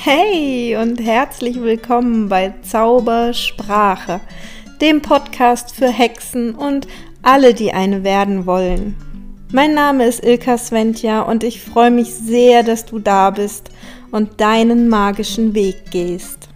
Hey 0.00 0.76
und 0.76 1.00
herzlich 1.00 1.60
willkommen 1.60 2.28
bei 2.28 2.54
Zaubersprache, 2.62 4.20
dem 4.80 5.02
Podcast 5.02 5.74
für 5.74 5.88
Hexen 5.88 6.54
und 6.54 6.86
alle, 7.22 7.52
die 7.52 7.72
eine 7.72 8.04
werden 8.04 8.46
wollen. 8.46 8.96
Mein 9.52 9.74
Name 9.74 10.06
ist 10.06 10.24
Ilka 10.24 10.56
Sventja 10.56 11.22
und 11.22 11.42
ich 11.42 11.60
freue 11.60 11.90
mich 11.90 12.14
sehr, 12.14 12.62
dass 12.62 12.86
du 12.86 13.00
da 13.00 13.30
bist 13.30 13.72
und 14.12 14.40
deinen 14.40 14.88
magischen 14.88 15.52
Weg 15.52 15.90
gehst. 15.90 16.48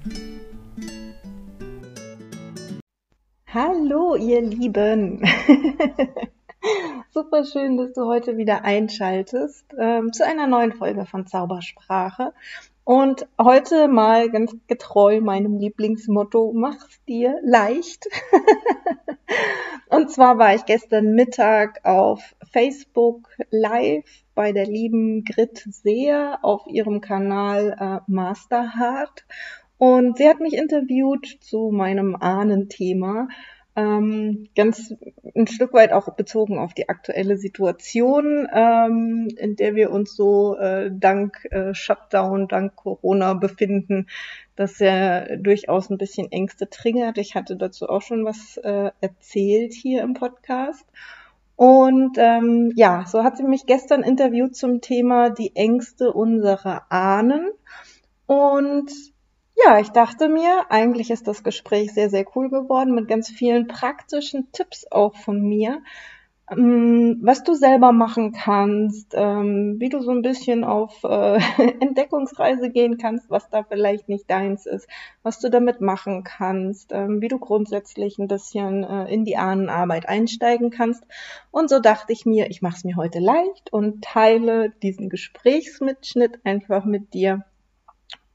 Hallo, 3.53 4.15
ihr 4.15 4.43
Lieben! 4.43 5.21
Super 7.11 7.45
schön, 7.45 7.77
dass 7.77 7.93
du 7.93 8.07
heute 8.07 8.37
wieder 8.37 8.65
einschaltest 8.65 9.67
ähm, 9.77 10.13
zu 10.13 10.25
einer 10.25 10.47
neuen 10.47 10.73
Folge 10.73 11.07
von 11.07 11.27
Zaubersprache. 11.27 12.33
Und 12.85 13.29
heute 13.41 13.87
mal 13.87 14.29
ganz 14.31 14.57
getreu 14.67 15.21
meinem 15.21 15.57
Lieblingsmotto, 15.59 16.53
mach's 16.53 17.01
dir 17.07 17.39
leicht. 17.45 18.09
und 19.89 20.11
zwar 20.11 20.37
war 20.39 20.55
ich 20.55 20.65
gestern 20.65 21.13
Mittag 21.13 21.85
auf 21.85 22.35
Facebook 22.51 23.29
live 23.51 24.25
bei 24.35 24.51
der 24.51 24.67
lieben 24.67 25.23
Grit 25.25 25.65
Seher 25.71 26.41
auf 26.43 26.67
ihrem 26.67 27.01
Kanal 27.01 27.77
äh, 27.79 28.11
Masterheart. 28.11 29.27
Und 29.79 30.19
sie 30.19 30.29
hat 30.29 30.41
mich 30.41 30.55
interviewt 30.55 31.39
zu 31.41 31.71
meinem 31.73 32.17
Ahnenthema 32.17 33.29
ähm, 33.75 34.49
ganz 34.55 34.95
ein 35.35 35.47
Stück 35.47 35.73
weit 35.73 35.93
auch 35.93 36.15
bezogen 36.15 36.59
auf 36.59 36.75
die 36.75 36.89
aktuelle 36.89 37.39
Situation, 37.39 38.47
ähm, 38.53 39.29
in 39.39 39.57
der 39.57 39.75
wir 39.75 39.91
uns 39.91 40.15
so 40.15 40.57
äh, 40.57 40.91
dank 40.93 41.47
äh, 41.51 41.75
Shutdown, 41.75 42.49
dank 42.49 42.77
Corona 42.77 43.35
befinden, 43.35 44.09
dass 44.57 44.81
er 44.81 45.39
durchaus 45.39 45.89
ein 45.89 45.99
bisschen 45.99 46.31
Ängste 46.31 46.69
triggert. 46.69 47.17
Ich 47.17 47.35
hatte 47.35 47.57
dazu 47.57 47.89
auch 47.89 48.03
schon 48.03 48.25
was 48.25 48.59
äh, 48.59 48.91
erzählt 49.01 49.73
hier 49.73 50.03
im 50.03 50.15
Podcast. 50.15 50.85
Und 51.57 52.19
ähm, 52.19 52.73
ja, 52.77 53.05
so 53.07 53.25
hat 53.25 53.37
sie 53.37 53.45
mich 53.45 53.67
gestern 53.67 54.03
interviewt 54.03 54.57
zum 54.57 54.81
Thema 54.81 55.31
die 55.31 55.55
Ängste 55.55 56.13
unserer 56.13 56.91
Ahnen. 56.91 57.51
Und 58.27 58.91
ja, 59.55 59.79
ich 59.79 59.91
dachte 59.91 60.29
mir, 60.29 60.67
eigentlich 60.71 61.11
ist 61.11 61.29
das 61.29 61.45
Gespräch 61.45 61.93
sehr, 61.93 62.11
sehr 62.11 62.25
cool 62.35 62.49
geworden 62.49 62.95
mit 62.95 63.09
ganz 63.09 63.29
vielen 63.29 63.69
praktischen 63.69 64.51
Tipps 64.53 64.87
auch 64.91 65.15
von 65.15 65.41
mir, 65.41 65.83
ähm, 66.51 67.19
was 67.23 67.45
du 67.45 67.55
selber 67.55 67.93
machen 67.93 68.33
kannst, 68.33 69.13
ähm, 69.15 69.77
wie 69.79 69.89
du 69.89 70.01
so 70.01 70.11
ein 70.11 70.23
bisschen 70.23 70.65
auf 70.65 71.05
äh, 71.05 71.39
Entdeckungsreise 71.81 72.71
gehen 72.71 72.99
kannst, 72.99 73.31
was 73.31 73.49
da 73.51 73.63
vielleicht 73.63 74.09
nicht 74.09 74.31
deins 74.31 74.67
ist, 74.67 74.89
was 75.23 75.39
du 75.39 75.51
damit 75.51 75.81
machen 75.81 76.25
kannst, 76.25 76.93
ähm, 76.93 77.21
wie 77.21 77.29
du 77.29 77.39
grundsätzlich 77.39 78.19
ein 78.19 78.29
bisschen 78.29 78.85
äh, 78.85 79.13
in 79.13 79.25
die 79.25 79.37
Ahnenarbeit 79.37 80.09
einsteigen 80.09 80.71
kannst. 80.71 81.05
Und 81.51 81.71
so 81.71 81.79
dachte 81.81 82.13
ich 82.13 82.27
mir, 82.27 82.51
ich 82.51 82.63
mache 82.63 82.77
es 82.77 82.85
mir 82.85 82.97
heute 82.97 83.21
leicht 83.21 83.73
und 83.73 84.03
teile 84.03 84.71
diesen 84.83 85.09
Gesprächsmitschnitt 85.09 86.41
einfach 86.45 86.85
mit 86.85 87.15
dir 87.15 87.45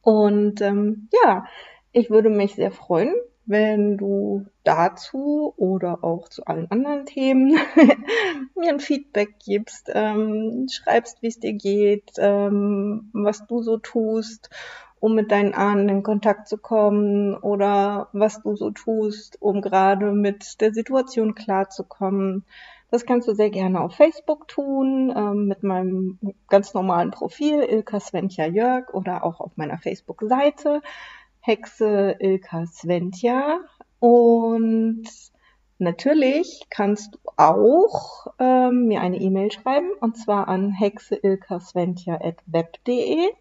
und 0.07 0.61
ähm, 0.61 1.09
ja, 1.11 1.47
ich 1.91 2.09
würde 2.09 2.29
mich 2.29 2.55
sehr 2.55 2.71
freuen, 2.71 3.13
wenn 3.45 3.97
du 3.97 4.45
dazu 4.63 5.53
oder 5.57 6.01
auch 6.01 6.29
zu 6.29 6.45
allen 6.45 6.71
anderen 6.71 7.05
Themen 7.05 7.57
mir 8.55 8.69
ein 8.69 8.79
Feedback 8.79 9.35
gibst, 9.45 9.91
ähm, 9.93 10.67
schreibst, 10.71 11.21
wie 11.21 11.27
es 11.27 11.41
dir 11.41 11.51
geht, 11.51 12.13
ähm, 12.19 13.09
was 13.11 13.47
du 13.47 13.61
so 13.61 13.79
tust, 13.79 14.49
um 15.01 15.13
mit 15.13 15.29
deinen 15.29 15.53
Ahnen 15.53 15.89
in 15.89 16.03
Kontakt 16.03 16.47
zu 16.47 16.57
kommen 16.57 17.35
oder 17.35 18.07
was 18.13 18.41
du 18.41 18.55
so 18.55 18.71
tust, 18.71 19.41
um 19.41 19.61
gerade 19.61 20.13
mit 20.13 20.61
der 20.61 20.73
Situation 20.73 21.35
klarzukommen. 21.35 22.45
Das 22.89 23.05
kannst 23.05 23.27
du 23.27 23.33
sehr 23.33 23.49
gerne 23.49 23.81
auf 23.81 23.95
Facebook 23.95 24.47
tun, 24.47 25.13
ähm, 25.15 25.47
mit 25.47 25.61
meinem 25.61 26.19
ganz 26.47 26.73
normalen 26.73 27.11
Profil 27.11 27.63
Ilka 27.63 27.99
Sventja 27.99 28.47
Jörg 28.47 28.93
oder 28.93 29.25
auch 29.25 29.41
auf 29.41 29.57
meiner 29.57 29.77
Facebook-Seite 29.77 30.81
Hexe 31.41 32.15
Ilka 32.19 32.65
Sventja. 32.65 33.59
Und 33.99 35.03
natürlich 35.79 36.67
kannst 36.69 37.15
du 37.15 37.19
auch 37.35 38.27
ähm, 38.39 38.85
mir 38.87 39.01
eine 39.01 39.17
E-Mail 39.17 39.51
schreiben 39.51 39.91
und 39.99 40.15
zwar 40.17 40.47
an 40.47 40.71
hexeilkasventja.web.de. 40.71 43.31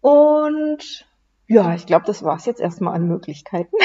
Und 0.00 1.08
ja, 1.46 1.74
ich 1.74 1.84
glaube, 1.86 2.06
das 2.06 2.22
war 2.22 2.36
es 2.36 2.46
jetzt 2.46 2.60
erstmal 2.60 2.94
an 2.94 3.08
Möglichkeiten. 3.08 3.74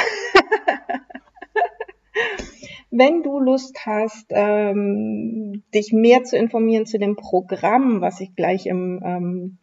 Wenn 2.91 3.21
du 3.21 3.39
Lust 3.39 3.85
hast, 3.85 4.25
ähm, 4.31 5.63
dich 5.73 5.93
mehr 5.93 6.23
zu 6.23 6.37
informieren 6.37 6.87
zu 6.87 6.97
dem 6.97 7.15
Programm, 7.15 8.01
was 8.01 8.19
ich 8.19 8.35
gleich 8.35 8.65
im 8.65 9.01
ähm, 9.05 9.57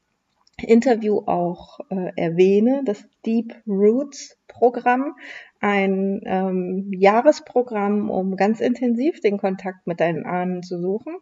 Interview 0.63 1.23
auch 1.27 1.81
äh, 1.91 2.13
erwähne, 2.17 2.83
das 2.85 3.05
Deep 3.27 3.55
Roots 3.67 4.39
Programm, 4.47 5.17
ein 5.61 6.21
ähm, 6.25 6.93
Jahresprogramm, 6.97 8.11
um 8.11 8.37
ganz 8.37 8.61
intensiv 8.61 9.21
den 9.21 9.39
Kontakt 9.39 9.87
mit 9.87 10.01
deinen 10.01 10.25
Ahnen 10.25 10.63
zu 10.63 10.81
suchen. 10.81 11.17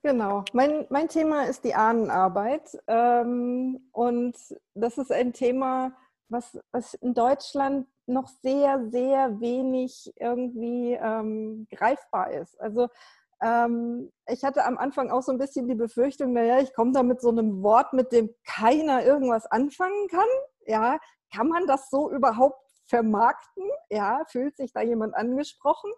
Genau. 0.04 0.44
Mein, 0.52 0.86
mein 0.90 1.08
Thema 1.08 1.44
ist 1.46 1.64
die 1.64 1.74
Ahnenarbeit. 1.74 2.78
Ähm, 2.88 3.88
und 3.94 4.36
das 4.74 4.98
ist 4.98 5.14
ein 5.14 5.32
Thema, 5.32 5.94
was, 6.28 6.60
was 6.72 6.94
in 6.96 7.14
Deutschland 7.14 7.88
noch 8.06 8.28
sehr, 8.42 8.90
sehr 8.90 9.40
wenig 9.40 10.12
irgendwie 10.18 10.94
ähm, 10.94 11.68
greifbar 11.72 12.32
ist. 12.32 12.60
Also 12.60 12.88
ähm, 13.42 14.12
ich 14.28 14.44
hatte 14.44 14.66
am 14.66 14.78
Anfang 14.78 15.10
auch 15.10 15.24
so 15.24 15.32
ein 15.32 15.38
bisschen 15.38 15.68
die 15.68 15.76
Befürchtung, 15.76 16.34
naja, 16.34 16.60
ich 16.60 16.74
komme 16.74 16.92
da 16.92 17.04
mit 17.04 17.22
so 17.22 17.30
einem 17.30 17.64
Wort, 17.64 17.94
mit 17.94 18.12
dem 18.12 18.30
keiner 18.46 19.04
irgendwas 19.04 19.46
anfangen 19.48 20.08
kann. 20.10 20.28
Ja, 20.66 21.00
kann 21.34 21.48
man 21.48 21.66
das 21.66 21.90
so 21.90 22.12
überhaupt 22.12 22.62
vermarkten? 22.86 23.64
Ja, 23.90 24.24
fühlt 24.28 24.58
sich 24.58 24.74
da 24.74 24.82
jemand 24.82 25.16
angesprochen? 25.16 25.92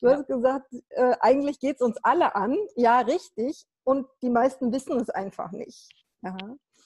Du 0.00 0.08
ja. 0.08 0.16
hast 0.16 0.26
gesagt, 0.26 0.72
äh, 0.90 1.16
eigentlich 1.20 1.58
geht 1.60 1.76
es 1.76 1.82
uns 1.82 1.98
alle 2.02 2.34
an. 2.34 2.56
Ja, 2.76 3.00
richtig. 3.00 3.66
Und 3.84 4.06
die 4.22 4.30
meisten 4.30 4.72
wissen 4.72 4.98
es 4.98 5.10
einfach 5.10 5.52
nicht. 5.52 5.90
Ja. 6.22 6.36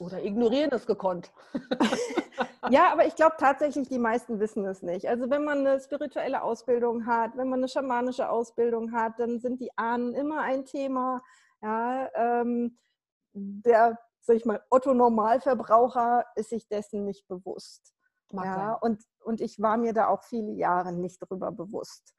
Oder 0.00 0.25
ignorieren 0.25 0.70
es 0.73 0.87
gekonnt. 0.87 1.31
ja, 2.70 2.91
aber 2.91 3.06
ich 3.06 3.17
glaube 3.17 3.37
tatsächlich, 3.38 3.87
die 3.91 3.99
meisten 3.99 4.41
wissen 4.41 4.64
es 4.64 4.81
nicht. 4.81 5.06
Also 5.06 5.29
wenn 5.29 5.44
man 5.44 5.58
eine 5.58 5.79
spirituelle 5.79 6.43
Ausbildung 6.43 7.05
hat, 7.05 7.37
wenn 7.37 7.50
man 7.50 7.58
eine 7.58 7.69
schamanische 7.69 8.31
Ausbildung 8.31 8.93
hat, 8.93 9.20
dann 9.20 9.41
sind 9.41 9.61
die 9.61 9.76
Ahnen 9.76 10.14
immer 10.14 10.41
ein 10.41 10.64
Thema. 10.64 11.23
Ja, 11.61 12.08
ähm, 12.14 12.79
der, 13.35 13.99
sag 14.23 14.37
ich 14.37 14.47
mal, 14.47 14.64
Otto 14.70 14.94
Normalverbraucher 14.94 16.25
ist 16.35 16.49
sich 16.49 16.67
dessen 16.67 17.05
nicht 17.05 17.29
bewusst. 17.29 17.93
ja, 18.32 18.73
und, 18.73 19.03
und 19.23 19.43
ich 19.43 19.61
war 19.61 19.76
mir 19.76 19.93
da 19.93 20.08
auch 20.08 20.25
viele 20.25 20.53
Jahre 20.53 20.94
nicht 20.94 21.20
darüber 21.20 21.53
bewusst, 21.53 22.14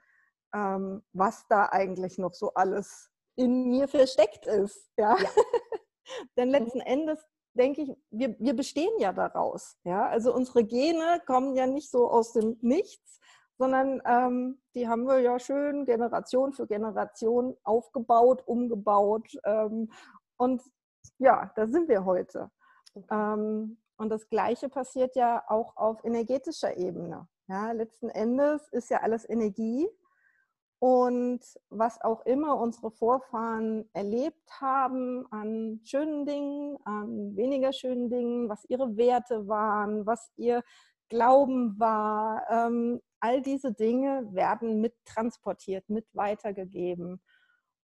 ähm, 0.53 1.01
was 1.13 1.47
da 1.47 1.69
eigentlich 1.71 2.19
noch 2.19 2.35
so 2.35 2.53
alles 2.53 3.09
in 3.35 3.71
mir 3.71 3.87
versteckt 3.87 4.45
ist. 4.45 4.87
Ja. 4.97 5.17
ja. 5.17 5.29
Denn 6.37 6.49
mhm. 6.49 6.55
letzten 6.55 6.81
Endes 6.81 7.25
denke 7.53 7.81
ich, 7.81 7.91
wir, 8.09 8.35
wir 8.39 8.55
bestehen 8.55 8.93
ja 8.99 9.13
daraus. 9.13 9.77
Ja? 9.83 10.07
Also 10.07 10.33
unsere 10.33 10.63
Gene 10.63 11.21
kommen 11.25 11.55
ja 11.55 11.67
nicht 11.67 11.89
so 11.89 12.09
aus 12.09 12.33
dem 12.33 12.57
Nichts, 12.61 13.19
sondern 13.57 14.01
ähm, 14.05 14.61
die 14.73 14.87
haben 14.87 15.05
wir 15.05 15.19
ja 15.19 15.39
schön 15.39 15.85
Generation 15.85 16.53
für 16.53 16.65
Generation 16.65 17.55
aufgebaut, 17.63 18.43
umgebaut. 18.45 19.27
Ähm, 19.43 19.91
und 20.37 20.61
ja, 21.19 21.51
da 21.55 21.67
sind 21.67 21.87
wir 21.87 22.05
heute. 22.05 22.49
Ähm, 23.11 23.77
und 23.97 24.09
das 24.09 24.27
Gleiche 24.29 24.67
passiert 24.67 25.15
ja 25.15 25.43
auch 25.47 25.77
auf 25.77 26.03
energetischer 26.03 26.75
Ebene. 26.77 27.27
Ja, 27.47 27.71
letzten 27.71 28.09
Endes 28.09 28.67
ist 28.69 28.89
ja 28.89 29.01
alles 29.01 29.29
Energie 29.29 29.87
und 30.81 31.41
was 31.69 32.01
auch 32.01 32.25
immer 32.25 32.57
unsere 32.57 32.89
Vorfahren 32.89 33.87
erlebt 33.93 34.49
haben 34.59 35.31
an 35.31 35.79
schönen 35.83 36.25
Dingen, 36.25 36.75
an 36.85 37.35
weniger 37.35 37.71
schönen 37.71 38.09
Dingen, 38.09 38.49
was 38.49 38.65
ihre 38.65 38.97
Werte 38.97 39.47
waren, 39.47 40.07
was 40.07 40.31
ihr 40.37 40.63
Glauben 41.07 41.79
war, 41.79 42.47
ähm, 42.49 42.99
all 43.19 43.43
diese 43.43 43.71
Dinge 43.71 44.27
werden 44.33 44.81
mittransportiert, 44.81 45.87
mit 45.87 46.07
weitergegeben. 46.13 47.21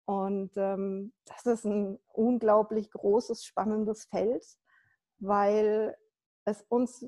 Und 0.05 0.55
ähm, 0.55 1.11
das 1.25 1.45
ist 1.45 1.65
ein 1.65 1.99
unglaublich 2.13 2.91
großes, 2.91 3.43
spannendes 3.43 4.05
Feld, 4.05 4.45
weil 5.19 5.97
es 6.45 6.61
uns 6.69 7.05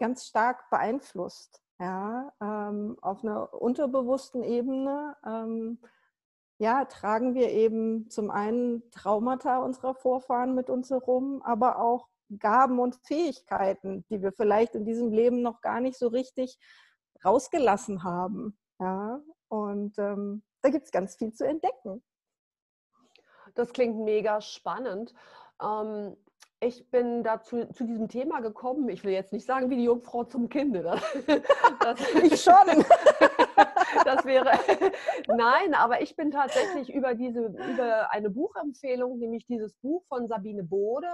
ganz 0.00 0.26
stark 0.26 0.68
beeinflusst 0.70 1.62
ja, 1.78 2.32
ähm, 2.40 2.96
auf 3.00 3.22
einer 3.22 3.54
unterbewussten 3.54 4.42
Ebene 4.42 5.16
ähm, 5.24 5.78
ja, 6.60 6.84
tragen 6.86 7.34
wir 7.34 7.50
eben 7.50 8.10
zum 8.10 8.30
einen 8.30 8.90
Traumata 8.90 9.58
unserer 9.58 9.94
Vorfahren 9.94 10.54
mit 10.54 10.70
uns 10.70 10.90
herum, 10.90 11.40
aber 11.42 11.78
auch 11.78 12.08
Gaben 12.38 12.80
und 12.80 12.96
Fähigkeiten, 13.06 14.04
die 14.10 14.22
wir 14.22 14.32
vielleicht 14.32 14.74
in 14.74 14.84
diesem 14.84 15.12
Leben 15.12 15.40
noch 15.40 15.60
gar 15.60 15.80
nicht 15.80 15.96
so 15.96 16.08
richtig 16.08 16.58
rausgelassen 17.24 18.02
haben. 18.02 18.58
Ja, 18.80 19.20
und 19.48 19.98
ähm, 19.98 20.42
da 20.62 20.70
gibt 20.70 20.86
es 20.86 20.90
ganz 20.90 21.16
viel 21.16 21.32
zu 21.32 21.46
entdecken. 21.46 22.02
Das 23.54 23.72
klingt 23.72 23.98
mega 24.04 24.40
spannend. 24.40 25.14
Ähm, 25.62 26.16
ich 26.60 26.90
bin 26.90 27.22
dazu 27.22 27.66
zu 27.66 27.84
diesem 27.84 28.08
Thema 28.08 28.40
gekommen. 28.40 28.88
Ich 28.88 29.04
will 29.04 29.12
jetzt 29.12 29.32
nicht 29.32 29.46
sagen, 29.46 29.70
wie 29.70 29.76
die 29.76 29.84
Jungfrau 29.84 30.24
zum 30.24 30.48
Kinde. 30.48 30.82
Das, 30.82 31.02
das 31.80 32.00
ich 32.22 32.40
schon. 32.40 32.54
das 34.04 34.24
wäre 34.24 34.50
nein, 35.28 35.74
aber 35.74 36.00
ich 36.02 36.16
bin 36.16 36.30
tatsächlich 36.30 36.92
über 36.92 37.14
diese 37.14 37.46
über 37.46 38.12
eine 38.12 38.30
Buchempfehlung, 38.30 39.18
nämlich 39.18 39.46
dieses 39.46 39.74
Buch 39.74 40.04
von 40.06 40.26
Sabine 40.26 40.64
Bode, 40.64 41.08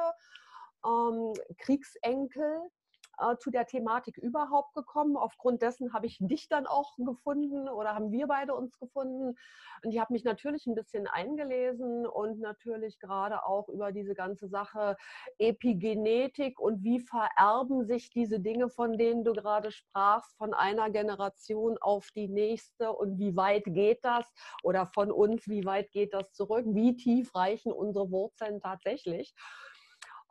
ähm, 0.84 1.34
Kriegsenkel 1.58 2.70
äh, 3.18 3.36
zu 3.38 3.50
der 3.50 3.66
Thematik 3.66 4.18
überhaupt 4.18 4.74
gekommen. 4.74 5.16
Aufgrund 5.16 5.62
dessen 5.62 5.92
habe 5.92 6.06
ich 6.06 6.18
dich 6.20 6.48
dann 6.48 6.66
auch 6.66 6.96
gefunden 6.96 7.68
oder 7.68 7.94
haben 7.94 8.10
wir 8.10 8.26
beide 8.26 8.54
uns 8.54 8.78
gefunden. 8.78 9.36
Und 9.82 9.90
ich 9.92 9.98
habe 9.98 10.12
mich 10.12 10.24
natürlich 10.24 10.66
ein 10.66 10.74
bisschen 10.74 11.06
eingelesen 11.06 12.06
und 12.06 12.40
natürlich 12.40 12.98
gerade 12.98 13.44
auch 13.44 13.68
über 13.68 13.92
diese 13.92 14.14
ganze 14.14 14.48
Sache 14.48 14.96
Epigenetik 15.38 16.58
und 16.58 16.82
wie 16.82 17.00
vererben 17.00 17.84
sich 17.86 18.10
diese 18.10 18.40
Dinge, 18.40 18.68
von 18.68 18.96
denen 18.96 19.24
du 19.24 19.32
gerade 19.32 19.70
sprachst, 19.70 20.36
von 20.36 20.54
einer 20.54 20.90
Generation 20.90 21.78
auf 21.78 22.10
die 22.14 22.28
nächste 22.28 22.92
und 22.92 23.18
wie 23.18 23.36
weit 23.36 23.64
geht 23.66 24.04
das 24.04 24.26
oder 24.62 24.86
von 24.86 25.10
uns, 25.10 25.48
wie 25.48 25.64
weit 25.64 25.90
geht 25.90 26.14
das 26.14 26.32
zurück, 26.32 26.64
wie 26.68 26.96
tief 26.96 27.34
reichen 27.34 27.72
unsere 27.72 28.10
Wurzeln 28.10 28.60
tatsächlich. 28.60 29.34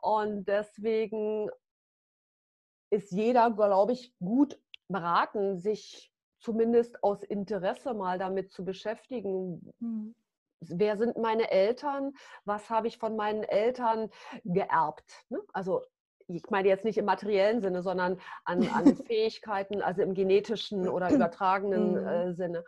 Und 0.01 0.45
deswegen 0.50 1.50
ist 2.94 3.12
jeder, 3.12 3.51
glaube 3.51 3.92
ich, 3.92 4.13
gut 4.19 4.60
beraten, 4.88 5.57
sich 5.57 6.12
zumindest 6.40 7.04
aus 7.04 7.24
Interesse 7.24 7.94
mal 7.94 8.19
damit 8.19 8.51
zu 8.51 8.63
beschäftigen. 8.63 9.74
Mhm. 9.80 10.16
Wer 10.60 10.98
sind 10.98 11.18
meine 11.18 11.50
Eltern? 11.51 12.13
Was 12.45 12.69
habe 12.69 12.88
ich 12.88 12.98
von 12.98 13.16
meinen 13.16 13.44
Eltern 13.44 14.10
geerbt? 14.44 15.25
Ne? 15.30 15.40
Also 15.54 15.81
ich 16.28 16.50
meine 16.50 16.68
jetzt 16.68 16.86
nicht 16.86 16.98
im 16.98 17.06
materiellen 17.06 17.62
Sinne, 17.62 17.81
sondern 17.81 18.19
an, 18.45 18.68
an 18.69 18.95
Fähigkeiten, 19.07 19.81
also 19.81 20.01
im 20.01 20.13
genetischen 20.13 20.88
oder 20.88 21.10
übertragenen 21.13 21.92
mhm. 21.92 22.07
äh, 22.07 22.34
Sinne. 22.34 22.63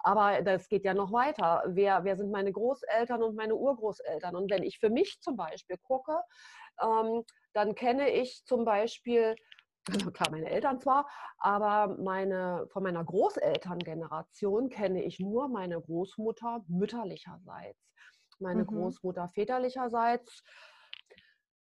Aber 0.00 0.42
das 0.42 0.68
geht 0.68 0.84
ja 0.84 0.94
noch 0.94 1.12
weiter. 1.12 1.62
Wer, 1.66 2.04
wer 2.04 2.16
sind 2.16 2.30
meine 2.30 2.52
Großeltern 2.52 3.22
und 3.22 3.36
meine 3.36 3.54
Urgroßeltern? 3.54 4.36
Und 4.36 4.50
wenn 4.50 4.62
ich 4.62 4.78
für 4.78 4.90
mich 4.90 5.20
zum 5.20 5.36
Beispiel 5.36 5.76
gucke, 5.78 6.20
ähm, 6.80 7.24
dann 7.52 7.74
kenne 7.74 8.10
ich 8.10 8.44
zum 8.44 8.64
Beispiel 8.64 9.34
also 9.88 10.10
klar, 10.12 10.30
meine 10.30 10.50
Eltern 10.50 10.78
zwar, 10.78 11.08
aber 11.38 11.96
meine, 11.98 12.66
von 12.72 12.82
meiner 12.82 13.04
Großelterngeneration 13.04 14.68
kenne 14.68 15.02
ich 15.04 15.18
nur 15.18 15.48
meine 15.48 15.80
Großmutter 15.80 16.64
mütterlicherseits. 16.68 17.78
Meine 18.38 18.62
mhm. 18.62 18.68
Großmutter 18.68 19.28
väterlicherseits 19.28 20.42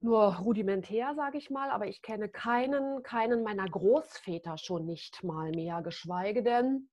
nur 0.01 0.37
rudimentär, 0.37 1.15
sage 1.15 1.39
ich 1.39 1.51
mal, 1.51 1.71
aber 1.71 1.87
ich 1.87 2.03
kenne 2.03 2.29
keinen, 2.29 3.03
keinen 3.03 3.43
meiner 3.43 3.67
Großväter 3.67 4.59
schon 4.59 4.85
nicht 4.85 5.25
mal 5.25 5.51
mehr, 5.51 5.81
geschweige 5.83 6.43
denn 6.43 6.91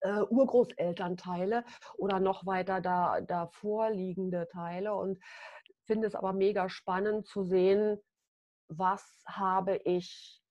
äh, 0.00 0.20
Urgroßelternteile 0.20 1.64
oder 1.96 2.20
noch 2.20 2.46
weiter 2.46 2.80
da, 2.80 3.20
davor 3.20 3.90
liegende 3.90 4.46
Teile 4.52 4.94
und 4.94 5.18
finde 5.86 6.06
es 6.06 6.14
aber 6.14 6.32
mega 6.32 6.68
spannend 6.68 7.26
zu 7.26 7.42
sehen, 7.42 7.98
was 8.68 9.22
habe 9.26 9.76
ich, 9.84 10.42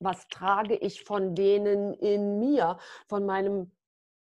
was 0.00 0.28
trage 0.28 0.76
ich 0.76 1.04
von 1.04 1.34
denen 1.34 1.94
in 1.94 2.38
mir, 2.38 2.78
von 3.08 3.26
meinem 3.26 3.72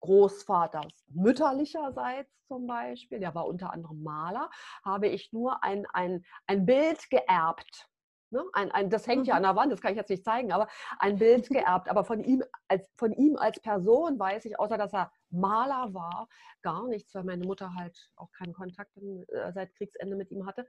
Großvater 0.01 0.87
mütterlicherseits 1.09 2.31
zum 2.47 2.67
Beispiel, 2.67 3.21
der 3.21 3.35
war 3.35 3.47
unter 3.47 3.73
anderem 3.73 4.03
Maler, 4.03 4.51
habe 4.85 5.09
ich 5.09 5.33
nur 5.33 5.65
ein, 5.65 5.87
ein, 5.93 6.25
ein 6.47 6.67
Bild 6.67 7.09
geerbt. 7.09 7.89
Ne? 8.31 8.45
Ein, 8.53 8.71
ein, 8.73 8.91
das 8.91 9.07
hängt 9.07 9.27
ja 9.27 9.35
an 9.35 9.43
mhm. 9.43 9.47
der 9.47 9.57
Wand, 9.57 9.73
das 9.73 9.81
kann 9.81 9.93
ich 9.93 9.97
jetzt 9.97 10.11
nicht 10.11 10.25
zeigen, 10.25 10.53
aber 10.53 10.69
ein 10.99 11.17
Bild 11.19 11.49
geerbt. 11.51 11.89
Aber 11.89 12.05
von 12.05 12.23
ihm, 12.23 12.43
als, 12.69 12.87
von 12.97 13.13
ihm 13.13 13.37
als 13.37 13.61
Person 13.61 14.19
weiß 14.19 14.45
ich, 14.45 14.59
außer 14.59 14.77
dass 14.77 14.93
er 14.93 15.11
Maler 15.31 15.95
war, 15.95 16.29
gar 16.63 16.87
nichts, 16.87 17.15
weil 17.15 17.25
meine 17.25 17.47
Mutter 17.47 17.75
halt 17.75 18.11
auch 18.17 18.31
keinen 18.33 18.53
Kontakt 18.53 18.97
äh, 18.97 19.53
seit 19.53 19.73
Kriegsende 19.75 20.17
mit 20.17 20.31
ihm 20.31 20.47
hatte. 20.47 20.67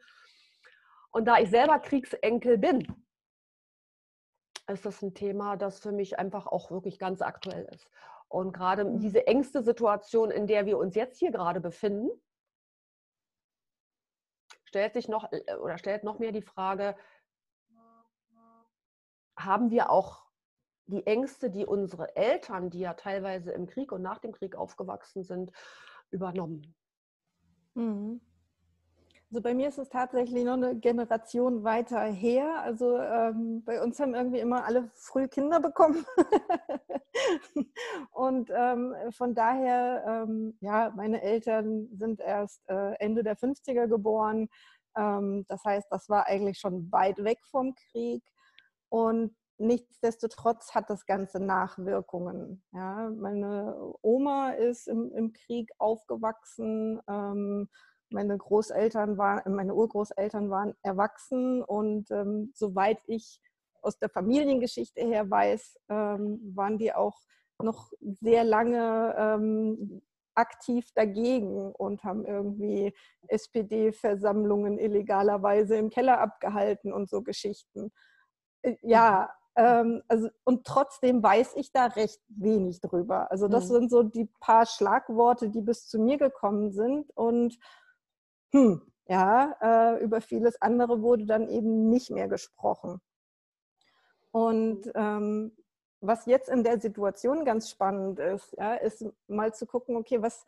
Und 1.16 1.24
da 1.24 1.38
ich 1.38 1.50
selber 1.50 1.80
Kriegsenkel 1.80 2.58
bin, 2.58 2.86
ist 4.68 4.86
das 4.86 5.02
ein 5.02 5.14
Thema, 5.14 5.56
das 5.56 5.80
für 5.80 5.94
mich 5.94 6.20
einfach 6.20 6.46
auch 6.46 6.72
wirklich 6.72 7.00
ganz 7.00 7.22
aktuell 7.22 7.64
ist. 7.74 7.90
Und 8.28 8.52
gerade 8.52 8.84
mhm. 8.84 9.00
diese 9.00 9.26
engste 9.26 9.64
Situation, 9.64 10.30
in 10.30 10.46
der 10.46 10.66
wir 10.66 10.78
uns 10.78 10.94
jetzt 10.94 11.18
hier 11.18 11.32
gerade 11.32 11.62
befinden, 11.62 12.10
stellt 14.66 14.92
sich 14.92 15.08
noch 15.08 15.32
äh, 15.32 15.56
oder 15.56 15.78
stellt 15.78 16.04
noch 16.04 16.20
mehr 16.20 16.34
die 16.34 16.42
Frage, 16.42 16.98
haben 19.38 19.72
wir 19.72 19.92
auch 19.92 20.26
die 20.88 21.08
Ängste, 21.08 21.50
die 21.50 21.66
unsere 21.66 22.14
Eltern, 22.18 22.70
die 22.70 22.80
ja 22.80 22.94
teilweise 22.94 23.54
im 23.54 23.68
Krieg 23.68 23.94
und 23.94 24.02
nach 24.02 24.20
dem 24.20 24.34
Krieg 24.34 24.58
aufgewachsen 24.58 25.24
sind, 25.24 25.54
übernommen? 26.12 26.76
Mhm. 27.74 28.20
Also 29.30 29.42
bei 29.42 29.54
mir 29.54 29.70
ist 29.70 29.80
es 29.80 29.90
tatsächlich 29.90 30.44
noch 30.44 30.54
eine 30.54 30.76
Generation 30.76 31.64
weiter 31.64 32.02
her. 32.04 32.62
Also 32.62 32.98
ähm, 32.98 33.64
bei 33.66 33.82
uns 33.82 34.00
haben 34.00 34.14
irgendwie 34.14 34.40
immer 34.40 34.66
alle 34.66 34.90
früh 34.94 35.28
Kinder 35.28 35.60
bekommen. 35.60 36.06
und 38.12 38.52
ähm, 38.56 38.96
von 39.12 39.34
daher, 39.34 40.04
ähm, 40.08 40.58
ja, 40.62 40.94
meine 40.96 41.22
Eltern 41.22 41.90
sind 41.94 42.22
erst 42.22 42.62
äh, 42.70 42.94
Ende 43.00 43.24
der 43.24 43.36
50er 43.36 43.88
geboren. 43.88 44.48
Ähm, 44.96 45.46
das 45.48 45.64
heißt, 45.66 45.88
das 45.90 46.08
war 46.08 46.28
eigentlich 46.28 46.60
schon 46.60 46.92
weit 46.92 47.24
weg 47.24 47.40
vom 47.50 47.74
Krieg. 47.74 48.24
Und 48.90 49.36
nichtsdestotrotz 49.58 50.76
hat 50.76 50.90
das 50.90 51.06
Ganze 51.08 51.40
Nachwirkungen. 51.40 52.64
Ja, 52.74 53.10
meine 53.10 53.94
Oma 54.02 54.52
ist 54.52 54.88
im, 54.88 55.12
im 55.14 55.34
Krieg 55.34 55.72
aufgewachsen 55.80 57.02
ähm, 57.08 57.70
meine 58.10 58.38
Großeltern 58.38 59.18
waren, 59.18 59.56
meine 59.56 59.74
Urgroßeltern 59.74 60.50
waren 60.50 60.76
erwachsen 60.82 61.64
und 61.64 62.12
ähm, 62.12 62.52
soweit 62.54 63.00
ich 63.08 63.42
aus 63.82 64.00
der 64.00 64.10
Familiengeschichte 64.10 65.02
her 65.02 65.30
weiß, 65.30 65.78
ähm, 65.90 66.40
waren 66.56 66.78
die 66.78 66.94
auch 66.94 67.20
noch 67.62 67.92
sehr 68.02 68.44
lange 68.44 69.16
ähm, 69.18 70.02
aktiv 70.36 70.92
dagegen 70.94 71.72
und 71.72 72.04
haben 72.04 72.26
irgendwie 72.26 72.94
SPD-Versammlungen 73.28 74.78
illegalerweise 74.78 75.78
im 75.78 75.90
Keller 75.90 76.20
abgehalten 76.20 76.92
und 76.92 77.10
so 77.10 77.22
Geschichten. 77.22 77.92
Äh, 78.62 78.76
ja, 78.82 79.30
ähm, 79.56 80.04
also, 80.08 80.30
und 80.44 80.66
trotzdem 80.66 81.24
weiß 81.24 81.54
ich 81.56 81.72
da 81.72 81.86
recht 81.86 82.22
wenig 82.28 82.82
drüber. 82.82 83.32
Also 83.32 83.48
das 83.48 83.70
mhm. 83.70 83.74
sind 83.74 83.92
so 83.92 84.04
die 84.04 84.30
paar 84.42 84.66
Schlagworte, 84.66 85.50
die 85.50 85.62
bis 85.62 85.88
zu 85.88 86.00
mir 86.00 86.18
gekommen 86.18 86.72
sind 86.72 87.10
und 87.16 87.58
hm, 88.56 88.82
ja, 89.08 89.56
äh, 89.62 90.02
über 90.02 90.22
vieles 90.22 90.62
andere 90.62 91.02
wurde 91.02 91.26
dann 91.26 91.50
eben 91.50 91.90
nicht 91.90 92.10
mehr 92.10 92.30
gesprochen. 92.30 93.02
Und 94.32 94.90
ähm, 94.96 95.56
was 96.00 96.26
jetzt 96.26 96.48
in 96.48 96.64
der 96.64 96.80
Situation 96.80 97.44
ganz 97.44 97.70
spannend 97.70 98.20
ist, 98.20 98.56
ja, 98.58 98.76
ist 98.76 99.06
mal 99.28 99.54
zu 99.54 99.66
gucken, 99.66 99.98
okay, 99.98 100.22
was, 100.22 100.46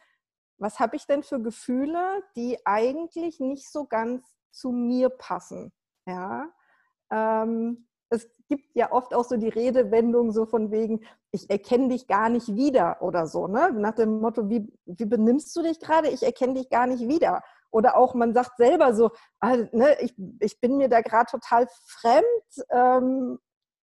was 0.58 0.80
habe 0.80 0.96
ich 0.96 1.06
denn 1.06 1.22
für 1.22 1.42
Gefühle, 1.42 2.24
die 2.38 2.58
eigentlich 2.66 3.42
nicht 3.42 3.70
so 3.70 3.86
ganz 3.86 4.26
zu 4.52 4.72
mir 4.72 5.10
passen? 5.10 5.74
Ja, 6.06 6.50
ähm, 7.12 7.88
es 8.10 8.30
gibt 8.48 8.74
ja 8.74 8.94
oft 8.94 9.14
auch 9.14 9.26
so 9.26 9.36
die 9.36 9.50
Redewendung 9.50 10.32
so 10.32 10.46
von 10.46 10.72
wegen, 10.72 11.02
ich 11.32 11.50
erkenne 11.50 11.90
dich 11.90 12.08
gar 12.08 12.30
nicht 12.30 12.56
wieder 12.56 13.02
oder 13.02 13.28
so, 13.28 13.48
ne? 13.48 13.72
Nach 13.74 13.94
dem 13.94 14.22
Motto, 14.22 14.50
wie, 14.50 14.72
wie 14.86 15.06
benimmst 15.06 15.54
du 15.56 15.62
dich 15.62 15.80
gerade? 15.82 16.08
Ich 16.08 16.24
erkenne 16.24 16.54
dich 16.54 16.70
gar 16.70 16.88
nicht 16.88 17.08
wieder. 17.10 17.44
Oder 17.72 17.98
auch 17.98 18.14
man 18.14 18.34
sagt 18.34 18.58
selber 18.58 18.94
so, 18.94 19.12
ah, 19.40 19.58
ne, 19.72 19.98
ich, 20.02 20.16
ich 20.40 20.60
bin 20.60 20.78
mir 20.78 20.90
da 20.90 21.02
gerade 21.02 21.30
total 21.30 21.68
fremd. 21.86 22.66
Ähm, 22.70 23.40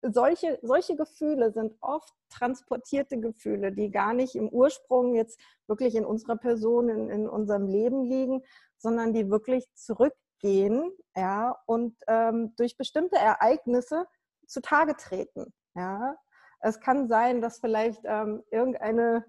solche, 0.02 0.58
solche 0.62 0.96
Gefühle 0.96 1.52
sind 1.52 1.74
oft 1.80 2.12
transportierte 2.30 3.20
Gefühle, 3.20 3.72
die 3.72 3.90
gar 3.90 4.14
nicht 4.14 4.34
im 4.34 4.48
Ursprung 4.48 5.14
jetzt 5.14 5.38
wirklich 5.66 5.94
in 5.94 6.04
unserer 6.04 6.36
Person, 6.36 6.88
in, 6.88 7.10
in 7.10 7.28
unserem 7.28 7.66
Leben 7.66 8.04
liegen, 8.04 8.42
sondern 8.78 9.12
die 9.12 9.30
wirklich 9.30 9.66
zurückgehen 9.74 10.90
ja, 11.16 11.56
und 11.66 11.96
ähm, 12.06 12.54
durch 12.56 12.76
bestimmte 12.76 13.16
Ereignisse 13.16 14.06
zutage 14.46 14.96
treten. 14.96 15.52
Ja. 15.74 16.16
Es 16.60 16.80
kann 16.80 17.08
sein, 17.08 17.40
dass 17.40 17.58
vielleicht 17.58 18.02
ähm, 18.04 18.42
irgendeine 18.50 19.24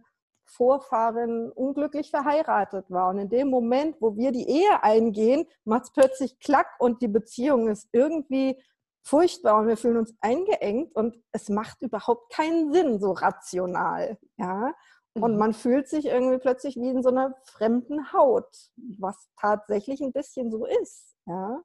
Vorfahrin 0.45 1.51
unglücklich 1.51 2.09
verheiratet 2.09 2.85
war. 2.89 3.09
Und 3.09 3.19
in 3.19 3.29
dem 3.29 3.49
Moment, 3.49 3.97
wo 4.01 4.15
wir 4.15 4.31
die 4.31 4.49
Ehe 4.49 4.83
eingehen, 4.83 5.45
macht 5.63 5.83
es 5.85 5.93
plötzlich 5.93 6.39
Klack 6.39 6.67
und 6.79 7.01
die 7.01 7.07
Beziehung 7.07 7.67
ist 7.67 7.87
irgendwie 7.91 8.61
furchtbar 9.03 9.59
und 9.59 9.67
wir 9.67 9.77
fühlen 9.77 9.97
uns 9.97 10.13
eingeengt 10.21 10.95
und 10.95 11.15
es 11.31 11.49
macht 11.49 11.81
überhaupt 11.81 12.31
keinen 12.33 12.71
Sinn 12.71 12.99
so 12.99 13.11
rational. 13.11 14.17
Ja? 14.37 14.73
Und 15.13 15.33
mhm. 15.33 15.37
man 15.37 15.53
fühlt 15.53 15.87
sich 15.87 16.05
irgendwie 16.05 16.37
plötzlich 16.37 16.75
wie 16.77 16.89
in 16.89 17.03
so 17.03 17.09
einer 17.09 17.35
fremden 17.43 18.13
Haut, 18.13 18.71
was 18.99 19.29
tatsächlich 19.39 20.01
ein 20.01 20.13
bisschen 20.13 20.51
so 20.51 20.65
ist. 20.65 21.15
Ja? 21.25 21.61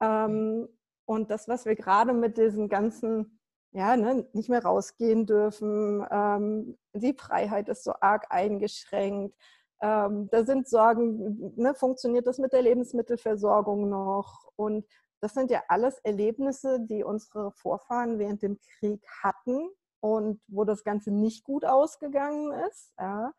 Ähm, 0.00 0.68
und 1.06 1.30
das, 1.30 1.48
was 1.48 1.66
wir 1.66 1.76
gerade 1.76 2.12
mit 2.12 2.38
diesen 2.38 2.68
ganzen 2.68 3.38
ja, 3.74 3.96
ne, 3.96 4.26
nicht 4.32 4.48
mehr 4.48 4.64
rausgehen 4.64 5.26
dürfen. 5.26 6.06
Ähm, 6.10 6.78
die 6.94 7.12
Freiheit 7.12 7.68
ist 7.68 7.82
so 7.82 7.92
arg 8.00 8.26
eingeschränkt. 8.30 9.36
Ähm, 9.82 10.28
da 10.30 10.44
sind 10.44 10.68
Sorgen, 10.68 11.52
ne, 11.56 11.74
funktioniert 11.74 12.26
das 12.26 12.38
mit 12.38 12.52
der 12.52 12.62
Lebensmittelversorgung 12.62 13.88
noch? 13.88 14.48
Und 14.54 14.86
das 15.20 15.34
sind 15.34 15.50
ja 15.50 15.62
alles 15.68 15.98
Erlebnisse, 15.98 16.80
die 16.80 17.02
unsere 17.02 17.50
Vorfahren 17.50 18.18
während 18.20 18.42
dem 18.42 18.60
Krieg 18.78 19.04
hatten 19.22 19.68
und 20.00 20.40
wo 20.46 20.64
das 20.64 20.84
Ganze 20.84 21.10
nicht 21.10 21.44
gut 21.44 21.64
ausgegangen 21.64 22.52
ist. 22.68 22.92
Ja. 22.98 23.32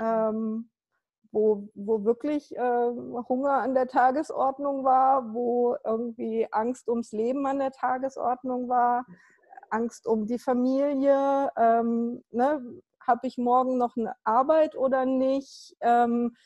Ähm, 0.00 0.70
wo, 1.30 1.68
wo 1.74 2.04
wirklich 2.04 2.56
äh, 2.56 2.90
Hunger 3.28 3.54
an 3.54 3.74
der 3.74 3.88
Tagesordnung 3.88 4.84
war, 4.84 5.34
wo 5.34 5.76
irgendwie 5.84 6.46
Angst 6.52 6.88
ums 6.88 7.12
Leben 7.12 7.44
an 7.46 7.58
der 7.58 7.72
Tagesordnung 7.72 8.68
war, 8.68 9.04
Angst 9.74 10.06
um 10.06 10.26
die 10.26 10.38
Familie, 10.38 11.50
ähm, 11.56 12.22
ne, 12.30 12.62
habe 13.00 13.26
ich 13.26 13.36
morgen 13.36 13.76
noch 13.76 13.96
eine 13.96 14.14
Arbeit 14.24 14.76
oder 14.76 15.04
nicht? 15.04 15.76
Ähm, 15.80 16.36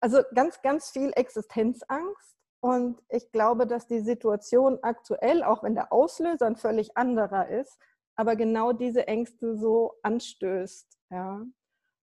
also 0.00 0.22
ganz, 0.34 0.60
ganz 0.62 0.90
viel 0.90 1.12
Existenzangst. 1.14 2.36
Und 2.60 3.02
ich 3.10 3.30
glaube, 3.30 3.66
dass 3.66 3.86
die 3.86 4.00
Situation 4.00 4.78
aktuell, 4.82 5.44
auch 5.44 5.62
wenn 5.62 5.74
der 5.74 5.92
Auslöser 5.92 6.46
ein 6.46 6.56
völlig 6.56 6.96
anderer 6.96 7.48
ist, 7.48 7.78
aber 8.16 8.36
genau 8.36 8.72
diese 8.72 9.06
Ängste 9.06 9.56
so 9.56 9.94
anstößt. 10.02 10.86
Ja. 11.10 11.42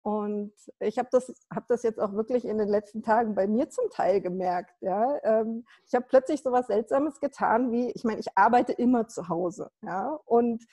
Und 0.06 0.54
ich 0.82 1.00
habe 1.00 1.10
das, 1.12 1.34
hab 1.52 1.68
das 1.68 1.82
jetzt 1.82 2.00
auch 2.00 2.14
wirklich 2.14 2.46
in 2.46 2.60
den 2.60 2.68
letzten 2.68 3.02
Tagen 3.02 3.34
bei 3.34 3.48
mir 3.48 3.72
zum 3.72 3.90
Teil 3.90 4.22
gemerkt. 4.22 4.80
Ja? 4.82 5.18
Ähm, 5.24 5.66
ich 5.88 5.96
habe 5.96 6.06
plötzlich 6.08 6.44
so 6.44 6.52
was 6.52 6.68
Seltsames 6.68 7.20
getan, 7.20 7.72
wie, 7.72 7.90
ich 7.90 8.04
meine, 8.04 8.20
ich 8.20 8.28
arbeite 8.38 8.72
immer 8.74 9.08
zu 9.08 9.30
Hause. 9.30 9.72
Ja? 9.82 10.20
Und 10.26 10.64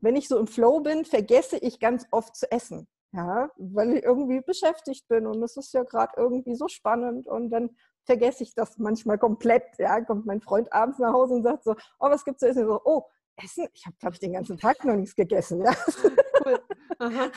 wenn 0.00 0.16
ich 0.16 0.26
so 0.26 0.36
im 0.36 0.48
Flow 0.48 0.80
bin, 0.80 1.04
vergesse 1.04 1.58
ich 1.58 1.78
ganz 1.78 2.08
oft 2.10 2.34
zu 2.34 2.50
essen. 2.50 2.88
Ja? 3.12 3.50
Weil 3.56 3.98
ich 3.98 4.02
irgendwie 4.02 4.40
beschäftigt 4.40 5.06
bin 5.06 5.28
und 5.28 5.40
es 5.44 5.56
ist 5.56 5.72
ja 5.74 5.84
gerade 5.84 6.14
irgendwie 6.16 6.56
so 6.56 6.66
spannend 6.66 7.28
und 7.28 7.50
dann 7.50 7.76
vergesse 8.04 8.42
ich 8.42 8.52
das 8.56 8.78
manchmal 8.78 9.16
komplett. 9.16 9.78
Ja? 9.78 10.00
Kommt 10.00 10.26
mein 10.26 10.40
Freund 10.40 10.72
abends 10.72 10.98
nach 10.98 11.12
Hause 11.12 11.34
und 11.34 11.44
sagt 11.44 11.62
so, 11.62 11.76
oh, 12.00 12.10
was 12.10 12.24
gibt's 12.24 12.40
zu 12.40 12.48
essen? 12.48 12.66
so, 12.66 12.80
oh, 12.84 13.04
Essen? 13.36 13.68
Ich 13.74 13.86
habe, 13.86 13.96
glaube 14.00 14.14
ich, 14.14 14.20
den 14.20 14.32
ganzen 14.32 14.58
Tag 14.58 14.84
noch 14.84 14.96
nichts 14.96 15.14
gegessen. 15.14 15.62
Ja? 15.64 15.72
Cool. 16.44 16.60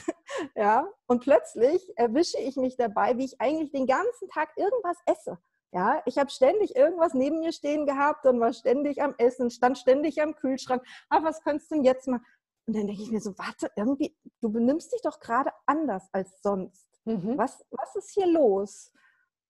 ja, 0.55 0.87
und 1.07 1.21
plötzlich 1.21 1.97
erwische 1.97 2.39
ich 2.39 2.55
mich 2.55 2.75
dabei, 2.77 3.17
wie 3.17 3.25
ich 3.25 3.39
eigentlich 3.41 3.71
den 3.71 3.87
ganzen 3.87 4.27
Tag 4.29 4.49
irgendwas 4.55 4.97
esse. 5.05 5.37
Ja, 5.71 6.01
ich 6.05 6.17
habe 6.17 6.29
ständig 6.29 6.75
irgendwas 6.75 7.13
neben 7.13 7.39
mir 7.39 7.51
stehen 7.51 7.85
gehabt 7.85 8.25
und 8.25 8.39
war 8.39 8.53
ständig 8.53 9.01
am 9.01 9.13
Essen, 9.17 9.49
stand 9.49 9.77
ständig 9.77 10.21
am 10.21 10.35
Kühlschrank. 10.35 10.81
Ah, 11.09 11.21
was 11.23 11.41
könntest 11.41 11.69
du 11.69 11.75
denn 11.75 11.83
jetzt 11.83 12.07
mal? 12.07 12.21
Und 12.67 12.75
dann 12.75 12.87
denke 12.87 13.01
ich 13.01 13.11
mir 13.11 13.19
so, 13.19 13.37
warte, 13.37 13.69
irgendwie, 13.75 14.15
du 14.41 14.51
benimmst 14.51 14.93
dich 14.93 15.01
doch 15.01 15.19
gerade 15.19 15.51
anders 15.65 16.07
als 16.13 16.41
sonst. 16.41 16.87
Mhm. 17.05 17.37
Was, 17.37 17.63
was 17.71 17.95
ist 17.95 18.11
hier 18.11 18.27
los? 18.27 18.91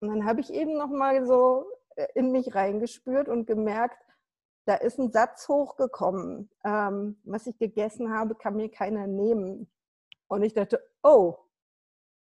Und 0.01 0.09
dann 0.09 0.25
habe 0.25 0.41
ich 0.41 0.51
eben 0.51 0.77
noch 0.77 0.89
mal 0.89 1.25
so 1.25 1.65
äh, 1.95 2.07
in 2.15 2.31
mich 2.31 2.55
reingespürt 2.55 3.29
und 3.29 3.45
gemerkt, 3.45 4.04
da 4.65 4.75
ist 4.75 4.99
ein 4.99 5.11
Satz 5.11 5.47
hochgekommen, 5.47 6.49
ähm, 6.63 7.19
was 7.23 7.47
ich 7.47 7.57
gegessen 7.57 8.13
habe, 8.13 8.35
kann 8.35 8.55
mir 8.55 8.69
keiner 8.69 9.07
nehmen. 9.07 9.71
Und 10.27 10.43
ich 10.43 10.53
dachte, 10.53 10.83
oh, 11.03 11.37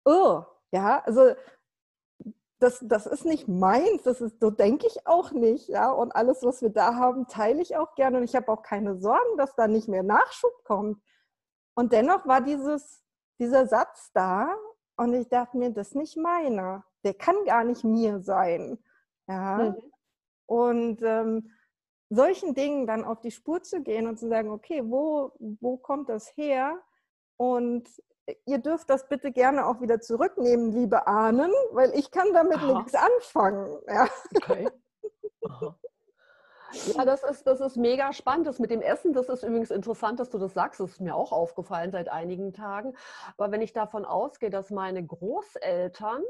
oh, 0.05 0.43
ja, 0.73 1.01
also 1.05 1.35
das, 2.59 2.79
das 2.83 3.07
ist 3.07 3.25
nicht 3.25 3.49
meins, 3.49 4.03
das 4.05 4.21
ist, 4.21 4.41
so 4.41 4.51
denke 4.51 4.87
ich 4.87 5.07
auch 5.07 5.33
nicht, 5.33 5.69
ja. 5.69 5.91
Und 5.91 6.15
alles, 6.15 6.43
was 6.43 6.63
wir 6.63 6.71
da 6.71 6.95
haben, 6.95 7.27
teile 7.27 7.61
ich 7.61 7.77
auch 7.77 7.95
gerne. 7.95 8.19
Und 8.19 8.25
ich 8.25 8.37
habe 8.37 8.51
auch 8.51 8.63
keine 8.63 8.97
Sorgen, 9.01 9.37
dass 9.37 9.55
da 9.57 9.67
nicht 9.67 9.89
mehr 9.89 10.03
Nachschub 10.03 10.53
kommt. 10.65 11.03
Und 11.75 11.93
dennoch 11.93 12.27
war 12.27 12.41
dieses, 12.41 13.03
dieser 13.41 13.67
Satz 13.67 14.11
da 14.13 14.55
und 14.97 15.15
ich 15.15 15.29
dachte 15.29 15.57
mir, 15.57 15.71
das 15.71 15.89
ist 15.89 15.97
nicht 15.97 16.17
meiner. 16.17 16.85
Der 17.05 17.15
kann 17.15 17.45
gar 17.45 17.65
nicht 17.65 17.83
mir 17.83 18.21
sein. 18.21 18.79
Ja. 19.27 19.57
Mhm. 19.57 19.93
Und 20.47 21.03
ähm, 21.03 21.51
solchen 22.14 22.54
Dingen 22.54 22.87
dann 22.87 23.04
auf 23.04 23.21
die 23.21 23.31
Spur 23.31 23.62
zu 23.62 23.83
gehen 23.83 24.07
und 24.07 24.19
zu 24.19 24.28
sagen, 24.28 24.50
okay, 24.50 24.83
wo, 24.85 25.33
wo 25.38 25.76
kommt 25.76 26.09
das 26.09 26.37
her? 26.37 26.78
Und 27.37 27.88
ihr 28.47 28.59
dürft 28.59 28.90
das 28.90 29.09
bitte 29.09 29.33
gerne 29.33 29.66
auch 29.66 29.81
wieder 29.81 30.00
zurücknehmen, 30.00 30.73
liebe 30.73 31.07
Ahnen, 31.07 31.50
weil 31.73 31.92
ich 31.95 32.11
kann 32.11 32.33
damit 32.33 32.59
Aha. 32.59 32.78
nichts 32.78 32.95
anfangen. 32.95 33.78
Ja. 33.88 34.09
Okay. 34.37 34.69
Ja, 36.97 37.04
das 37.04 37.23
ist, 37.23 37.47
das 37.47 37.61
ist 37.61 37.76
mega 37.76 38.12
spannend. 38.12 38.47
Das 38.47 38.59
mit 38.59 38.71
dem 38.71 38.81
Essen, 38.81 39.12
das 39.12 39.28
ist 39.28 39.42
übrigens 39.42 39.71
interessant, 39.71 40.21
dass 40.21 40.31
du 40.31 40.38
das 40.38 40.54
sagst. 40.54 40.81
Das 40.81 40.92
ist 40.92 41.00
mir 41.00 41.14
auch 41.14 41.33
aufgefallen 41.33 41.90
seit 41.90 42.09
einigen 42.09 42.52
Tagen. 42.52 42.95
Aber 43.37 43.52
wenn 43.52 43.61
ich 43.61 43.73
davon 43.73 44.04
ausgehe, 44.04 44.50
dass 44.50 44.71
meine 44.71 45.04
Großeltern 45.04 46.23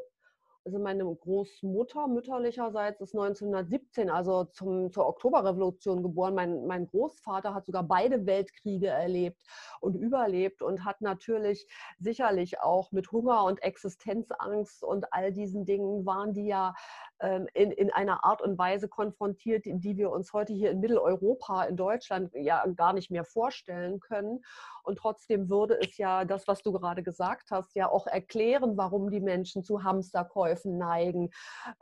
also 0.65 0.79
meine 0.79 1.05
Großmutter 1.05 2.07
mütterlicherseits 2.07 3.01
ist 3.01 3.15
1917, 3.15 4.11
also 4.11 4.45
zum, 4.45 4.93
zur 4.93 5.07
Oktoberrevolution 5.09 6.03
geboren. 6.03 6.35
Mein, 6.35 6.67
mein 6.67 6.87
Großvater 6.87 7.53
hat 7.53 7.67
sogar 7.67 7.83
beide 7.83 8.27
Weltkriege 8.27 8.87
erlebt 8.87 9.43
und 9.81 9.97
überlebt 9.97 10.63
und 10.63 10.85
hat 10.85 11.01
natürlich 11.01 11.67
sicherlich 11.99 12.61
auch 12.61 12.93
mit 12.93 13.11
Hunger 13.11 13.45
und 13.45 13.63
Existenzangst 13.63 14.85
und 14.85 15.13
all 15.13 15.33
diesen 15.33 15.65
Dingen 15.65 16.07
waren 16.07 16.33
die 16.33 16.47
ja 16.47 16.75
ähm, 17.19 17.49
in, 17.55 17.73
in 17.73 17.91
einer 17.91 18.25
Art 18.25 18.41
und 18.41 18.57
Weise 18.57 18.89
konfrontiert, 18.89 19.65
die 19.67 19.97
wir 19.97 20.11
uns 20.11 20.33
heute 20.33 20.53
hier 20.53 20.71
in 20.71 20.81
Mitteleuropa, 20.81 21.65
in 21.65 21.77
Deutschland 21.77 22.33
ja 22.35 22.65
gar 22.77 22.93
nicht 22.93 23.11
mehr 23.11 23.25
vorstellen 23.25 23.99
können. 23.99 24.45
Und 24.85 24.99
trotzdem 24.99 25.49
würde 25.49 25.79
es 25.81 25.97
ja 25.99 26.25
das, 26.25 26.47
was 26.49 26.63
du 26.63 26.73
gerade 26.73 27.03
gesagt 27.03 27.51
hast, 27.51 27.75
ja 27.75 27.89
auch 27.89 28.07
erklären, 28.07 28.77
warum 28.77 29.11
die 29.11 29.21
Menschen 29.21 29.63
zu 29.63 29.85
Hamsterkäufen 29.85 30.52
neigen 30.65 31.31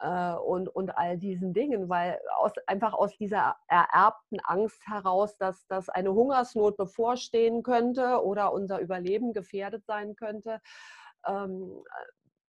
äh, 0.01 0.35
und, 0.35 0.69
und 0.69 0.97
all 0.97 1.19
diesen 1.19 1.53
Dingen, 1.53 1.89
weil 1.89 2.21
aus, 2.37 2.53
einfach 2.67 2.95
aus 2.95 3.17
dieser 3.17 3.57
ererbten 3.69 4.39
Angst 4.45 4.87
heraus, 4.87 5.37
dass, 5.39 5.67
dass 5.67 5.89
eine 5.89 6.13
Hungersnot 6.13 6.77
bevorstehen 6.77 7.63
könnte 7.63 8.25
oder 8.25 8.53
unser 8.53 8.79
Überleben 8.81 9.33
gefährdet 9.33 9.85
sein 9.87 10.17
könnte, 10.17 10.61
ähm, 11.27 11.83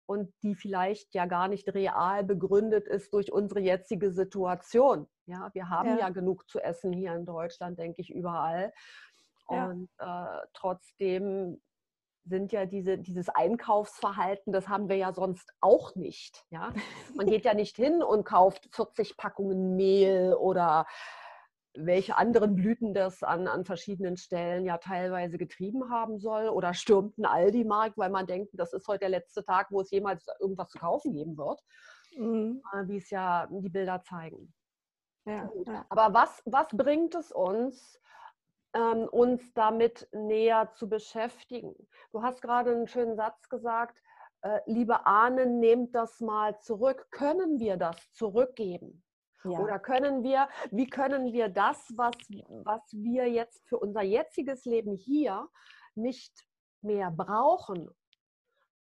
und 0.09 0.33
die 0.41 0.55
vielleicht 0.55 1.13
ja 1.13 1.27
gar 1.27 1.47
nicht 1.47 1.71
real 1.71 2.23
begründet 2.23 2.87
ist 2.87 3.13
durch 3.13 3.31
unsere 3.31 3.59
jetzige 3.59 4.11
Situation. 4.11 5.07
Ja, 5.27 5.51
wir 5.53 5.69
haben 5.69 5.89
ja, 5.89 5.99
ja 5.99 6.09
genug 6.09 6.49
zu 6.49 6.59
essen 6.59 6.91
hier 6.91 7.13
in 7.13 7.27
Deutschland, 7.27 7.77
denke 7.77 8.01
ich, 8.01 8.09
überall. 8.09 8.73
Ja. 9.51 9.67
Und 9.67 9.87
äh, 9.99 10.47
trotzdem 10.53 11.61
sind 12.29 12.51
ja 12.51 12.65
diese, 12.65 12.97
dieses 12.97 13.29
Einkaufsverhalten, 13.29 14.53
das 14.53 14.69
haben 14.69 14.87
wir 14.87 14.95
ja 14.95 15.11
sonst 15.11 15.51
auch 15.59 15.95
nicht. 15.95 16.45
Ja? 16.51 16.73
Man 17.15 17.27
geht 17.27 17.45
ja 17.45 17.53
nicht 17.53 17.75
hin 17.75 18.01
und 18.01 18.23
kauft 18.23 18.69
40 18.71 19.17
Packungen 19.17 19.75
Mehl 19.75 20.33
oder 20.33 20.85
welche 21.75 22.17
anderen 22.17 22.55
Blüten 22.55 22.93
das 22.93 23.23
an, 23.23 23.47
an 23.47 23.65
verschiedenen 23.65 24.17
Stellen 24.17 24.65
ja 24.65 24.77
teilweise 24.77 25.37
getrieben 25.37 25.89
haben 25.89 26.19
soll 26.19 26.49
oder 26.49 26.73
stürmt 26.73 27.17
ein 27.17 27.25
Aldi-Markt, 27.25 27.97
weil 27.97 28.09
man 28.09 28.25
denkt, 28.25 28.51
das 28.53 28.73
ist 28.73 28.87
heute 28.87 28.99
der 28.99 29.09
letzte 29.09 29.43
Tag, 29.43 29.67
wo 29.71 29.81
es 29.81 29.91
jemals 29.91 30.25
irgendwas 30.39 30.69
zu 30.69 30.79
kaufen 30.79 31.13
geben 31.13 31.37
wird, 31.37 31.59
mhm. 32.17 32.61
Äh, 32.73 32.87
wie 32.87 32.97
es 32.97 33.09
ja 33.09 33.47
die 33.51 33.69
Bilder 33.69 34.01
zeigen. 34.01 34.53
Ja, 35.25 35.49
ja. 35.65 35.85
Aber 35.89 36.13
was, 36.13 36.41
was 36.45 36.67
bringt 36.69 37.13
es 37.13 37.31
uns, 37.31 37.99
ähm, 38.73 39.07
uns 39.09 39.53
damit 39.53 40.07
näher 40.11 40.71
zu 40.73 40.89
beschäftigen? 40.89 41.75
Du 42.11 42.23
hast 42.23 42.41
gerade 42.41 42.71
einen 42.71 42.87
schönen 42.87 43.15
Satz 43.15 43.49
gesagt, 43.49 44.01
äh, 44.41 44.59
liebe 44.65 45.05
Ahnen, 45.05 45.59
nehmt 45.59 45.95
das 45.95 46.19
mal 46.19 46.59
zurück. 46.59 47.07
Können 47.11 47.59
wir 47.59 47.77
das 47.77 48.11
zurückgeben? 48.13 49.03
Ja. 49.43 49.59
Oder 49.59 49.79
können 49.79 50.23
wir, 50.23 50.49
wie 50.71 50.89
können 50.89 51.31
wir 51.31 51.49
das, 51.49 51.93
was, 51.95 52.15
was 52.63 52.81
wir 52.91 53.29
jetzt 53.29 53.65
für 53.67 53.79
unser 53.79 54.01
jetziges 54.01 54.65
Leben 54.65 54.95
hier 54.95 55.47
nicht 55.95 56.45
mehr 56.81 57.11
brauchen, 57.11 57.89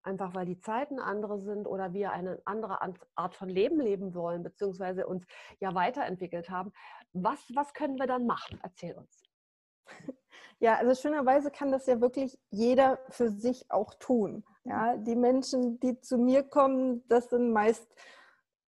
einfach 0.01 0.33
weil 0.33 0.45
die 0.45 0.59
Zeiten 0.59 0.99
andere 0.99 1.39
sind 1.41 1.67
oder 1.67 1.93
wir 1.93 2.11
eine 2.11 2.41
andere 2.45 2.79
Art 3.15 3.35
von 3.35 3.49
Leben 3.49 3.79
leben 3.79 4.13
wollen, 4.13 4.43
beziehungsweise 4.43 5.07
uns 5.07 5.25
ja 5.59 5.73
weiterentwickelt 5.73 6.49
haben, 6.49 6.71
was, 7.11 7.39
was 7.53 7.73
können 7.73 7.97
wir 7.97 8.07
dann 8.07 8.25
machen? 8.25 8.59
Erzähl 8.63 8.95
uns. 8.95 9.24
Ja, 10.59 10.75
also 10.77 10.99
schönerweise 10.99 11.51
kann 11.51 11.71
das 11.71 11.85
ja 11.85 11.99
wirklich 11.99 12.39
jeder 12.49 12.99
für 13.09 13.29
sich 13.29 13.69
auch 13.69 13.93
tun. 13.95 14.45
Ja, 14.63 14.95
die 14.95 15.15
Menschen, 15.15 15.79
die 15.81 15.99
zu 15.99 16.17
mir 16.17 16.43
kommen, 16.43 17.03
das 17.09 17.29
sind 17.29 17.51
meist 17.51 17.87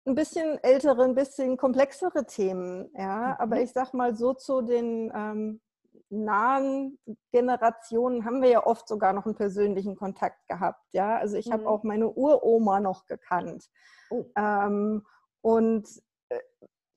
ein 0.04 0.14
bisschen 0.14 0.58
ältere, 0.62 1.04
ein 1.04 1.14
bisschen 1.14 1.56
komplexere 1.56 2.24
Themen, 2.24 2.90
ja. 2.96 3.36
Aber 3.38 3.56
mhm. 3.56 3.62
ich 3.62 3.72
sag 3.72 3.94
mal 3.94 4.14
so 4.16 4.32
zu 4.32 4.62
den 4.62 5.12
ähm, 5.14 5.60
nahen 6.08 6.98
Generationen 7.32 8.24
haben 8.24 8.42
wir 8.42 8.50
ja 8.50 8.66
oft 8.66 8.88
sogar 8.88 9.12
noch 9.12 9.26
einen 9.26 9.34
persönlichen 9.34 9.96
Kontakt 9.96 10.46
gehabt, 10.48 10.82
ja. 10.92 11.16
Also 11.16 11.36
ich 11.36 11.48
mhm. 11.48 11.52
habe 11.52 11.68
auch 11.68 11.82
meine 11.82 12.08
Uroma 12.08 12.80
noch 12.80 13.06
gekannt. 13.06 13.68
Oh. 14.10 14.24
Ähm, 14.36 15.04
und 15.40 15.88
äh, 16.28 16.40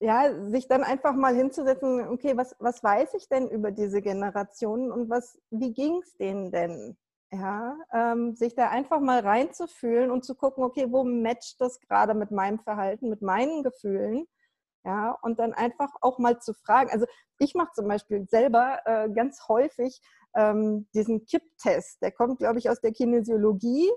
ja, 0.06 0.32
sich 0.52 0.68
dann 0.68 0.84
einfach 0.84 1.16
mal 1.16 1.34
hinzusetzen, 1.34 2.08
okay, 2.10 2.38
was, 2.38 2.56
was 2.60 2.84
weiß 2.84 3.16
ich 3.16 3.28
denn 3.28 3.50
über 3.50 3.72
diese 3.72 4.04
Generationen 4.04 4.92
und 4.92 5.10
was, 5.10 5.40
wie 5.50 5.74
ging 5.74 6.00
es 6.04 6.16
denen 6.18 6.52
denn? 6.52 6.96
Ja, 7.32 7.76
ähm, 7.92 8.36
sich 8.36 8.54
da 8.54 8.70
einfach 8.70 9.00
mal 9.00 9.22
reinzufühlen 9.22 10.12
und 10.12 10.24
zu 10.24 10.36
gucken, 10.36 10.64
okay, 10.64 10.86
wo 10.92 11.04
matcht 11.04 11.60
das 11.60 11.80
gerade 11.80 12.14
mit 12.14 12.30
meinem 12.30 12.60
Verhalten, 12.60 13.10
mit 13.10 13.24
meinen 13.24 13.64
Gefühlen? 13.64 14.28
Ja, 14.86 15.18
und 15.24 15.40
dann 15.40 15.54
einfach 15.54 15.90
auch 16.02 16.20
mal 16.20 16.40
zu 16.40 16.54
fragen. 16.54 16.92
Also 16.92 17.08
ich 17.40 17.56
mache 17.56 17.72
zum 17.74 17.88
Beispiel 17.88 18.28
selber 18.30 18.78
äh, 18.86 19.10
ganz 19.10 19.48
häufig 19.50 20.00
ähm, 20.36 20.88
diesen 20.94 21.26
Kipp-Test. 21.26 22.04
Der 22.04 22.12
kommt, 22.12 22.38
glaube 22.38 22.60
ich, 22.60 22.70
aus 22.70 22.80
der 22.80 22.92
Kinesiologie. 22.92 23.90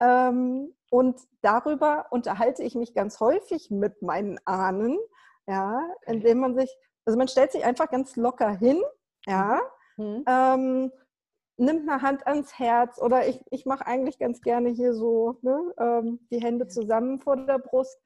Ähm, 0.00 0.74
und 0.88 1.20
darüber 1.42 2.06
unterhalte 2.10 2.62
ich 2.62 2.74
mich 2.74 2.94
ganz 2.94 3.20
häufig 3.20 3.70
mit 3.70 4.00
meinen 4.00 4.40
Ahnen, 4.46 4.98
ja, 5.46 5.82
indem 6.06 6.38
man 6.38 6.54
sich, 6.56 6.74
also 7.04 7.18
man 7.18 7.28
stellt 7.28 7.52
sich 7.52 7.64
einfach 7.64 7.90
ganz 7.90 8.16
locker 8.16 8.50
hin, 8.50 8.82
ja, 9.26 9.60
mhm. 9.96 10.24
ähm, 10.26 10.92
nimmt 11.56 11.88
eine 11.88 12.02
Hand 12.02 12.26
ans 12.26 12.58
Herz 12.58 13.00
oder 13.00 13.28
ich, 13.28 13.42
ich 13.50 13.66
mache 13.66 13.86
eigentlich 13.86 14.18
ganz 14.18 14.40
gerne 14.40 14.70
hier 14.70 14.94
so 14.94 15.38
ne, 15.42 15.74
ähm, 15.78 16.26
die 16.30 16.40
Hände 16.40 16.68
zusammen 16.68 17.20
vor 17.20 17.36
der 17.36 17.58
Brust 17.58 17.98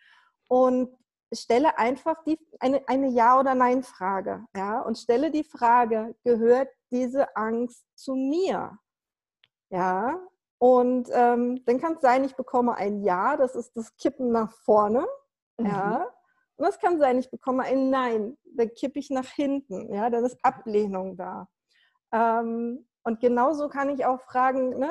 und 0.48 0.96
stelle 1.32 1.78
einfach 1.78 2.22
die, 2.24 2.38
eine, 2.60 2.86
eine 2.88 3.08
Ja- 3.08 3.38
oder 3.38 3.54
Nein-Frage. 3.54 4.44
Ja? 4.56 4.80
Und 4.80 4.98
stelle 4.98 5.30
die 5.30 5.44
Frage, 5.44 6.14
gehört 6.24 6.68
diese 6.90 7.36
Angst 7.36 7.84
zu 7.94 8.14
mir? 8.14 8.78
Ja, 9.70 10.20
und 10.58 11.08
ähm, 11.12 11.64
dann 11.66 11.80
kann 11.80 11.94
es 11.94 12.00
sein, 12.00 12.24
ich 12.24 12.36
bekomme 12.36 12.74
ein 12.74 13.02
Ja, 13.02 13.36
das 13.36 13.54
ist 13.54 13.76
das 13.76 13.96
Kippen 13.96 14.30
nach 14.30 14.52
vorne. 14.52 15.06
Mhm. 15.58 15.66
Ja. 15.66 16.13
Es 16.56 16.78
kann 16.78 16.98
sein, 16.98 17.18
ich 17.18 17.30
bekomme 17.30 17.64
ein 17.64 17.90
Nein, 17.90 18.36
dann 18.44 18.72
kippe 18.74 18.98
ich 18.98 19.10
nach 19.10 19.28
hinten. 19.28 19.92
Ja, 19.92 20.08
dann 20.10 20.24
ist 20.24 20.38
Ablehnung 20.42 21.16
da. 21.16 21.48
Ähm, 22.12 22.86
und 23.02 23.20
genauso 23.20 23.68
kann 23.68 23.90
ich 23.90 24.06
auch 24.06 24.20
fragen, 24.22 24.78
ne, 24.78 24.90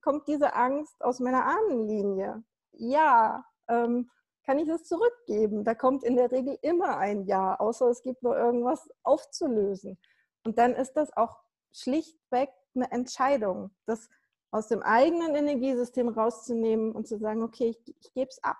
kommt 0.00 0.28
diese 0.28 0.54
Angst 0.54 1.02
aus 1.04 1.20
meiner 1.20 1.44
Ahnenlinie? 1.44 2.42
Ja. 2.72 3.44
Ähm, 3.68 4.10
kann 4.46 4.58
ich 4.58 4.66
das 4.66 4.84
zurückgeben? 4.84 5.64
Da 5.64 5.74
kommt 5.74 6.02
in 6.02 6.16
der 6.16 6.32
Regel 6.32 6.58
immer 6.62 6.96
ein 6.96 7.26
Ja, 7.26 7.54
außer 7.60 7.88
es 7.88 8.02
gibt 8.02 8.22
nur 8.22 8.36
irgendwas 8.36 8.88
aufzulösen. 9.02 9.98
Und 10.44 10.58
dann 10.58 10.74
ist 10.74 10.94
das 10.94 11.14
auch 11.16 11.38
schlichtweg 11.72 12.50
eine 12.74 12.90
Entscheidung, 12.90 13.70
das 13.86 14.08
aus 14.50 14.68
dem 14.68 14.82
eigenen 14.82 15.34
Energiesystem 15.34 16.08
rauszunehmen 16.08 16.92
und 16.92 17.06
zu 17.06 17.18
sagen, 17.18 17.42
okay, 17.42 17.68
ich, 17.68 17.96
ich 18.00 18.12
gebe 18.14 18.28
es 18.28 18.42
ab. 18.42 18.58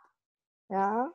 Ja. 0.69 1.13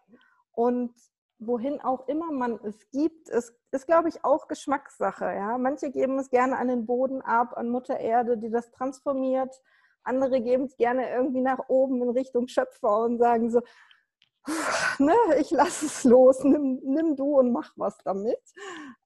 Und 0.51 0.93
wohin 1.39 1.81
auch 1.81 2.07
immer 2.07 2.31
man 2.31 2.59
es 2.63 2.89
gibt, 2.91 3.29
ist, 3.29 3.53
ist 3.71 3.85
glaube 3.85 4.09
ich, 4.09 4.23
auch 4.23 4.47
Geschmackssache. 4.47 5.25
Ja? 5.25 5.57
Manche 5.57 5.91
geben 5.91 6.17
es 6.19 6.29
gerne 6.29 6.57
an 6.57 6.67
den 6.67 6.85
Boden 6.85 7.21
ab, 7.21 7.57
an 7.57 7.69
Mutter 7.69 7.99
Erde, 7.99 8.37
die 8.37 8.49
das 8.49 8.71
transformiert. 8.71 9.61
Andere 10.03 10.41
geben 10.41 10.65
es 10.65 10.77
gerne 10.77 11.09
irgendwie 11.09 11.41
nach 11.41 11.67
oben 11.67 12.01
in 12.01 12.09
Richtung 12.09 12.47
Schöpfer 12.47 13.03
und 13.03 13.17
sagen 13.17 13.49
so, 13.49 13.61
ne, 14.99 15.15
ich 15.39 15.51
lasse 15.51 15.87
es 15.87 16.03
los, 16.03 16.43
nimm, 16.43 16.79
nimm, 16.83 17.15
du 17.15 17.39
und 17.39 17.51
mach 17.51 17.73
was 17.75 17.97
damit. 18.03 18.39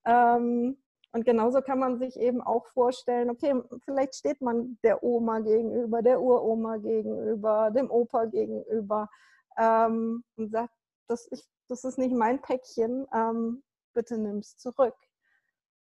Ähm, 0.05 0.77
und 1.11 1.25
genauso 1.25 1.61
kann 1.61 1.79
man 1.79 1.97
sich 1.97 2.19
eben 2.19 2.41
auch 2.41 2.67
vorstellen, 2.67 3.29
okay, 3.29 3.55
vielleicht 3.83 4.15
steht 4.15 4.41
man 4.41 4.77
der 4.83 5.03
Oma 5.03 5.39
gegenüber, 5.39 6.03
der 6.03 6.21
Uroma 6.21 6.77
gegenüber, 6.77 7.71
dem 7.71 7.89
Opa 7.89 8.25
gegenüber 8.25 9.09
ähm, 9.57 10.23
und 10.35 10.51
sagt, 10.51 10.73
das, 11.07 11.27
ich, 11.31 11.43
das 11.69 11.83
ist 11.83 11.97
nicht 11.97 12.13
mein 12.13 12.41
Päckchen, 12.41 13.07
ähm, 13.13 13.63
bitte 13.93 14.17
nimm 14.17 14.39
es 14.39 14.57
zurück. 14.57 14.95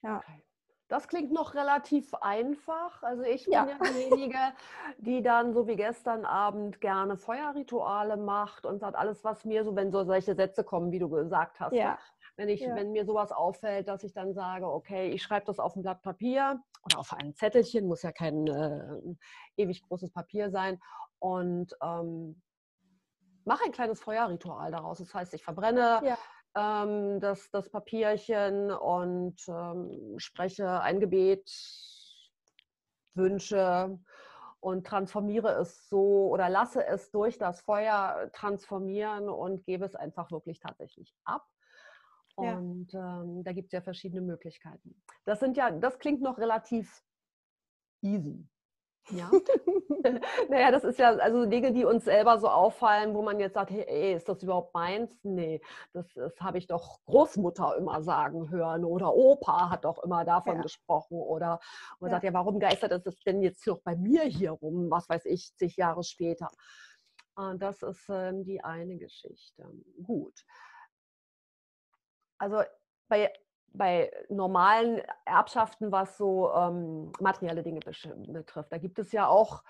Ja. 0.04 0.22
Das 0.88 1.08
klingt 1.08 1.32
noch 1.32 1.56
relativ 1.56 2.14
einfach. 2.16 3.02
Also 3.02 3.24
ich 3.24 3.46
bin 3.46 3.54
ja. 3.54 3.66
ja 3.66 3.78
diejenige, 3.78 4.38
die 4.98 5.22
dann 5.24 5.54
so 5.54 5.66
wie 5.66 5.78
gestern 5.78 6.26
Abend 6.26 6.82
gerne 6.82 7.16
Feuerrituale 7.16 8.18
macht 8.18 8.66
und 8.66 8.80
sagt 8.80 8.98
alles, 8.98 9.24
was 9.24 9.46
mir 9.46 9.64
so, 9.64 9.74
wenn 9.78 9.90
so 9.94 10.04
solche 10.04 10.36
Sätze 10.36 10.66
kommen, 10.66 10.92
wie 10.92 11.00
du 11.00 11.08
gesagt 11.08 11.62
hast. 11.62 11.74
Ja. 11.74 11.98
Wenn, 12.36 12.50
ich, 12.50 12.60
ja. 12.60 12.76
wenn 12.76 12.92
mir 12.92 13.06
sowas 13.06 13.32
auffällt, 13.32 13.88
dass 13.88 14.04
ich 14.04 14.12
dann 14.12 14.34
sage, 14.34 14.68
okay, 14.68 15.12
ich 15.12 15.24
schreibe 15.24 15.46
das 15.46 15.60
auf 15.60 15.78
ein 15.78 15.82
Blatt 15.82 16.02
Papier 16.02 16.62
oder 16.84 17.00
auf 17.00 17.14
ein 17.14 17.36
Zettelchen, 17.36 17.88
muss 17.88 18.02
ja 18.02 18.12
kein 18.12 18.48
äh, 18.48 19.16
ewig 19.56 19.84
großes 19.84 20.12
Papier 20.12 20.52
sein. 20.52 20.78
Und 21.20 21.74
ähm, 21.82 22.42
mache 23.46 23.66
ein 23.66 23.72
kleines 23.72 24.02
Feuerritual 24.02 24.72
daraus. 24.72 25.00
Das 25.00 25.14
heißt, 25.14 25.34
ich 25.34 25.44
verbrenne 25.44 26.02
ja. 26.04 26.18
ähm, 26.56 27.20
das, 27.20 27.50
das 27.52 27.70
Papierchen 27.70 28.72
und 28.72 29.38
ähm, 29.48 30.16
spreche 30.18 30.82
ein 30.82 31.00
Gebet, 31.00 31.50
Wünsche 33.14 34.00
und 34.60 34.86
transformiere 34.86 35.60
es 35.60 35.90
so 35.90 36.30
oder 36.30 36.50
lasse 36.50 36.86
es 36.86 37.12
durch 37.12 37.38
das 37.38 37.62
Feuer 37.62 38.30
transformieren 38.34 39.30
und 39.30 39.66
gebe 39.66 39.86
es 39.86 39.96
einfach 39.96 40.32
wirklich 40.32 40.60
tatsächlich 40.60 41.14
ab. 41.26 41.46
Und 42.36 42.94
ja. 42.94 43.22
ähm, 43.22 43.44
da 43.44 43.52
gibt 43.52 43.68
es 43.68 43.72
ja 43.74 43.82
verschiedene 43.82 44.22
Möglichkeiten. 44.22 45.02
Das 45.26 45.40
sind 45.40 45.58
ja, 45.58 45.70
das 45.72 46.00
klingt 46.00 46.22
noch 46.22 46.38
relativ 46.38 47.04
easy. 48.02 48.48
Ja. 49.10 49.30
naja, 50.50 50.72
das 50.72 50.84
ist 50.84 51.00
ja 51.00 51.10
also 51.16 51.46
Dinge, 51.46 51.74
die 51.74 51.86
uns 51.86 52.06
selber 52.06 52.38
so 52.40 52.48
auffallen, 52.48 53.14
wo 53.14 53.22
man 53.22 53.40
jetzt 53.40 53.56
sagt, 53.56 53.72
hey, 53.72 53.84
ey, 53.88 54.14
ist 54.14 54.30
das 54.30 54.44
überhaupt 54.44 54.74
meins? 54.74 55.12
Nee, 55.24 55.62
das, 55.94 56.14
das 56.14 56.40
habe 56.40 56.58
ich 56.58 56.68
doch 56.68 57.04
Großmutter 57.06 57.76
immer 57.78 58.02
sagen 58.04 58.50
hören 58.50 58.86
oder 58.86 59.14
Opa 59.14 59.70
hat 59.70 59.86
doch 59.86 60.04
immer 60.04 60.24
davon 60.24 60.58
ja. 60.58 60.62
gesprochen 60.62 61.20
oder 61.20 61.60
man 62.00 62.10
ja. 62.10 62.16
sagt, 62.16 62.26
ja, 62.26 62.34
warum 62.34 62.60
geistert 62.60 63.06
das 63.06 63.20
denn 63.22 63.42
jetzt 63.42 63.66
noch 63.68 63.82
bei 63.82 63.96
mir 63.96 64.24
hier 64.24 64.52
rum, 64.52 64.90
was 64.90 65.10
weiß 65.10 65.26
ich, 65.26 65.54
zig 65.56 65.76
Jahre 65.78 66.04
später? 66.04 66.50
Und 67.36 67.62
das 67.62 67.82
ist 67.82 68.08
ähm, 68.10 68.44
die 68.44 68.64
eine 68.64 68.98
Geschichte. 68.98 69.66
Gut. 70.04 70.46
Also 72.38 72.64
bei 73.08 73.32
bei 73.74 74.12
normalen 74.30 75.02
Erbschaften, 75.26 75.92
was 75.92 76.18
so 76.18 76.52
ähm, 76.54 77.12
materielle 77.20 77.64
Dinge 77.64 77.80
betrifft. 77.80 78.72
Da 78.72 78.78
gibt 78.78 79.00
es 79.00 79.12
ja 79.12 79.28
auch 79.28 79.64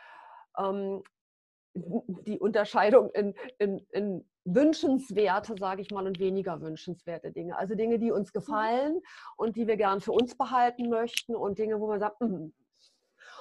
ähm, 0.58 1.04
die 1.76 2.40
Unterscheidung 2.40 3.12
in, 3.12 3.36
in, 3.60 3.80
in 3.92 4.26
wünschenswerte, 4.44 5.56
sage 5.60 5.82
ich 5.82 5.92
mal, 5.92 6.08
und 6.08 6.20
weniger 6.20 6.62
wünschenswerte 6.62 7.32
Dinge. 7.32 7.58
Also 7.58 7.76
Dinge, 7.76 8.00
die 8.00 8.12
uns 8.12 8.30
mhm. 8.34 8.40
gefallen 8.40 9.02
und 9.38 9.56
die 9.56 9.68
wir 9.68 9.78
gern 9.78 10.02
für 10.02 10.12
uns 10.12 10.36
behalten 10.36 10.90
möchten 10.90 11.36
und 11.36 11.60
Dinge, 11.60 11.80
wo 11.80 11.88
man 11.88 12.00
sagt, 12.00 12.20
mm. 12.22 12.52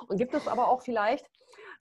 und 0.08 0.16
gibt 0.16 0.34
es 0.34 0.46
aber 0.46 0.68
auch 0.68 0.82
vielleicht, 0.82 1.26